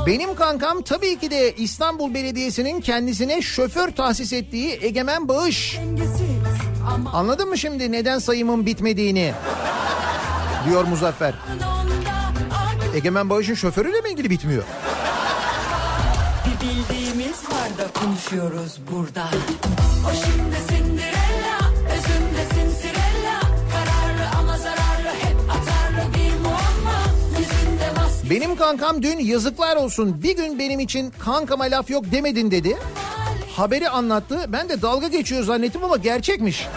Benim 0.05 0.35
kankam 0.35 0.81
tabii 0.81 1.19
ki 1.19 1.31
de 1.31 1.55
İstanbul 1.55 2.13
Belediyesi'nin 2.13 2.81
kendisine 2.81 3.41
şoför 3.41 3.91
tahsis 3.91 4.33
ettiği 4.33 4.79
Egemen 4.81 5.27
Bağış. 5.27 5.79
Anladın 7.13 7.49
mı 7.49 7.57
şimdi 7.57 7.91
neden 7.91 8.19
sayımın 8.19 8.65
bitmediğini? 8.65 9.33
Diyor 10.69 10.83
Muzaffer. 10.83 11.33
Egemen 12.95 13.29
Bağış'ın 13.29 13.53
şoförüyle 13.53 14.01
mi 14.01 14.09
ilgili 14.09 14.29
bitmiyor? 14.29 14.63
bir 16.45 16.67
bildiğimiz 16.67 17.43
var 17.49 17.77
da 17.77 17.99
konuşuyoruz 17.99 18.79
burada 18.91 19.25
O 20.07 20.09
şimdi 20.13 20.57
Cinderella, 20.69 21.20
Benim 28.31 28.55
kankam 28.55 29.03
dün 29.03 29.19
yazıklar 29.19 29.75
olsun 29.75 30.23
bir 30.23 30.35
gün 30.35 30.59
benim 30.59 30.79
için 30.79 31.13
kankama 31.19 31.63
laf 31.63 31.89
yok 31.89 32.05
demedin 32.11 32.51
dedi. 32.51 32.77
Haberi 33.55 33.89
anlattı. 33.89 34.39
Ben 34.47 34.69
de 34.69 34.81
dalga 34.81 35.07
geçiyor 35.07 35.43
zannettim 35.43 35.83
ama 35.83 35.97
gerçekmiş. 35.97 36.67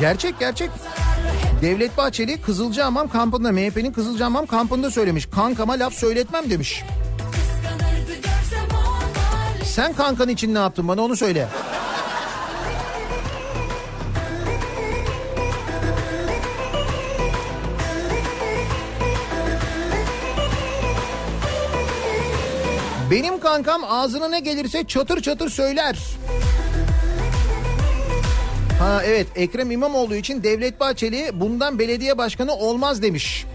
Gerçek 0.00 0.38
gerçek. 0.38 0.70
Devlet 1.62 1.96
Bahçeli 1.96 2.40
Kızılcahamam 2.40 3.08
kampında 3.08 3.52
MHP'nin 3.52 3.92
Kızılcahamam 3.92 4.46
kampında 4.46 4.90
söylemiş. 4.90 5.26
Kankama 5.26 5.72
laf 5.72 5.94
söyletmem 5.94 6.50
demiş. 6.50 6.82
Sen 9.64 9.92
kankan 9.92 10.28
için 10.28 10.54
ne 10.54 10.58
yaptın 10.58 10.88
bana 10.88 11.02
onu 11.02 11.16
söyle. 11.16 11.48
Benim 23.10 23.40
kankam 23.40 23.84
ağzına 23.84 24.28
ne 24.28 24.40
gelirse 24.40 24.84
çatır 24.84 25.22
çatır 25.22 25.50
söyler. 25.50 25.98
Ha 28.78 29.02
evet 29.04 29.26
Ekrem 29.36 29.70
İmamoğlu 29.70 30.14
için 30.14 30.42
Devlet 30.42 30.80
Bahçeli 30.80 31.30
bundan 31.34 31.78
belediye 31.78 32.18
başkanı 32.18 32.52
olmaz 32.54 33.02
demiş. 33.02 33.46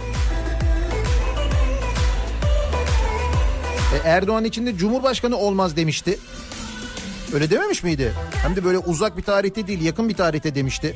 E, 3.93 4.09
Erdoğan 4.09 4.45
için 4.45 4.65
de 4.65 4.77
Cumhurbaşkanı 4.77 5.37
olmaz 5.37 5.75
demişti. 5.75 6.19
Öyle 7.33 7.49
dememiş 7.49 7.83
miydi? 7.83 8.13
Hem 8.43 8.55
de 8.55 8.63
böyle 8.63 8.77
uzak 8.77 9.17
bir 9.17 9.23
tarihte 9.23 9.67
değil 9.67 9.81
yakın 9.81 10.09
bir 10.09 10.15
tarihte 10.15 10.55
demişti. 10.55 10.95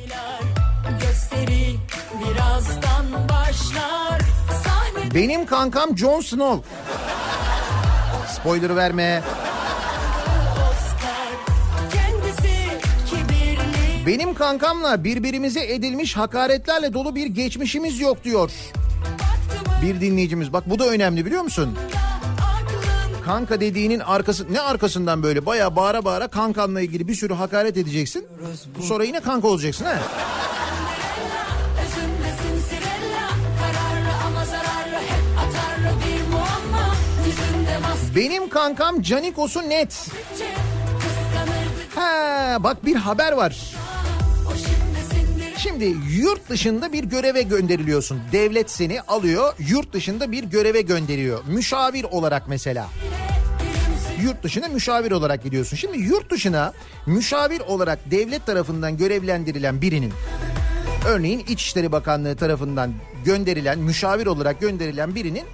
Gösteri 1.00 1.76
birazdan 2.20 3.28
başlar 3.28 4.20
Benim 5.14 5.46
kankam 5.46 5.98
Jon 5.98 6.20
Snow. 6.20 6.62
Spoiler 8.46 8.76
verme. 8.76 9.22
Benim 14.06 14.34
kankamla 14.34 15.04
birbirimize 15.04 15.72
edilmiş 15.72 16.16
hakaretlerle 16.16 16.92
dolu 16.92 17.14
bir 17.14 17.26
geçmişimiz 17.26 18.00
yok 18.00 18.24
diyor. 18.24 18.50
Bir 19.82 20.00
dinleyicimiz 20.00 20.52
bak 20.52 20.70
bu 20.70 20.78
da 20.78 20.88
önemli 20.88 21.26
biliyor 21.26 21.42
musun? 21.42 21.78
Kanka 23.24 23.60
dediğinin 23.60 24.00
arkası 24.00 24.52
ne 24.52 24.60
arkasından 24.60 25.22
böyle 25.22 25.46
baya 25.46 25.76
bağıra 25.76 26.04
bağıra 26.04 26.28
kankanla 26.28 26.80
ilgili 26.80 27.08
bir 27.08 27.14
sürü 27.14 27.34
hakaret 27.34 27.76
edeceksin. 27.76 28.26
Sonra 28.80 29.04
yine 29.04 29.20
kanka 29.20 29.48
olacaksın 29.48 29.84
ha. 29.84 29.98
Benim 38.16 38.48
kankam 38.48 39.02
Canikos'u 39.02 39.68
net. 39.68 40.08
Ha 41.94 42.56
bak 42.60 42.84
bir 42.84 42.96
haber 42.96 43.32
var. 43.32 43.74
Şimdi 45.56 45.96
yurt 46.18 46.48
dışında 46.48 46.92
bir 46.92 47.04
göreve 47.04 47.42
gönderiliyorsun. 47.42 48.20
Devlet 48.32 48.70
seni 48.70 49.00
alıyor, 49.00 49.54
yurt 49.68 49.92
dışında 49.92 50.32
bir 50.32 50.44
göreve 50.44 50.80
gönderiyor. 50.80 51.44
Müşavir 51.46 52.04
olarak 52.04 52.48
mesela. 52.48 52.88
Yurt 54.22 54.42
dışına 54.42 54.68
müşavir 54.68 55.10
olarak 55.10 55.42
gidiyorsun. 55.42 55.76
Şimdi 55.76 55.98
yurt 55.98 56.30
dışına 56.30 56.72
müşavir 57.06 57.60
olarak 57.60 58.10
devlet 58.10 58.46
tarafından 58.46 58.96
görevlendirilen 58.96 59.82
birinin 59.82 60.12
örneğin 61.06 61.38
İçişleri 61.38 61.92
Bakanlığı 61.92 62.36
tarafından 62.36 62.92
gönderilen, 63.24 63.78
müşavir 63.78 64.26
olarak 64.26 64.60
gönderilen 64.60 65.14
birinin 65.14 65.44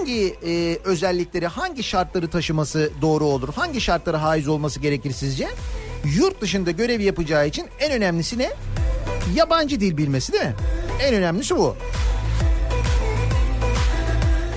hangi 0.00 0.36
e, 0.46 0.78
özellikleri, 0.84 1.46
hangi 1.46 1.82
şartları 1.82 2.28
taşıması 2.28 2.90
doğru 3.02 3.24
olur? 3.24 3.48
Hangi 3.54 3.80
şartlara 3.80 4.22
haiz 4.22 4.48
olması 4.48 4.80
gerekir 4.80 5.12
sizce? 5.12 5.48
Yurt 6.16 6.40
dışında 6.40 6.70
görev 6.70 7.00
yapacağı 7.00 7.46
için 7.46 7.66
en 7.80 7.92
önemlisi 7.92 8.38
ne? 8.38 8.50
Yabancı 9.34 9.80
dil 9.80 9.96
bilmesi 9.96 10.32
değil 10.32 10.44
mi? 10.44 10.54
En 11.02 11.14
önemlisi 11.14 11.56
bu. 11.56 11.76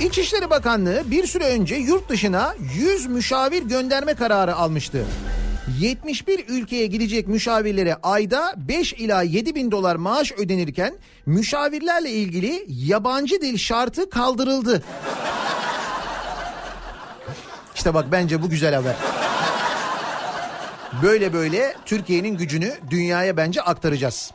İçişleri 0.02 0.50
Bakanlığı 0.50 1.12
bir 1.12 1.28
süre 1.28 1.46
önce 1.46 1.76
yurt 1.76 2.10
dışına 2.10 2.56
100 2.76 3.06
müşavir 3.08 3.64
gönderme 3.64 4.14
kararı 4.14 4.56
almıştı. 4.56 5.06
71 5.68 6.46
ülkeye 6.48 6.88
gidecek 6.88 7.28
müşavirlere 7.28 7.96
ayda 8.04 8.54
5 8.58 8.94
ila 8.94 9.22
7 9.22 9.56
bin 9.56 9.72
dolar 9.72 9.96
maaş 9.96 10.32
ödenirken 10.32 10.98
müşavirlerle 11.26 12.10
ilgili 12.10 12.66
yabancı 12.70 13.42
dil 13.42 13.58
şartı 13.58 14.10
kaldırıldı. 14.10 14.84
İşte 17.76 17.94
bak 17.94 18.06
bence 18.12 18.42
bu 18.42 18.50
güzel 18.50 18.76
haber. 18.76 18.96
Böyle 21.04 21.34
böyle 21.34 21.76
Türkiye'nin 21.86 22.38
gücünü 22.38 22.74
dünyaya 22.90 23.38
bence 23.38 23.62
aktaracağız. 23.62 24.32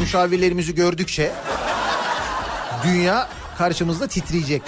Müşavirlerimizi 0.00 0.74
gördükçe 0.74 1.32
dünya 2.84 3.28
karşımızda 3.58 4.06
titreyecek. 4.06 4.62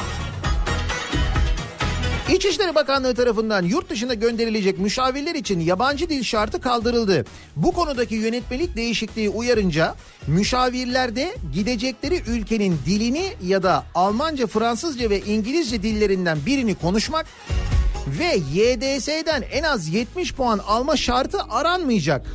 İçişleri 2.34 2.74
Bakanlığı 2.74 3.14
tarafından 3.14 3.62
yurt 3.62 3.90
dışına 3.90 4.14
gönderilecek 4.14 4.78
müşavirler 4.78 5.34
için 5.34 5.60
yabancı 5.60 6.08
dil 6.08 6.22
şartı 6.22 6.60
kaldırıldı. 6.60 7.24
Bu 7.56 7.72
konudaki 7.72 8.14
yönetmelik 8.14 8.76
değişikliği 8.76 9.28
uyarınca 9.28 9.94
müşavirlerde 10.26 11.36
gidecekleri 11.54 12.22
ülkenin 12.28 12.78
dilini 12.86 13.32
ya 13.42 13.62
da 13.62 13.84
Almanca, 13.94 14.46
Fransızca 14.46 15.10
ve 15.10 15.20
İngilizce 15.20 15.82
dillerinden 15.82 16.38
birini 16.46 16.74
konuşmak 16.74 17.26
ve 18.06 18.36
YDS'den 18.52 19.42
en 19.52 19.62
az 19.62 19.88
70 19.88 20.34
puan 20.34 20.58
alma 20.58 20.96
şartı 20.96 21.38
aranmayacak. 21.50 22.26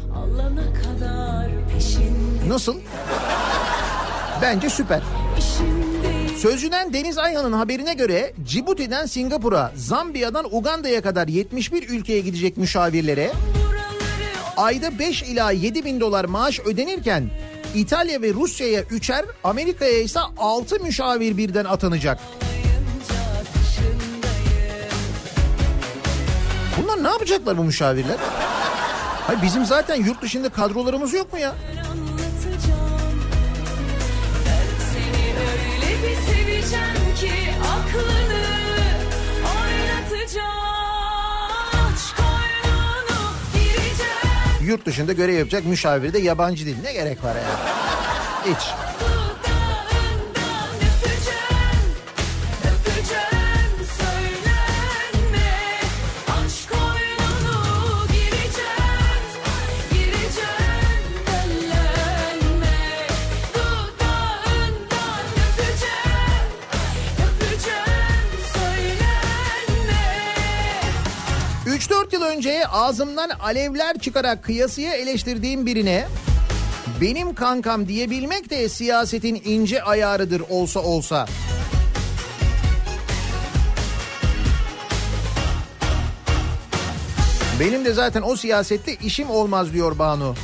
Nasıl? 2.47 2.75
Bence 4.41 4.69
süper. 4.69 5.01
işimde 5.37 5.80
Sözcüden 6.41 6.93
Deniz 6.93 7.17
Ayhan'ın 7.17 7.53
haberine 7.53 7.93
göre 7.93 8.33
Cibuti'den 8.45 9.05
Singapur'a, 9.05 9.71
Zambiya'dan 9.75 10.55
Uganda'ya 10.55 11.01
kadar 11.01 11.27
71 11.27 11.89
ülkeye 11.89 12.19
gidecek 12.19 12.57
müşavirlere 12.57 13.31
ayda 14.57 14.99
5 14.99 15.23
ila 15.23 15.51
7 15.51 15.85
bin 15.85 15.99
dolar 15.99 16.25
maaş 16.25 16.59
ödenirken 16.59 17.29
İtalya 17.75 18.21
ve 18.21 18.33
Rusya'ya 18.33 18.81
3'er, 18.81 19.25
Amerika'ya 19.43 20.01
ise 20.01 20.19
6 20.37 20.79
müşavir 20.79 21.37
birden 21.37 21.65
atanacak. 21.65 22.19
Bunlar 26.77 27.03
ne 27.03 27.07
yapacaklar 27.07 27.57
bu 27.57 27.63
müşavirler? 27.63 28.17
Hayır 29.27 29.41
bizim 29.41 29.65
zaten 29.65 29.95
yurt 29.95 30.21
dışında 30.21 30.49
kadrolarımız 30.49 31.13
yok 31.13 31.33
mu 31.33 31.39
ya? 31.39 31.55
Yurt 44.65 44.85
dışında 44.85 45.13
görev 45.13 45.33
yapacak 45.33 45.65
müşaviri 45.65 46.13
de 46.13 46.19
yabancı 46.19 46.65
dil. 46.65 46.75
Ne 46.83 46.93
gerek 46.93 47.23
var 47.23 47.35
ya? 47.35 47.41
Hiç. 48.45 48.90
Yıl 72.21 72.27
önce 72.27 72.67
ağzımdan 72.67 73.29
alevler 73.29 73.97
çıkarak 73.97 74.43
kıyasıya 74.43 74.93
eleştirdiğim 74.93 75.65
birine 75.65 76.07
benim 77.01 77.35
kankam 77.35 77.87
diyebilmek 77.87 78.49
de 78.49 78.69
siyasetin 78.69 79.41
ince 79.45 79.83
ayarıdır 79.83 80.41
olsa 80.49 80.79
olsa. 80.79 81.25
Benim 87.59 87.85
de 87.85 87.93
zaten 87.93 88.21
o 88.21 88.35
siyasette 88.35 88.95
işim 88.95 89.29
olmaz 89.29 89.73
diyor 89.73 89.99
Banu. 89.99 90.35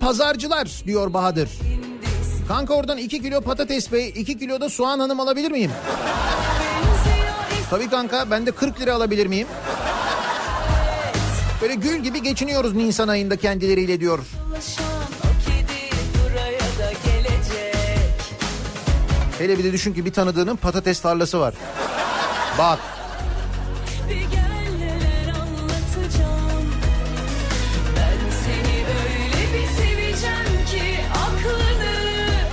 Pazarcılar 0.00 0.82
diyor 0.86 1.12
Bahadır. 1.12 1.48
Kanka 2.48 2.74
oradan 2.74 2.98
2 2.98 3.22
kilo 3.22 3.40
patates 3.40 3.92
bey 3.92 4.12
2 4.16 4.38
kilo 4.38 4.60
da 4.60 4.68
soğan 4.68 4.98
hanım 4.98 5.20
alabilir 5.20 5.50
miyim? 5.50 5.70
Tabii 7.70 7.90
kanka 7.90 8.30
ben 8.30 8.46
de 8.46 8.50
40 8.50 8.80
lira 8.80 8.94
alabilir 8.94 9.26
miyim? 9.26 9.48
Böyle 11.62 11.74
gül 11.74 11.96
gibi 11.98 12.22
geçiniyoruz 12.22 12.74
Nisan 12.74 13.08
ayında 13.08 13.36
kendileriyle 13.36 14.00
diyor. 14.00 14.18
Hele 19.38 19.58
bir 19.58 19.64
de 19.64 19.72
düşün 19.72 19.94
ki 19.94 20.04
bir 20.04 20.12
tanıdığının 20.12 20.56
patates 20.56 21.00
tarlası 21.00 21.40
var. 21.40 21.54
Bak 22.58 22.78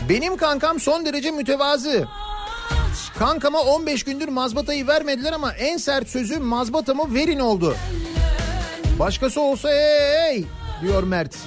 benim 0.10 0.38
kankam 0.38 0.80
son 0.80 1.06
derece 1.06 1.32
mütevazı. 1.32 2.08
Kankama 3.20 3.62
15 3.62 4.04
gündür 4.04 4.28
mazbatayı 4.28 4.88
vermediler 4.88 5.34
ama 5.34 5.54
en 5.54 5.78
sert 5.78 6.10
sözü 6.10 6.40
mazbatamı 6.40 7.14
verin 7.14 7.40
oldu. 7.40 7.76
Başkası 9.00 9.42
olsa 9.42 9.70
hey 9.70 10.46
diyor 10.82 11.04
Mert. 11.04 11.38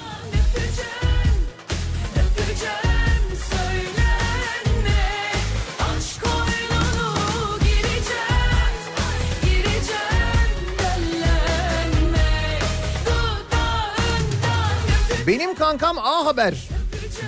Benim 15.27 15.55
kankam 15.55 15.97
A 15.99 16.25
Haber. 16.25 16.70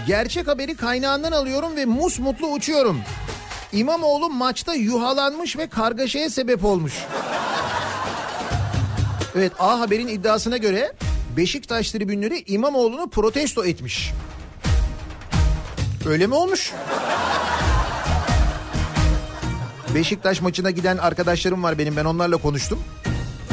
Gerçek 0.08 0.48
haberi 0.48 0.76
kaynağından 0.76 1.32
alıyorum 1.32 1.76
ve 1.76 1.86
mus 1.86 2.20
mutlu 2.20 2.48
uçuyorum. 2.48 3.02
İmamoğlu 3.74 4.30
maçta 4.30 4.74
yuhalanmış 4.74 5.58
ve 5.58 5.68
kargaşaya 5.68 6.30
sebep 6.30 6.66
olmuş. 6.66 6.94
Evet 9.36 9.52
A 9.60 9.80
Haber'in 9.80 10.08
iddiasına 10.08 10.58
göre 10.58 10.94
Beşiktaş 11.38 11.92
tribünleri 11.92 12.44
İmamoğlu'nu 12.48 13.10
protesto 13.10 13.66
etmiş. 13.66 14.12
Öyle 16.06 16.28
mi 16.28 16.36
olmuş? 16.36 16.74
Beşiktaş 19.96 20.42
maçına 20.42 20.72
giden 20.72 20.98
arkadaşlarım 20.98 21.64
var 21.64 21.78
benim 21.78 21.96
ben 21.96 22.06
onlarla 22.06 22.38
konuştum. 22.38 22.80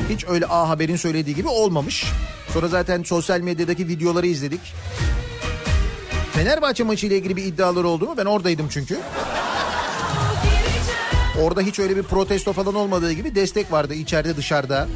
Hiç 0.09 0.25
öyle 0.29 0.47
A 0.47 0.69
Haber'in 0.69 0.97
söylediği 0.97 1.37
gibi 1.37 1.49
olmamış. 1.49 2.05
Sonra 2.53 2.69
zaten 2.69 3.03
sosyal 3.03 3.41
medyadaki 3.41 3.89
videoları 3.89 4.27
izledik. 4.27 4.61
Fenerbahçe 6.33 6.85
maçı 6.85 7.07
ile 7.07 7.17
ilgili 7.17 7.37
bir 7.37 7.45
iddialar 7.45 7.85
oldu 7.85 8.07
mu? 8.07 8.15
Ben 8.17 8.25
oradaydım 8.25 8.69
çünkü. 8.71 8.99
Orada 11.43 11.61
hiç 11.61 11.79
öyle 11.79 11.97
bir 11.97 12.03
protesto 12.03 12.53
falan 12.53 12.75
olmadığı 12.75 13.13
gibi 13.13 13.35
destek 13.35 13.73
vardı 13.73 13.95
içeride 13.95 14.37
dışarıda. 14.37 14.89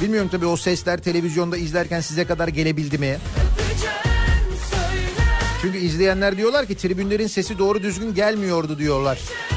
Bilmiyorum 0.00 0.28
tabii 0.32 0.46
o 0.46 0.56
sesler 0.56 0.98
televizyonda 1.02 1.56
izlerken 1.56 2.00
size 2.00 2.24
kadar 2.26 2.48
gelebildi 2.48 2.98
mi? 2.98 3.18
Öpeceğim. 3.70 3.94
Çünkü 5.62 5.78
izleyenler 5.78 6.36
diyorlar 6.36 6.66
ki 6.66 6.76
tribünlerin 6.76 7.26
sesi 7.26 7.58
doğru 7.58 7.82
düzgün 7.82 8.14
gelmiyordu 8.14 8.78
diyorlar. 8.78 9.18
Gireceğim 9.18 9.53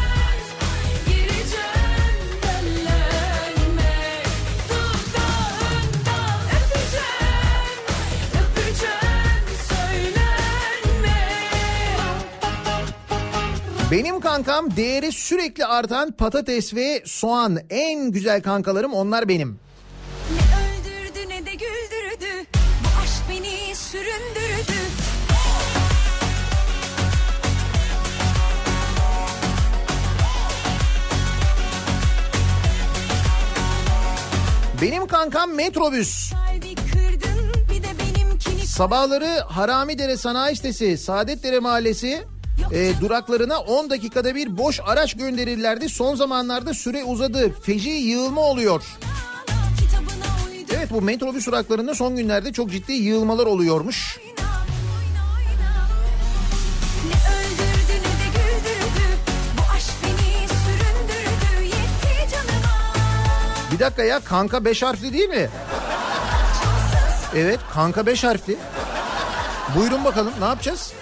Benim 13.91 14.19
kankam 14.19 14.75
değeri 14.75 15.11
sürekli 15.11 15.65
artan 15.65 16.11
patates 16.11 16.75
ve 16.75 17.01
soğan. 17.05 17.59
En 17.69 18.11
güzel 18.11 18.41
kankalarım 18.41 18.93
onlar 18.93 19.27
benim. 19.27 19.59
Ne 20.31 20.37
öldürdü 20.37 21.29
ne 21.29 21.45
de 21.45 21.51
güldürdü. 21.51 22.47
Bu 22.83 23.01
aşk 23.03 23.23
beni 23.29 23.75
süründürdü. 23.75 24.73
Benim 34.81 35.07
kankam 35.07 35.53
metrobüs. 35.53 36.33
Sabahları 38.65 39.39
Haramidere 39.47 40.17
Sanayi 40.17 40.55
Sitesi, 40.55 40.97
Saadetlere 40.97 41.59
Mahallesi 41.59 42.23
e, 42.71 43.01
duraklarına 43.01 43.59
10 43.59 43.89
dakikada 43.89 44.35
bir 44.35 44.57
boş 44.57 44.79
araç 44.85 45.17
gönderirlerdi. 45.17 45.89
Son 45.89 46.15
zamanlarda 46.15 46.73
süre 46.73 47.03
uzadı. 47.03 47.51
Feci 47.61 47.89
yığılma 47.89 48.41
oluyor. 48.41 48.83
Evet 50.75 50.91
bu 50.91 51.01
metrobüs 51.01 51.47
duraklarında 51.47 51.95
son 51.95 52.15
günlerde 52.15 52.53
çok 52.53 52.71
ciddi 52.71 52.93
yığılmalar 52.93 53.45
oluyormuş. 53.45 54.19
Bir 63.71 63.79
dakika 63.79 64.03
ya 64.03 64.19
kanka 64.19 64.65
5 64.65 64.83
harfli 64.83 65.13
değil 65.13 65.29
mi? 65.29 65.49
Evet 67.35 67.59
kanka 67.73 68.05
5 68.05 68.23
harfli. 68.23 68.57
Buyurun 69.75 70.05
bakalım 70.05 70.33
ne 70.39 70.45
yapacağız? 70.45 70.93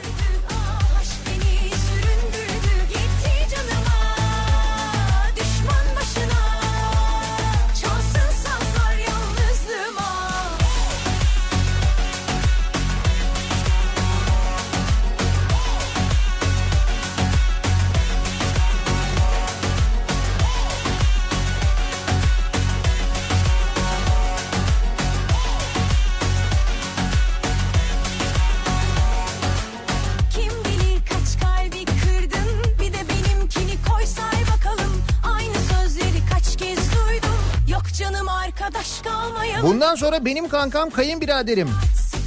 Bundan 39.63 39.95
sonra 39.95 40.26
benim 40.26 40.49
kankam 40.49 40.89
kayınbiraderim. 40.89 41.70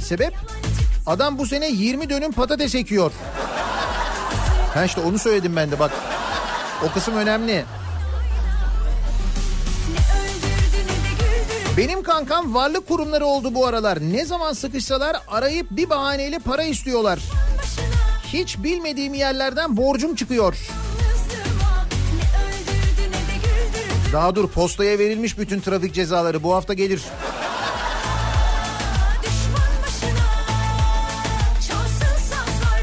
Sebep? 0.05 0.33
Adam 1.05 1.37
bu 1.37 1.45
sene 1.45 1.69
20 1.69 2.09
dönüm 2.09 2.31
patates 2.31 2.75
ekiyor. 2.75 3.11
Ha 4.73 4.85
işte 4.85 5.01
onu 5.01 5.19
söyledim 5.19 5.55
ben 5.55 5.71
de 5.71 5.79
bak. 5.79 5.91
O 6.85 6.93
kısım 6.93 7.15
önemli. 7.15 7.65
Benim 11.77 12.03
kankam 12.03 12.53
varlık 12.53 12.87
kurumları 12.87 13.25
oldu 13.25 13.55
bu 13.55 13.65
aralar. 13.65 13.99
Ne 14.01 14.25
zaman 14.25 14.53
sıkışsalar 14.53 15.17
arayıp 15.27 15.71
bir 15.71 15.89
bahaneyle 15.89 16.39
para 16.39 16.63
istiyorlar. 16.63 17.19
Hiç 18.33 18.57
bilmediğim 18.63 19.13
yerlerden 19.13 19.77
borcum 19.77 20.15
çıkıyor. 20.15 20.57
Daha 24.13 24.35
dur 24.35 24.49
postaya 24.49 24.99
verilmiş 24.99 25.37
bütün 25.37 25.59
trafik 25.59 25.93
cezaları 25.93 26.43
bu 26.43 26.55
hafta 26.55 26.73
gelir. 26.73 27.01
Başına 29.83 30.29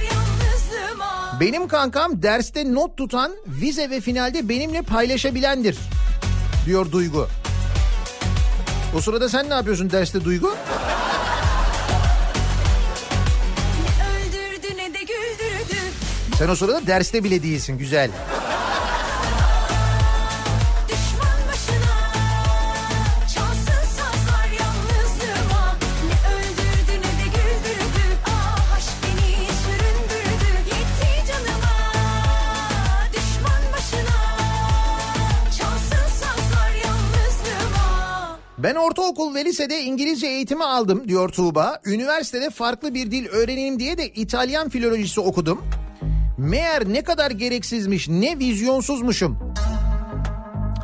yalnızlığıma 0.04 1.38
Benim 1.40 1.68
kankam 1.68 2.22
derste 2.22 2.74
not 2.74 2.96
tutan, 2.96 3.32
vize 3.46 3.90
ve 3.90 4.00
finalde 4.00 4.48
benimle 4.48 4.82
paylaşabilendir. 4.82 5.78
Diyor 6.66 6.92
Duygu. 6.92 7.28
O 8.96 9.00
sırada 9.00 9.28
sen 9.28 9.50
ne 9.50 9.54
yapıyorsun 9.54 9.90
derste 9.90 10.24
Duygu? 10.24 10.54
Ne 13.82 14.06
öldürdü 14.08 14.76
ne 14.76 14.94
de 14.94 14.98
güldürdü 14.98 15.80
Sen 16.38 16.48
o 16.48 16.56
sırada 16.56 16.86
derste 16.86 17.24
bile 17.24 17.42
değilsin 17.42 17.78
güzel. 17.78 18.10
Ben 38.58 38.74
ortaokul 38.74 39.34
ve 39.34 39.44
lisede 39.44 39.82
İngilizce 39.82 40.26
eğitimi 40.26 40.64
aldım 40.64 41.08
diyor 41.08 41.28
Tuğba. 41.28 41.80
Üniversitede 41.84 42.50
farklı 42.50 42.94
bir 42.94 43.10
dil 43.10 43.26
öğreneyim 43.26 43.80
diye 43.80 43.98
de 43.98 44.08
İtalyan 44.08 44.68
filolojisi 44.68 45.20
okudum. 45.20 45.64
Meğer 46.38 46.88
ne 46.88 47.04
kadar 47.04 47.30
gereksizmiş, 47.30 48.08
ne 48.08 48.38
vizyonsuzmuşum. 48.38 49.38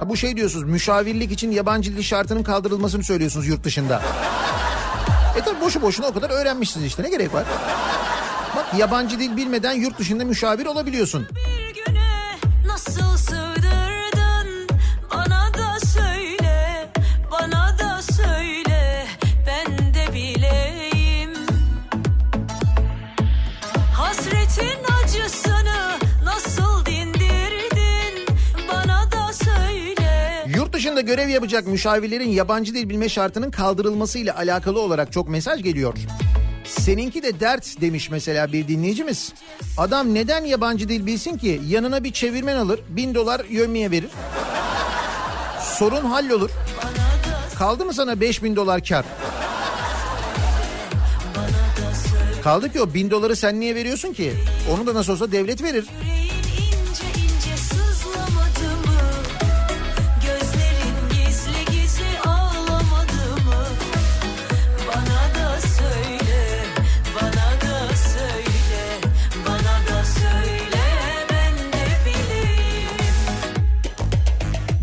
Ha 0.00 0.08
bu 0.08 0.16
şey 0.16 0.36
diyorsunuz, 0.36 0.64
müşavirlik 0.64 1.32
için 1.32 1.50
yabancı 1.50 1.96
dil 1.96 2.02
şartının 2.02 2.42
kaldırılmasını 2.42 3.04
söylüyorsunuz 3.04 3.46
yurt 3.46 3.64
dışında. 3.64 4.02
E 5.36 5.40
tabi 5.40 5.60
boşu 5.60 5.82
boşuna 5.82 6.06
o 6.06 6.12
kadar 6.12 6.30
öğrenmişsiniz 6.30 6.86
işte 6.86 7.02
ne 7.02 7.10
gerek 7.10 7.34
var? 7.34 7.44
Bak 8.56 8.66
yabancı 8.78 9.18
dil 9.18 9.36
bilmeden 9.36 9.72
yurt 9.72 9.98
dışında 9.98 10.24
müşavir 10.24 10.66
olabiliyorsun. 10.66 11.26
Görev 31.02 31.28
yapacak 31.28 31.66
müşavirlerin 31.66 32.28
yabancı 32.28 32.74
dil 32.74 32.88
bilme 32.88 33.08
şartının 33.08 33.50
kaldırılmasıyla 33.50 34.36
alakalı 34.36 34.80
olarak 34.80 35.12
çok 35.12 35.28
mesaj 35.28 35.62
geliyor. 35.62 35.94
Seninki 36.64 37.22
de 37.22 37.40
dert 37.40 37.80
demiş 37.80 38.10
mesela 38.10 38.52
bir 38.52 38.68
dinleyicimiz. 38.68 39.32
Adam 39.78 40.14
neden 40.14 40.44
yabancı 40.44 40.88
dil 40.88 41.06
bilsin 41.06 41.38
ki? 41.38 41.60
Yanına 41.68 42.04
bir 42.04 42.12
çevirmen 42.12 42.56
alır, 42.56 42.80
bin 42.88 43.14
dolar 43.14 43.42
yövmeye 43.50 43.90
verir. 43.90 44.10
Sorun 45.78 46.04
hallolur. 46.04 46.50
Kaldı 47.58 47.84
mı 47.84 47.94
sana 47.94 48.20
5000 48.20 48.56
dolar 48.56 48.84
kar? 48.84 49.04
Kaldı 52.44 52.72
ki 52.72 52.80
o 52.80 52.94
bin 52.94 53.10
doları 53.10 53.36
sen 53.36 53.60
niye 53.60 53.74
veriyorsun 53.74 54.12
ki? 54.12 54.32
Onu 54.72 54.86
da 54.86 54.94
nasıl 54.94 55.12
olsa 55.12 55.32
devlet 55.32 55.62
verir. 55.62 55.84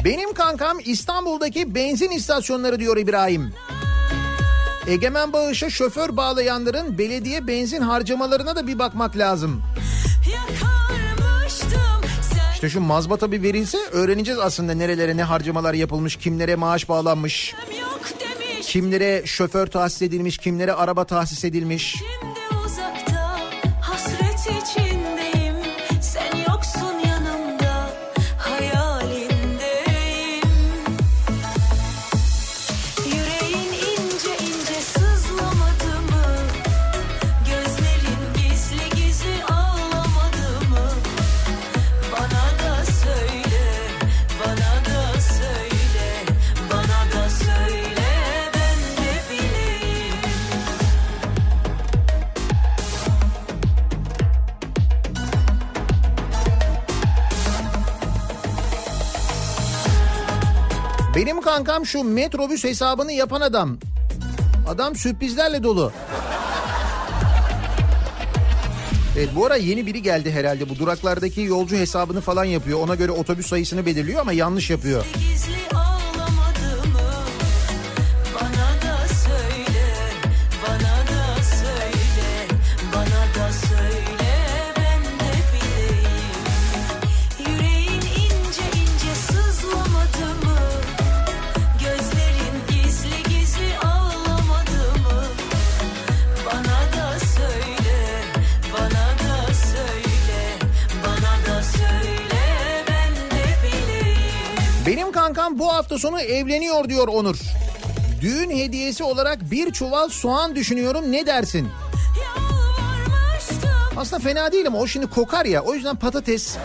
Benim 0.09 0.33
kankam 0.33 0.77
İstanbul'daki 0.85 1.75
benzin 1.75 2.09
istasyonları 2.09 2.79
diyor 2.79 2.97
İbrahim. 2.97 3.53
Egemen 4.87 5.33
Bağış'a 5.33 5.69
şoför 5.69 6.17
bağlayanların 6.17 6.97
belediye 6.97 7.47
benzin 7.47 7.81
harcamalarına 7.81 8.55
da 8.55 8.67
bir 8.67 8.79
bakmak 8.79 9.17
lazım. 9.17 9.61
İşte 12.53 12.69
şu 12.69 12.81
mazbata 12.81 13.31
bir 13.31 13.43
verilse 13.43 13.77
öğreneceğiz 13.91 14.39
aslında 14.39 14.73
nerelere 14.73 15.17
ne 15.17 15.23
harcamalar 15.23 15.73
yapılmış, 15.73 16.15
kimlere 16.15 16.55
maaş 16.55 16.89
bağlanmış, 16.89 17.55
kimlere 18.61 19.21
şoför 19.25 19.67
tahsis 19.67 20.01
edilmiş, 20.01 20.37
kimlere 20.37 20.73
araba 20.73 21.03
tahsis 21.03 21.43
edilmiş. 21.43 21.95
Şimdi 21.95 22.28
kankam 61.63 61.85
şu 61.85 62.03
metrobüs 62.03 62.63
hesabını 62.63 63.11
yapan 63.11 63.41
adam. 63.41 63.77
Adam 64.67 64.95
sürprizlerle 64.95 65.63
dolu. 65.63 65.91
Evet 69.17 69.29
bu 69.35 69.45
ara 69.45 69.55
yeni 69.55 69.85
biri 69.85 70.01
geldi 70.01 70.31
herhalde. 70.31 70.69
Bu 70.69 70.79
duraklardaki 70.79 71.41
yolcu 71.41 71.75
hesabını 71.75 72.21
falan 72.21 72.43
yapıyor. 72.43 72.79
Ona 72.79 72.95
göre 72.95 73.11
otobüs 73.11 73.47
sayısını 73.47 73.85
belirliyor 73.85 74.21
ama 74.21 74.33
yanlış 74.33 74.69
yapıyor. 74.69 75.05
Gizli 75.13 75.77
ağlamadı 75.77 75.88
bu 105.59 105.73
hafta 105.73 105.97
sonu 105.97 106.21
evleniyor 106.21 106.89
diyor 106.89 107.07
Onur. 107.07 107.37
Düğün 108.21 108.49
hediyesi 108.49 109.03
olarak 109.03 109.51
bir 109.51 109.71
çuval 109.71 110.09
soğan 110.09 110.55
düşünüyorum 110.55 111.11
ne 111.11 111.25
dersin? 111.25 111.67
Aslında 113.97 114.23
fena 114.23 114.51
değil 114.51 114.67
ama 114.67 114.77
o 114.77 114.87
şimdi 114.87 115.07
kokar 115.07 115.45
ya 115.45 115.61
o 115.61 115.73
yüzden 115.73 115.95
patates. 115.95 116.57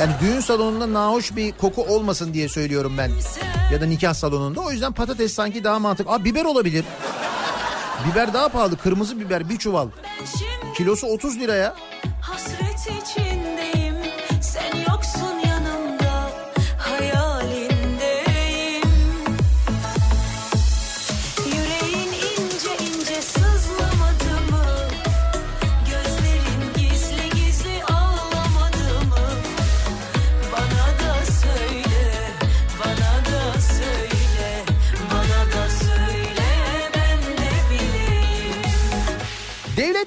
Yani 0.00 0.12
düğün 0.20 0.40
salonunda 0.40 0.92
nahoş 0.92 1.36
bir 1.36 1.52
koku 1.52 1.82
olmasın 1.82 2.34
diye 2.34 2.48
söylüyorum 2.48 2.94
ben. 2.98 3.10
Ya 3.72 3.80
da 3.80 3.86
nikah 3.86 4.14
salonunda 4.14 4.60
o 4.60 4.70
yüzden 4.70 4.92
patates 4.92 5.32
sanki 5.34 5.64
daha 5.64 5.78
mantıklı. 5.78 6.12
Aa 6.12 6.24
biber 6.24 6.44
olabilir. 6.44 6.84
Biber 8.10 8.34
daha 8.34 8.48
pahalı 8.48 8.76
kırmızı 8.76 9.20
biber 9.20 9.48
bir 9.48 9.58
çuval. 9.58 9.88
Kilosu 10.76 11.06
30 11.06 11.38
liraya. 11.38 11.74
hasret 12.20 13.02
içindeyim 13.02 13.27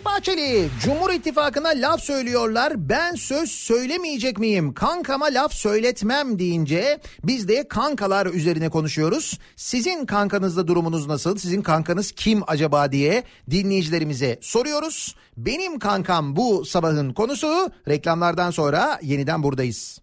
Devlet 0.02 0.06
Bahçeli 0.06 0.70
Cumhur 0.84 1.10
İttifakı'na 1.10 1.70
laf 1.70 2.02
söylüyorlar. 2.02 2.90
Ben 2.90 3.16
söz 3.16 3.52
söylemeyecek 3.52 4.40
miyim? 4.40 4.74
Kankama 4.74 5.26
laf 5.26 5.54
söyletmem 5.54 6.40
deyince 6.40 7.00
biz 7.24 7.48
de 7.48 7.68
kankalar 7.68 8.26
üzerine 8.26 8.70
konuşuyoruz. 8.70 9.40
Sizin 9.56 10.06
kankanızda 10.06 10.68
durumunuz 10.68 11.08
nasıl? 11.08 11.38
Sizin 11.38 11.62
kankanız 11.62 12.12
kim 12.12 12.42
acaba 12.48 12.92
diye 12.92 13.24
dinleyicilerimize 13.52 14.40
soruyoruz. 14.42 15.16
Benim 15.38 15.80
kankam 15.80 16.36
bu 16.36 16.66
sabahın 16.66 17.14
konusu. 17.14 17.72
Reklamlardan 17.88 18.52
sonra 18.52 19.00
yeniden 19.04 19.44
buradayız. 19.44 20.00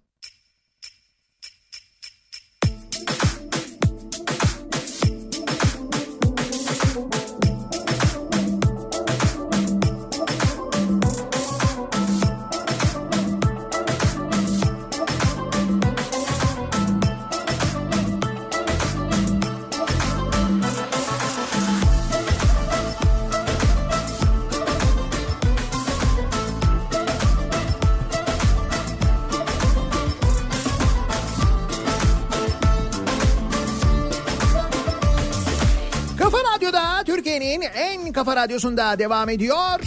En 38.09 38.12
kafa 38.12 38.36
radyosunda 38.36 38.98
devam 38.98 39.28
ediyor. 39.28 39.80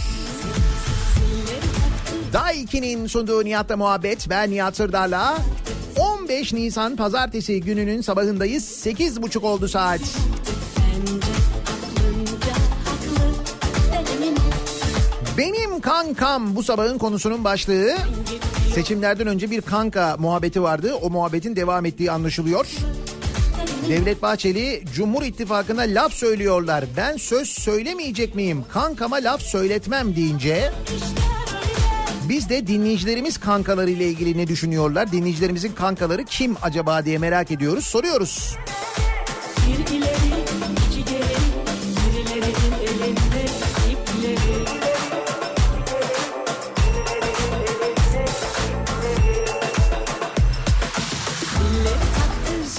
Daiki'nin 2.32 3.06
sunduğu 3.06 3.44
Nihat'la 3.44 3.76
muhabbet 3.76 4.30
ben 4.30 4.50
Nihat 4.50 4.76
Sırdar'la 4.76 5.38
15 5.98 6.52
Nisan 6.52 6.96
pazartesi 6.96 7.60
gününün 7.60 8.00
sabahındayız. 8.00 8.86
8.30 8.86 9.46
oldu 9.46 9.68
saat. 9.68 10.00
Benim 15.38 15.80
kankam 15.80 16.56
bu 16.56 16.62
sabahın 16.62 16.98
konusunun 16.98 17.44
başlığı. 17.44 17.96
Seçimlerden 18.74 19.26
önce 19.26 19.50
bir 19.50 19.60
kanka 19.60 20.16
muhabbeti 20.18 20.62
vardı. 20.62 20.94
O 20.94 21.10
muhabbetin 21.10 21.56
devam 21.56 21.86
ettiği 21.86 22.10
anlaşılıyor. 22.10 22.66
Devlet 23.88 24.22
Bahçeli 24.22 24.82
Cumhur 24.94 25.22
İttifakı'na 25.22 25.82
laf 25.82 26.12
söylüyorlar. 26.12 26.84
Ben 26.96 27.16
söz 27.16 27.48
söylemeyecek 27.48 28.34
miyim? 28.34 28.64
Kankama 28.72 29.16
laf 29.16 29.42
söyletmem 29.42 30.16
deyince 30.16 30.72
biz 32.28 32.48
de 32.48 32.66
dinleyicilerimiz 32.66 33.38
kankaları 33.38 33.90
ile 33.90 34.06
ilgili 34.06 34.38
ne 34.38 34.46
düşünüyorlar? 34.46 35.12
Dinleyicilerimizin 35.12 35.72
kankaları 35.72 36.24
kim 36.24 36.56
acaba 36.62 37.04
diye 37.04 37.18
merak 37.18 37.50
ediyoruz. 37.50 37.84
Soruyoruz. 37.84 38.56
Bir 39.68 39.86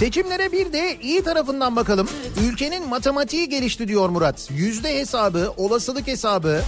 Seçimlere 0.03 0.51
bir 0.51 0.73
de 0.73 0.97
iyi 1.01 1.23
tarafından 1.23 1.75
bakalım. 1.75 2.09
Ülkenin 2.45 2.87
matematiği 2.89 3.49
gelişti 3.49 3.87
diyor 3.87 4.09
Murat. 4.09 4.49
Yüzde 4.51 4.99
hesabı, 4.99 5.53
olasılık 5.57 6.07
hesabı, 6.07 6.61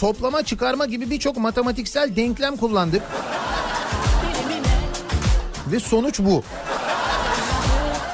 toplama 0.00 0.42
çıkarma 0.42 0.86
gibi 0.86 1.10
birçok 1.10 1.36
matematiksel 1.36 2.16
denklem 2.16 2.56
kullandık. 2.56 3.02
Ve 5.72 5.80
sonuç 5.80 6.20
bu. 6.20 6.44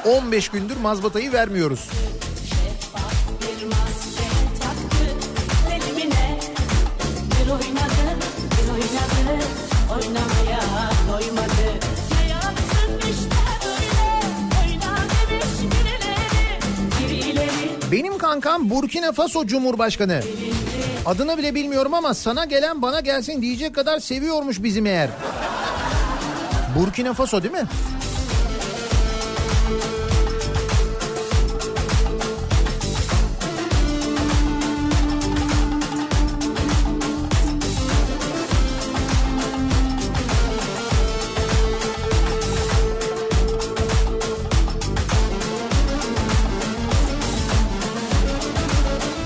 15 0.05 0.49
gündür 0.49 0.77
mazbatayı 0.77 1.31
vermiyoruz. 1.31 1.89
Benim 17.97 18.17
kankam 18.17 18.69
Burkina 18.69 19.11
Faso 19.11 19.45
Cumhurbaşkanı. 19.45 20.21
Adını 21.05 21.37
bile 21.37 21.55
bilmiyorum 21.55 21.93
ama 21.93 22.13
sana 22.13 22.45
gelen 22.45 22.81
bana 22.81 22.99
gelsin 22.99 23.41
diyecek 23.41 23.75
kadar 23.75 23.99
seviyormuş 23.99 24.63
bizim 24.63 24.85
eğer. 24.85 25.09
Burkina 26.79 27.13
Faso 27.13 27.43
değil 27.43 27.53
mi? 27.53 27.63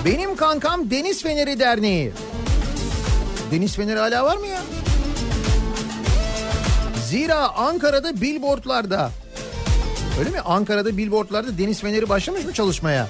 Benim 0.04 0.36
kankam 0.36 0.90
Deniz 0.90 1.22
Feneri 1.22 1.58
Derneği. 1.58 2.12
Deniz 3.50 3.76
Feneri 3.76 3.98
hala 3.98 4.24
var 4.24 4.36
mı 4.36 4.46
ya? 4.46 4.60
Zira 7.08 7.48
Ankara'da 7.48 8.20
billboardlarda 8.20 9.10
Öyle 10.18 10.30
mi? 10.30 10.40
Ankara'da 10.40 10.96
billboardlarda 10.96 11.58
Deniz 11.58 11.80
Feneri 11.80 12.08
başlamış 12.08 12.44
mı 12.44 12.52
çalışmaya? 12.52 13.08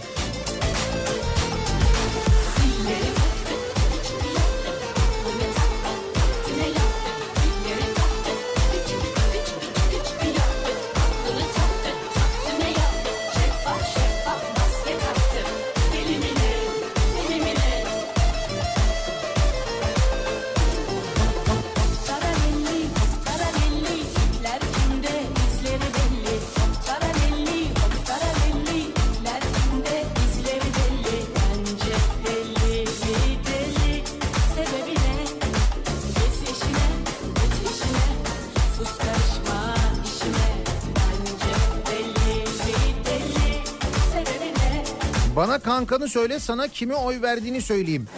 Bana 45.82 45.88
kankanı 45.88 46.08
söyle 46.08 46.38
sana 46.38 46.68
kime 46.68 46.94
oy 46.94 47.22
verdiğini 47.22 47.62
söyleyeyim. 47.62 48.08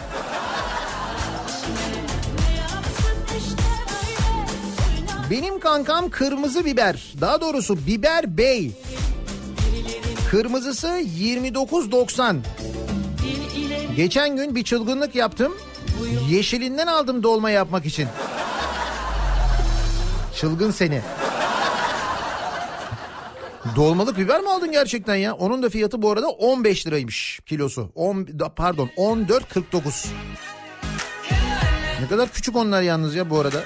Benim 5.30 5.60
kankam 5.60 6.10
kırmızı 6.10 6.64
biber. 6.64 7.14
Daha 7.20 7.40
doğrusu 7.40 7.86
biber 7.86 8.36
bey. 8.36 8.72
Kırmızısı 10.30 10.88
29.90. 10.88 12.36
Geçen 13.96 14.36
gün 14.36 14.54
bir 14.54 14.64
çılgınlık 14.64 15.14
yaptım. 15.14 15.52
Yeşilinden 16.30 16.86
aldım 16.86 17.22
dolma 17.22 17.50
yapmak 17.50 17.86
için. 17.86 18.08
Çılgın 20.36 20.70
seni. 20.70 21.00
Dolmalık 23.76 24.18
biber 24.18 24.40
mi 24.40 24.50
aldın 24.50 24.72
gerçekten 24.72 25.14
ya? 25.16 25.34
Onun 25.34 25.62
da 25.62 25.68
fiyatı 25.70 26.02
bu 26.02 26.10
arada 26.10 26.28
15 26.28 26.86
liraymış 26.86 27.40
kilosu. 27.46 27.90
10 27.94 28.26
da- 28.38 28.48
pardon 28.54 28.90
14.49. 28.96 30.06
Ne 32.00 32.08
kadar 32.08 32.28
küçük 32.28 32.56
onlar 32.56 32.82
yalnız 32.82 33.14
ya 33.14 33.30
bu 33.30 33.38
arada. 33.40 33.64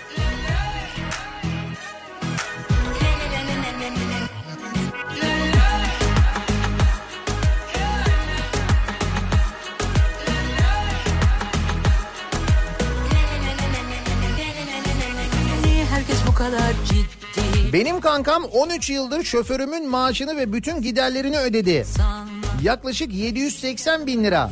Benim 17.72 18.00
kankam 18.00 18.44
13 18.44 18.90
yıldır 18.90 19.24
şoförümün 19.24 19.88
maaşını 19.88 20.36
ve 20.36 20.52
bütün 20.52 20.82
giderlerini 20.82 21.38
ödedi. 21.38 21.86
Yaklaşık 22.62 23.14
780 23.14 24.06
bin 24.06 24.24
lira. 24.24 24.50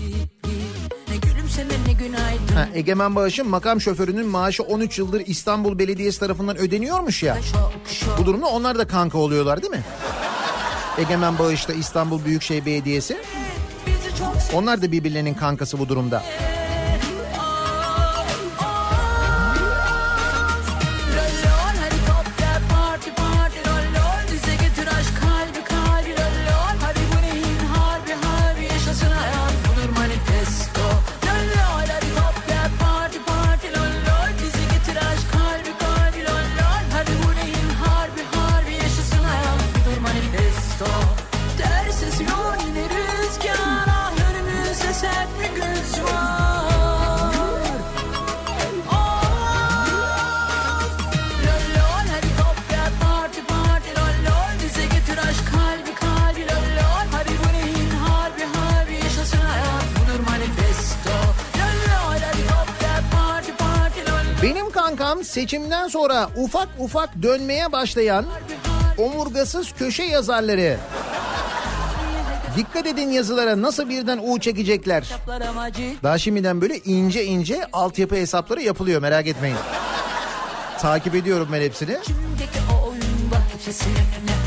Ha, 2.54 2.68
Egemen 2.74 3.14
Bağış'ın 3.14 3.48
makam 3.48 3.80
şoförünün 3.80 4.26
maaşı 4.26 4.62
13 4.62 4.98
yıldır 4.98 5.22
İstanbul 5.26 5.78
Belediyesi 5.78 6.20
tarafından 6.20 6.56
ödeniyormuş 6.56 7.22
ya. 7.22 7.38
Bu 8.18 8.26
durumda 8.26 8.46
onlar 8.46 8.78
da 8.78 8.86
kanka 8.86 9.18
oluyorlar 9.18 9.62
değil 9.62 9.72
mi? 9.72 9.82
Egemen 10.98 11.38
Bağış'ta 11.38 11.72
İstanbul 11.72 12.24
Büyükşehir 12.24 12.66
Belediyesi. 12.66 13.16
Onlar 14.54 14.82
da 14.82 14.92
birbirlerinin 14.92 15.34
kankası 15.34 15.78
bu 15.78 15.88
durumda. 15.88 16.22
Seçimden 65.36 65.88
sonra 65.88 66.30
ufak 66.36 66.68
ufak 66.78 67.22
dönmeye 67.22 67.72
başlayan 67.72 68.24
omurgasız 68.98 69.72
köşe 69.72 70.02
yazarları. 70.02 70.76
Dikkat 72.56 72.86
edin 72.86 73.10
yazılara 73.10 73.62
nasıl 73.62 73.88
birden 73.88 74.20
U 74.22 74.40
çekecekler. 74.40 75.14
Daha 76.02 76.18
şimdiden 76.18 76.60
böyle 76.60 76.78
ince 76.78 77.24
ince 77.24 77.66
altyapı 77.72 78.14
hesapları 78.14 78.62
yapılıyor 78.62 79.02
merak 79.02 79.26
etmeyin. 79.26 79.56
Takip 80.80 81.14
ediyorum 81.14 81.48
ben 81.52 81.60
hepsini. 81.60 81.92
Ne 81.92 81.98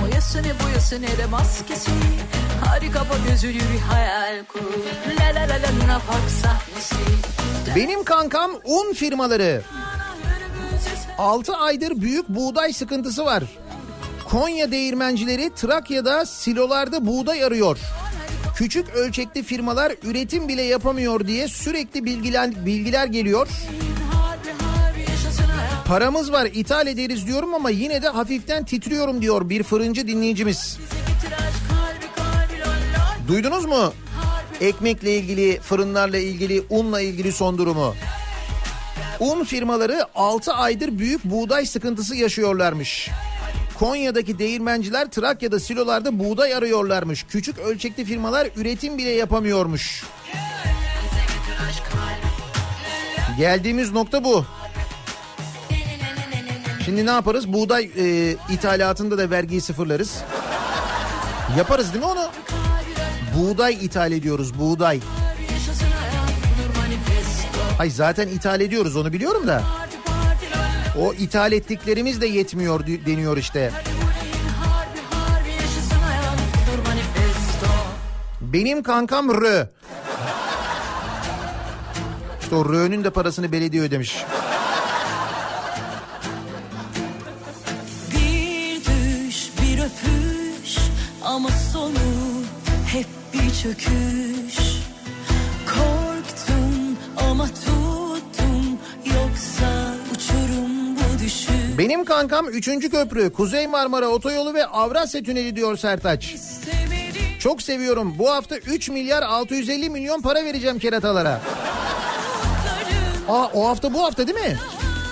boyası 0.02 0.44
ne 0.44 0.66
boyası 0.66 1.02
ne 1.02 1.18
de 1.18 1.26
maskesi 1.26 1.92
Hadi 2.66 2.92
kapa 2.92 3.16
gözünü 3.30 3.54
bir 3.54 3.80
hayal 3.92 4.46
kur 4.46 4.60
La 5.20 5.36
la 5.36 5.42
la 5.42 5.54
la 5.54 5.70
Luna 5.84 6.00
Park 6.08 6.30
sahnesi 6.42 6.96
Benim 7.76 8.04
kankam 8.04 8.52
un 8.66 8.94
firmaları. 8.94 9.62
6 11.20 11.56
aydır 11.56 12.02
büyük 12.02 12.30
buğday 12.30 12.74
sıkıntısı 12.74 13.26
var. 13.26 13.44
Konya 14.30 14.72
değirmencileri 14.72 15.52
Trakya'da 15.56 16.26
silolarda 16.26 17.08
buğday 17.08 17.44
arıyor. 17.44 17.78
Küçük 18.56 18.90
ölçekli 18.90 19.44
firmalar 19.44 19.94
üretim 20.04 20.48
bile 20.48 20.62
yapamıyor 20.62 21.28
diye 21.28 21.48
sürekli 21.48 22.06
bilgiler, 22.06 22.66
bilgiler 22.66 23.06
geliyor. 23.08 23.48
Paramız 25.86 26.32
var 26.32 26.46
ithal 26.46 26.88
ederiz 26.88 27.28
diyorum 27.28 27.54
ama 27.54 27.70
yine 27.70 28.02
de 28.02 28.08
hafiften 28.08 28.66
titriyorum 28.66 29.22
diyor 29.22 29.50
bir 29.50 29.64
fırıncı 29.64 30.08
dinleyicimiz. 30.08 30.78
Duydunuz 33.28 33.66
mu? 33.66 33.94
Ekmekle 34.62 35.16
ilgili, 35.18 35.60
fırınlarla 35.60 36.18
ilgili, 36.18 36.64
unla 36.70 37.02
ilgili 37.02 37.32
son 37.32 37.58
durumu. 37.58 37.96
Un 39.20 39.44
firmaları 39.44 40.06
6 40.16 40.54
aydır 40.54 41.00
büyük 41.00 41.26
buğday 41.26 41.66
sıkıntısı 41.66 42.16
yaşıyorlarmış. 42.16 43.10
Konya'daki 43.80 44.40
değirmenciler 44.40 45.12
Trakya'da 45.12 45.60
silolarda 45.60 46.20
buğday 46.20 46.56
arıyorlarmış. 46.56 47.26
Küçük 47.30 47.58
ölçekli 47.60 48.06
firmalar 48.06 48.48
üretim 48.56 48.98
bile 48.98 49.10
yapamıyormuş. 49.10 50.04
Geldiğimiz 53.38 53.92
nokta 53.92 54.24
bu. 54.24 54.46
Şimdi 56.86 57.06
ne 57.06 57.12
yaparız? 57.12 57.54
Buğday 57.54 57.92
e, 57.98 58.36
ithalatında 58.50 59.18
da 59.18 59.30
vergiyi 59.30 59.62
sıfırlarız. 59.62 60.18
Yaparız 61.58 61.94
değil 61.94 62.06
mi 62.06 62.12
onu? 62.12 62.30
Buğday 63.38 63.74
ithal 63.74 64.12
ediyoruz, 64.12 64.60
buğday. 64.60 65.00
manifesto 65.00 65.29
Ay 67.80 67.90
zaten 67.90 68.28
ithal 68.28 68.62
ediyoruz 68.62 68.96
onu 68.96 69.14
biliyorum 69.14 69.48
da. 69.48 69.64
O 71.00 71.14
ithal 71.14 71.52
ettiklerimiz 71.52 72.22
de 72.22 72.28
yetmiyor 72.28 72.88
deniyor 72.88 73.38
işte. 73.38 73.72
Benim 78.42 78.84
kankam 78.84 79.42
Rö. 79.42 79.68
İşte 82.42 82.56
o 82.56 82.74
Rö'nün 82.74 83.04
de 83.04 83.10
parasını 83.10 83.52
belediye 83.52 83.84
ödemiş. 83.84 84.26
Bir 88.12 88.76
düş 88.76 89.50
bir 89.62 89.80
öpüş 89.80 90.78
ama 91.24 91.50
sonu 91.74 92.00
hep 92.88 93.08
bir 93.34 93.54
çöküş 93.54 94.39
Benim 101.80 102.06
kankam 102.06 102.48
3. 102.50 102.90
köprü, 102.90 103.34
Kuzey 103.34 103.68
Marmara 103.68 104.08
Otoyolu 104.08 104.54
ve 104.54 104.66
Avrasya 104.66 105.24
Tüneli 105.24 105.56
diyor 105.56 105.78
Sertaç. 105.78 106.36
Çok 107.40 107.62
seviyorum. 107.62 108.16
Bu 108.18 108.30
hafta 108.30 108.58
3 108.58 108.90
milyar 108.90 109.22
650 109.22 109.90
milyon 109.90 110.22
para 110.22 110.46
vereceğim 110.46 110.80
keratalara. 110.80 111.42
Aa 113.30 113.48
o 113.54 113.68
hafta 113.68 113.94
bu 113.94 114.04
hafta 114.04 114.28
değil 114.28 114.38
mi? 114.40 114.58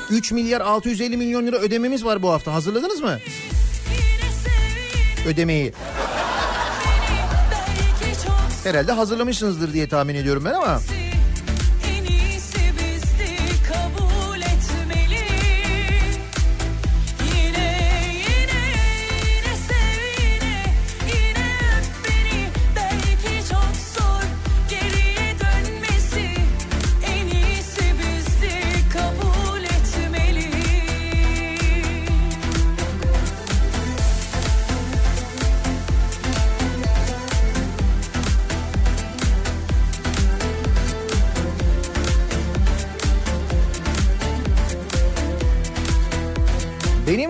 3 0.10 0.32
milyar 0.32 0.62
650 0.62 1.18
milyon 1.18 1.48
lira 1.48 1.58
ödememiz 1.58 2.06
var 2.06 2.22
bu 2.22 2.32
hafta. 2.32 2.54
Hazırladınız 2.54 3.02
mı 3.02 3.20
ödemeyi? 5.28 5.74
Herhalde 8.64 8.92
hazırlamışsınızdır 8.92 9.74
diye 9.74 9.88
tahmin 9.90 10.16
ediyorum 10.16 10.46
ben 10.46 10.54
ama. 10.54 10.80
en 11.02 11.07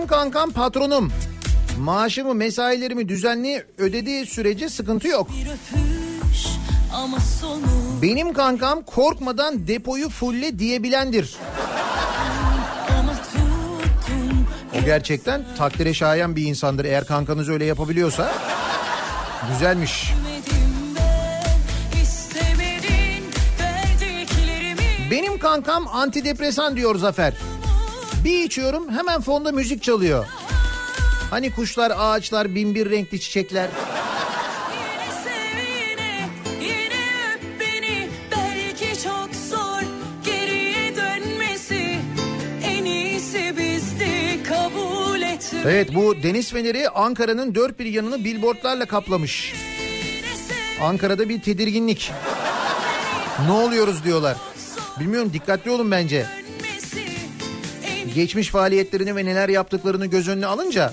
kankam 0.08 0.50
patronum. 0.50 1.12
Maaşımı 1.78 2.34
mesailerimi 2.34 3.08
düzenli 3.08 3.66
ödediği 3.78 4.26
sürece 4.26 4.68
sıkıntı 4.68 5.08
yok. 5.08 5.30
Benim 8.02 8.32
kankam 8.32 8.82
korkmadan 8.82 9.66
depoyu 9.68 10.08
fulle 10.08 10.58
diyebilendir. 10.58 11.36
O 14.80 14.84
gerçekten 14.84 15.44
takdire 15.58 15.94
şayan 15.94 16.36
bir 16.36 16.42
insandır 16.42 16.84
eğer 16.84 17.06
kankanız 17.06 17.48
öyle 17.48 17.64
yapabiliyorsa. 17.64 18.32
Güzelmiş. 19.52 20.12
Benim 25.10 25.38
kankam 25.38 25.88
antidepresan 25.88 26.76
diyor 26.76 26.94
Zafer. 26.94 27.34
Bir 28.24 28.44
içiyorum 28.44 28.92
hemen 28.92 29.20
fonda 29.20 29.52
müzik 29.52 29.82
çalıyor. 29.82 30.26
Hani 31.30 31.54
kuşlar, 31.54 31.92
ağaçlar, 31.96 32.54
binbir 32.54 32.90
renkli 32.90 33.20
çiçekler. 33.20 33.68
Evet 45.64 45.94
bu 45.94 46.22
deniz 46.22 46.52
feneri 46.52 46.88
Ankara'nın 46.88 47.54
dört 47.54 47.78
bir 47.78 47.86
yanını 47.86 48.24
billboardlarla 48.24 48.86
kaplamış. 48.86 49.54
Ankara'da 50.82 51.28
bir 51.28 51.42
tedirginlik. 51.42 52.12
Ne 53.46 53.52
oluyoruz 53.52 54.04
diyorlar. 54.04 54.36
Bilmiyorum 55.00 55.30
dikkatli 55.32 55.70
olun 55.70 55.90
bence. 55.90 56.37
Geçmiş 58.18 58.48
faaliyetlerini 58.48 59.16
ve 59.16 59.24
neler 59.24 59.48
yaptıklarını 59.48 60.06
göz 60.06 60.28
önüne 60.28 60.46
alınca 60.46 60.92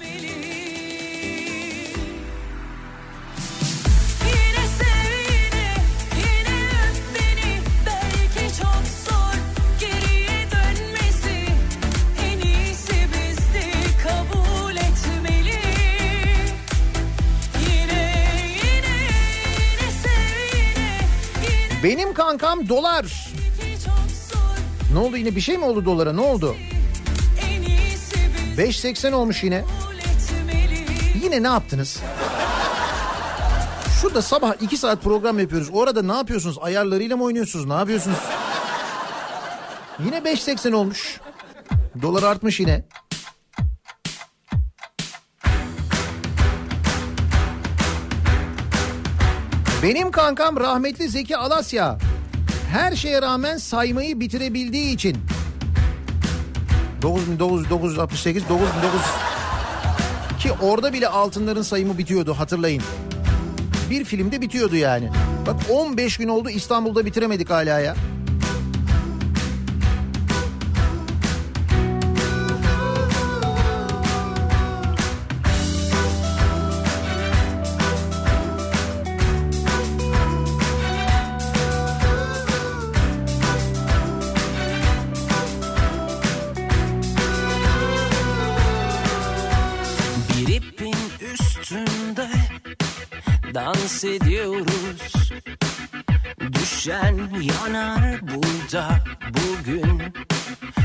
benim 21.83 22.13
kankam 22.13 22.69
dolar. 22.69 23.29
Ne 24.93 24.99
oldu 24.99 25.17
yine? 25.17 25.35
Bir 25.35 25.41
şey 25.41 25.57
mi 25.57 25.65
oldu 25.65 25.85
dolara? 25.85 26.13
Ne 26.13 26.21
oldu? 26.21 26.55
En 28.59 28.65
iyisi 28.65 28.87
bizdi 28.87 29.07
5.80 29.07 29.13
olmuş 29.13 29.43
yine. 29.43 29.63
Yine 31.23 31.43
ne 31.43 31.47
yaptınız? 31.47 31.99
Şurada 34.01 34.21
sabah 34.21 34.53
2 34.61 34.77
saat 34.77 35.03
program 35.03 35.39
yapıyoruz. 35.39 35.69
Orada 35.73 36.01
ne 36.01 36.13
yapıyorsunuz? 36.13 36.57
Ayarlarıyla 36.61 37.17
mı 37.17 37.23
oynuyorsunuz? 37.23 37.65
Ne 37.65 37.73
yapıyorsunuz? 37.73 38.17
Yine 40.05 40.17
5.80 40.17 40.75
olmuş. 40.75 41.19
Dolar 42.01 42.23
artmış 42.23 42.59
yine. 42.59 42.85
Benim 49.83 50.11
kankam 50.11 50.59
rahmetli 50.59 51.09
Zeki 51.09 51.37
Alasya 51.37 51.97
her 52.71 52.95
şeye 52.95 53.21
rağmen 53.21 53.57
saymayı 53.57 54.19
bitirebildiği 54.19 54.95
için 54.95 55.17
9968 57.05 58.49
9900 58.49 59.03
ki 60.39 60.51
orada 60.61 60.93
bile 60.93 61.07
altınların 61.07 61.61
sayımı 61.61 61.97
bitiyordu 61.97 62.33
hatırlayın. 62.33 62.83
Bir 63.89 64.05
filmde 64.05 64.41
bitiyordu 64.41 64.75
yani. 64.75 65.09
Bak 65.47 65.55
15 65.71 66.17
gün 66.17 66.27
oldu 66.27 66.49
İstanbul'da 66.49 67.05
bitiremedik 67.05 67.49
hala 67.49 67.79
ya. 67.79 67.95
Dans 94.05 94.21
ediyoruz 94.21 95.31
Düşen 96.53 97.19
yanar 97.41 98.21
burada 98.21 99.03
bugün 99.29 100.01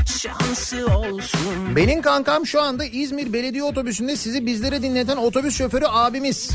Şansı 0.05 0.87
olsun 0.87 1.75
Benim 1.75 2.01
kankam 2.01 2.45
şu 2.45 2.61
anda 2.61 2.85
İzmir 2.85 3.33
Belediye 3.33 3.63
Otobüsü'nde 3.63 4.15
sizi 4.15 4.45
bizlere 4.45 4.81
dinleten 4.81 5.17
otobüs 5.17 5.57
şoförü 5.57 5.85
abimiz. 5.85 6.51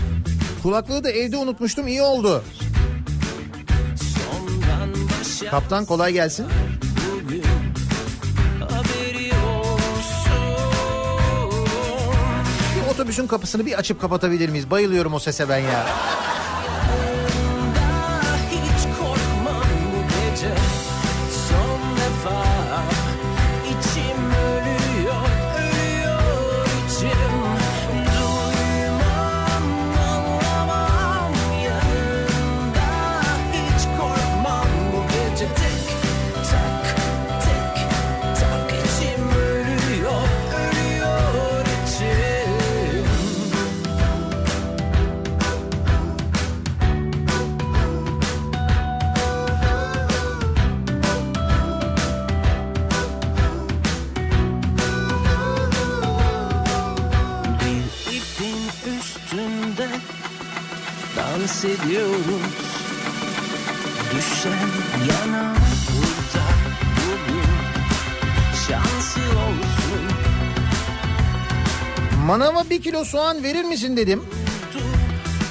Kulaklığı 0.62 1.04
da 1.04 1.10
evde 1.10 1.36
unutmuştum 1.36 1.88
iyi 1.88 2.02
oldu. 2.02 2.44
Kaptan 5.50 5.86
kolay 5.86 6.12
gelsin. 6.12 6.46
bugün 7.24 7.42
otobüsün 12.90 13.26
kapısını 13.26 13.66
bir 13.66 13.78
açıp 13.78 14.00
kapatabilir 14.00 14.48
miyiz? 14.48 14.70
Bayılıyorum 14.70 15.14
o 15.14 15.18
sese 15.18 15.48
ben 15.48 15.58
ya. 15.58 15.86
Bir 72.76 72.82
kilo 72.82 73.04
soğan 73.04 73.42
verir 73.42 73.64
misin 73.64 73.96
dedim. 73.96 74.24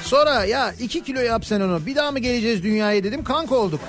Sonra 0.03 0.45
ya 0.45 0.73
iki 0.79 1.03
kilo 1.03 1.19
yap 1.19 1.45
sen 1.45 1.61
onu 1.61 1.85
bir 1.85 1.95
daha 1.95 2.11
mı 2.11 2.19
geleceğiz 2.19 2.63
dünyaya 2.63 3.03
dedim 3.03 3.23
kanka 3.23 3.55
olduk. 3.55 3.79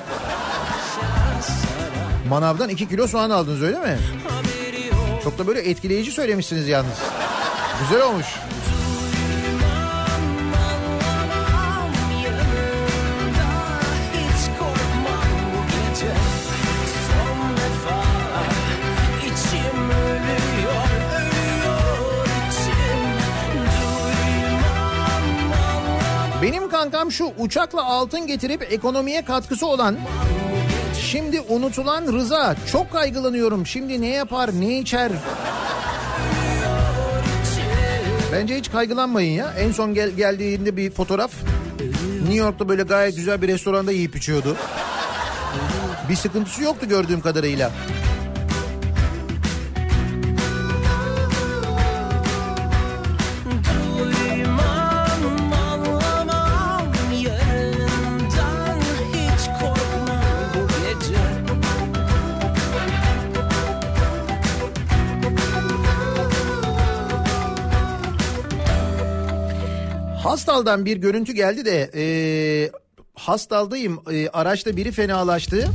Manavdan 2.28 2.68
iki 2.68 2.88
kilo 2.88 3.06
soğan 3.06 3.30
aldınız 3.30 3.62
öyle 3.62 3.78
mi? 3.80 3.98
Çok 5.24 5.38
da 5.38 5.46
böyle 5.46 5.60
etkileyici 5.60 6.12
söylemişsiniz 6.12 6.68
yalnız. 6.68 6.98
Güzel 7.80 8.06
olmuş. 8.06 8.26
Kankam 26.76 27.12
şu 27.12 27.32
uçakla 27.38 27.84
altın 27.84 28.26
getirip 28.26 28.72
ekonomiye 28.72 29.24
katkısı 29.24 29.66
olan 29.66 29.96
şimdi 31.00 31.40
unutulan 31.40 32.12
Rıza. 32.12 32.56
Çok 32.72 32.92
kaygılanıyorum. 32.92 33.66
Şimdi 33.66 34.00
ne 34.00 34.06
yapar, 34.08 34.50
ne 34.60 34.78
içer? 34.78 35.12
Bence 38.32 38.56
hiç 38.56 38.70
kaygılanmayın 38.70 39.32
ya. 39.32 39.52
En 39.58 39.72
son 39.72 39.94
gel- 39.94 40.10
geldiğinde 40.10 40.76
bir 40.76 40.90
fotoğraf 40.90 41.30
New 42.20 42.34
York'ta 42.34 42.68
böyle 42.68 42.82
gayet 42.82 43.16
güzel 43.16 43.42
bir 43.42 43.48
restoranda 43.48 43.92
yiyip 43.92 44.16
içiyordu. 44.16 44.56
Bir 46.08 46.16
sıkıntısı 46.16 46.62
yoktu 46.62 46.88
gördüğüm 46.88 47.20
kadarıyla. 47.20 47.70
Hastal'dan 70.56 70.84
bir 70.84 70.96
görüntü 70.96 71.32
geldi 71.32 71.64
de 71.64 71.90
e, 71.94 72.04
Hastal'dayım 73.14 74.00
e, 74.12 74.28
araçta 74.28 74.76
biri 74.76 74.92
fenalaştı. 74.92 75.68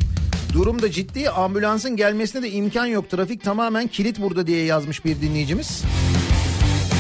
Durum 0.53 0.81
da 0.81 0.91
ciddi 0.91 1.29
ambulansın 1.29 1.95
gelmesine 1.95 2.41
de 2.43 2.51
imkan 2.51 2.85
yok. 2.85 3.09
Trafik 3.09 3.43
tamamen 3.43 3.87
kilit 3.87 4.21
burada 4.21 4.47
diye 4.47 4.65
yazmış 4.65 5.05
bir 5.05 5.21
dinleyicimiz. 5.21 5.83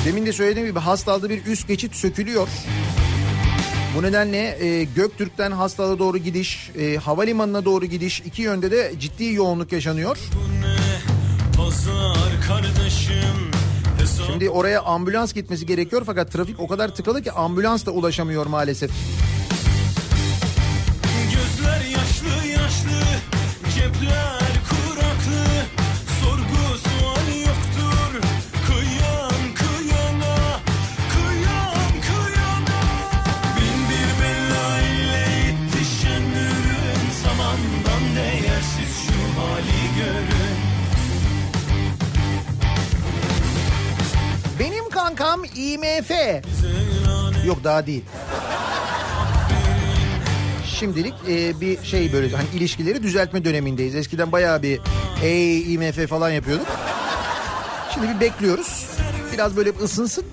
Demin 0.05 0.25
de 0.25 0.33
söylediğim 0.33 0.67
gibi 0.67 0.79
Hastal'da 0.79 1.29
bir 1.29 1.45
üst 1.45 1.67
geçit 1.67 1.95
sökülüyor. 1.95 2.47
Bu 3.97 4.03
nedenle 4.03 4.65
e, 4.65 4.83
Göktürk'ten 4.83 5.51
Hastal'a 5.51 5.99
doğru 5.99 6.17
gidiş, 6.17 6.71
e, 6.79 6.97
havalimanına 6.97 7.65
doğru 7.65 7.85
gidiş 7.85 8.19
iki 8.19 8.41
yönde 8.41 8.71
de 8.71 8.93
ciddi 8.99 9.33
yoğunluk 9.33 9.71
yaşanıyor. 9.71 10.17
Pazar 11.57 12.41
kardeşim 12.47 13.50
Şimdi 14.27 14.49
oraya 14.49 14.81
ambulans 14.81 15.33
gitmesi 15.33 15.65
gerekiyor 15.65 16.03
fakat 16.05 16.31
trafik 16.31 16.59
o 16.59 16.67
kadar 16.67 16.95
tıkalı 16.95 17.21
ki 17.21 17.31
ambulans 17.31 17.85
da 17.85 17.91
ulaşamıyor 17.91 18.45
maalesef. 18.45 18.91
Gözler 21.33 21.81
yaşlı 21.85 22.47
yaşlı 22.47 23.01
Cepler 23.75 24.50
Kankam 45.31 45.49
IMF. 45.55 46.11
Yok 47.45 47.63
daha 47.63 47.87
değil. 47.87 48.03
Şimdilik 50.65 51.13
e, 51.29 51.61
bir 51.61 51.83
şey 51.83 52.13
böyle 52.13 52.35
hani 52.35 52.47
ilişkileri 52.53 53.03
düzeltme 53.03 53.45
dönemindeyiz. 53.45 53.95
Eskiden 53.95 54.31
bayağı 54.31 54.61
bir 54.61 54.79
ey 55.23 55.73
IMF 55.73 56.07
falan 56.09 56.29
yapıyorduk. 56.29 56.67
Şimdi 57.93 58.07
bir 58.07 58.19
bekliyoruz. 58.19 58.85
Biraz 59.33 59.57
böyle 59.57 59.69
ısınsın. 59.69 60.25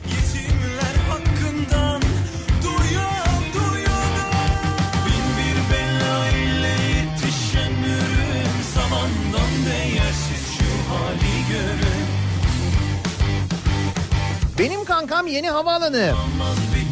Kankam 15.09 15.27
yeni 15.27 15.51
havaalanı. 15.51 16.15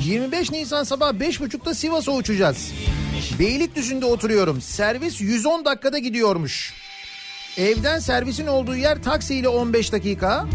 25 0.05 0.53
Nisan 0.53 0.85
sabah 0.85 1.13
5.30'da 1.13 1.75
Sivas'a 1.75 2.13
uçacağız. 2.13 2.73
Beylikdüzü'nde 3.39 4.07
oturuyorum. 4.07 4.61
Servis 4.61 5.21
110 5.21 5.65
dakikada 5.65 5.99
gidiyormuş. 5.99 6.75
Evden 7.57 7.99
servisin 7.99 8.47
olduğu 8.47 8.77
yer 8.77 9.03
taksiyle 9.03 9.49
15 9.49 9.93
dakika. 9.93 10.47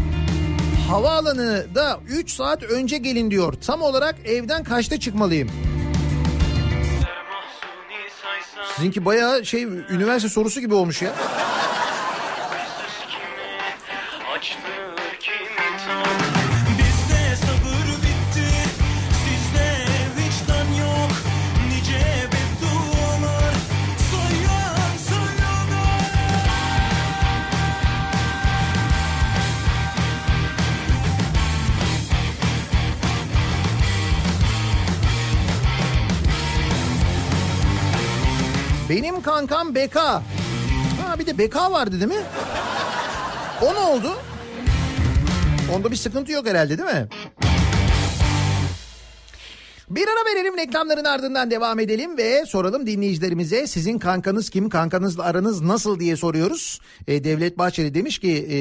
Havaalanı 0.90 1.66
da 1.74 2.00
3 2.08 2.30
saat 2.30 2.62
önce 2.62 2.98
gelin 2.98 3.30
diyor. 3.30 3.52
Tam 3.66 3.82
olarak 3.82 4.14
evden 4.24 4.64
kaçta 4.64 5.00
çıkmalıyım? 5.00 5.50
Sizinki 8.76 9.04
bayağı 9.04 9.46
şey 9.46 9.62
üniversite 9.62 10.28
sorusu 10.28 10.60
gibi 10.60 10.74
olmuş 10.74 11.02
ya. 11.02 11.12
Benim 38.92 39.22
kankam 39.22 39.74
BK. 39.74 39.96
Ha 39.96 41.18
bir 41.18 41.26
de 41.26 41.38
BK 41.38 41.56
vardı 41.56 42.00
değil 42.00 42.20
mi? 42.20 42.26
O 43.62 43.74
ne 43.74 43.78
oldu? 43.78 44.12
Onda 45.74 45.90
bir 45.90 45.96
sıkıntı 45.96 46.32
yok 46.32 46.46
herhalde 46.46 46.78
değil 46.78 46.88
mi? 46.88 47.08
Bir 49.90 50.08
ara 50.08 50.34
verelim 50.34 50.56
reklamların 50.56 51.04
ardından 51.04 51.50
devam 51.50 51.78
edelim 51.78 52.16
ve 52.16 52.46
soralım 52.46 52.86
dinleyicilerimize 52.86 53.66
sizin 53.66 53.98
kankanız 53.98 54.50
kim 54.50 54.68
kankanızla 54.68 55.24
aranız 55.24 55.60
nasıl 55.60 56.00
diye 56.00 56.16
soruyoruz. 56.16 56.80
E, 57.08 57.24
Devlet 57.24 57.58
Bahçeli 57.58 57.94
demiş 57.94 58.18
ki 58.18 58.48
e, 58.50 58.56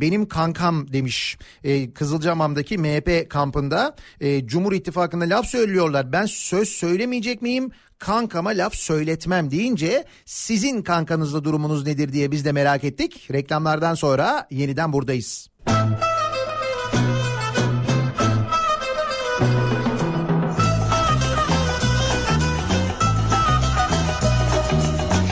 benim 0.00 0.28
kankam 0.28 0.92
demiş 0.92 1.38
e, 1.64 1.92
Kızılcahamam'daki 1.92 2.78
MHP 2.78 3.30
kampında 3.30 3.96
e, 4.20 4.46
Cumhur 4.46 4.72
İttifakı'na 4.72 5.24
laf 5.24 5.46
söylüyorlar 5.46 6.12
ben 6.12 6.26
söz 6.26 6.68
söylemeyecek 6.68 7.42
miyim 7.42 7.70
kankama 8.02 8.50
laf 8.50 8.74
söyletmem 8.74 9.50
deyince 9.50 10.04
sizin 10.24 10.82
kankanızla 10.82 11.44
durumunuz 11.44 11.86
nedir 11.86 12.12
diye 12.12 12.32
biz 12.32 12.44
de 12.44 12.52
merak 12.52 12.84
ettik. 12.84 13.28
Reklamlardan 13.32 13.94
sonra 13.94 14.46
yeniden 14.50 14.92
buradayız. 14.92 15.48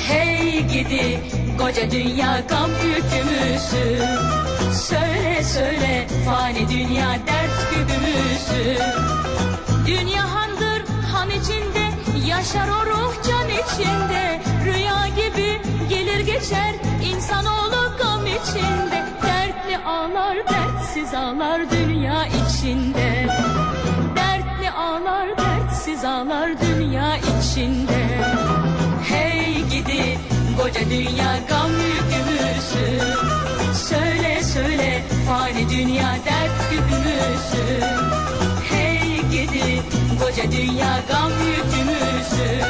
Hey 0.09 0.67
gidi 0.67 1.21
koca 1.59 1.91
dünya 1.91 2.41
gam 2.49 2.71
yükümüzü 2.71 4.05
Söyle 4.89 5.43
söyle 5.45 6.09
fani 6.27 6.69
dünya 6.69 7.11
dert 7.27 7.71
güdümüzü 7.71 8.79
Dünya 9.87 10.35
handır 10.35 10.83
han 11.13 11.31
içinde 11.31 11.80
yaşar 12.41 12.69
o 12.69 12.87
ruh 12.87 13.15
can 13.29 13.49
içinde. 13.49 14.41
Rüya 14.65 15.09
gibi 15.09 15.61
gelir 15.89 16.21
geçer 16.21 16.75
insanoğlu 17.05 17.97
gam 17.99 18.27
içinde. 18.27 19.05
Dertli 19.23 19.79
ağlar 19.87 20.37
dertsiz 20.37 21.15
ağlar 21.15 21.71
dünya 21.71 22.27
içinde. 22.27 23.27
Dertli 24.17 24.71
ağlar 24.71 25.29
dertsiz 25.39 26.05
ağlar 26.05 26.51
dünya 26.61 27.17
içinde. 27.17 28.09
Hey 29.09 29.55
gidi 29.71 30.19
koca 30.63 30.91
dünya 30.91 31.39
gam 31.49 31.71
yükümüzü. 31.71 33.01
Söyle 33.75 34.43
söyle 34.43 35.03
fani 35.29 35.71
dünya 35.71 36.17
dert 36.25 36.71
gidi 36.71 38.10
koca 40.21 40.53
dünya 40.53 41.01
gam 41.09 41.31
yükümüzü 41.33 42.65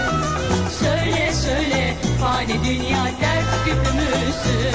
Söyle 0.80 1.32
söyle 1.32 1.96
fani 2.20 2.64
dünya 2.64 3.04
dert 3.20 3.64
güdümüzü 3.64 4.70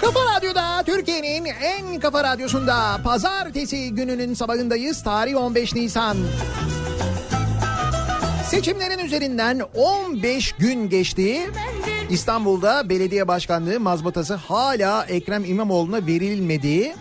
Kafa 0.00 0.20
Radyo'da 0.36 0.82
Türkiye'nin 0.86 1.44
en 1.44 2.00
kafa 2.00 2.24
radyosunda 2.24 3.00
pazartesi 3.04 3.94
gününün 3.94 4.34
sabahındayız. 4.34 5.02
Tarih 5.02 5.36
15 5.36 5.74
Nisan. 5.74 6.16
Seçimlerin 8.50 8.98
üzerinden 8.98 9.60
15 9.74 10.52
gün 10.52 10.88
geçti. 10.88 11.50
İstanbul'da 12.10 12.88
belediye 12.88 13.28
başkanlığı 13.28 13.80
mazbatası 13.80 14.34
hala 14.34 15.04
Ekrem 15.04 15.44
İmamoğlu'na 15.44 16.06
verilmedi. 16.06 16.94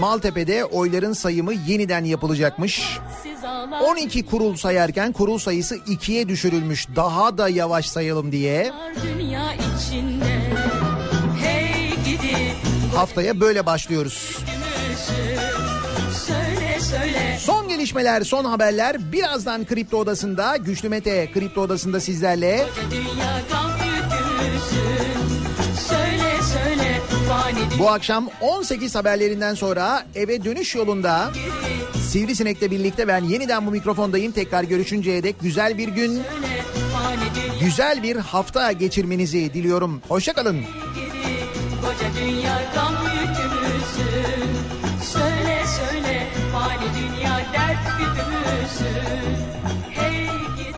Maltepe'de 0.00 0.64
oyların 0.64 1.12
sayımı 1.12 1.52
yeniden 1.52 2.04
yapılacakmış. 2.04 2.98
12 3.72 4.26
kurul 4.26 4.56
sayarken 4.56 5.12
kurul 5.12 5.38
sayısı 5.38 5.76
2'ye 5.76 6.28
düşürülmüş. 6.28 6.86
Daha 6.96 7.38
da 7.38 7.48
yavaş 7.48 7.86
sayalım 7.86 8.32
diye. 8.32 8.72
Haftaya 12.94 13.40
böyle 13.40 13.66
başlıyoruz. 13.66 14.38
Son 17.38 17.68
gelişmeler, 17.68 18.22
son 18.22 18.44
haberler 18.44 19.12
birazdan 19.12 19.64
Kripto 19.64 19.98
Odası'nda. 19.98 20.56
Güçlü 20.56 20.88
Mete 20.88 21.30
Kripto 21.32 21.60
Odası'nda 21.60 22.00
sizlerle. 22.00 22.66
Bu 27.78 27.90
akşam 27.90 28.28
18 28.40 28.94
haberlerinden 28.94 29.54
sonra 29.54 30.06
eve 30.14 30.44
dönüş 30.44 30.74
yolunda 30.74 31.30
Sivrisinek'le 32.14 32.70
birlikte 32.70 33.08
ben 33.08 33.24
yeniden 33.24 33.66
bu 33.66 33.70
mikrofondayım. 33.70 34.32
Tekrar 34.32 34.64
görüşünceye 34.64 35.22
dek 35.22 35.36
güzel 35.40 35.78
bir 35.78 35.88
gün, 35.88 36.22
güzel 37.60 38.02
bir 38.02 38.16
hafta 38.16 38.72
geçirmenizi 38.72 39.54
diliyorum. 39.54 40.02
Hoşçakalın. 40.08 40.60
Koca 41.82 42.26
dünya 42.26 42.62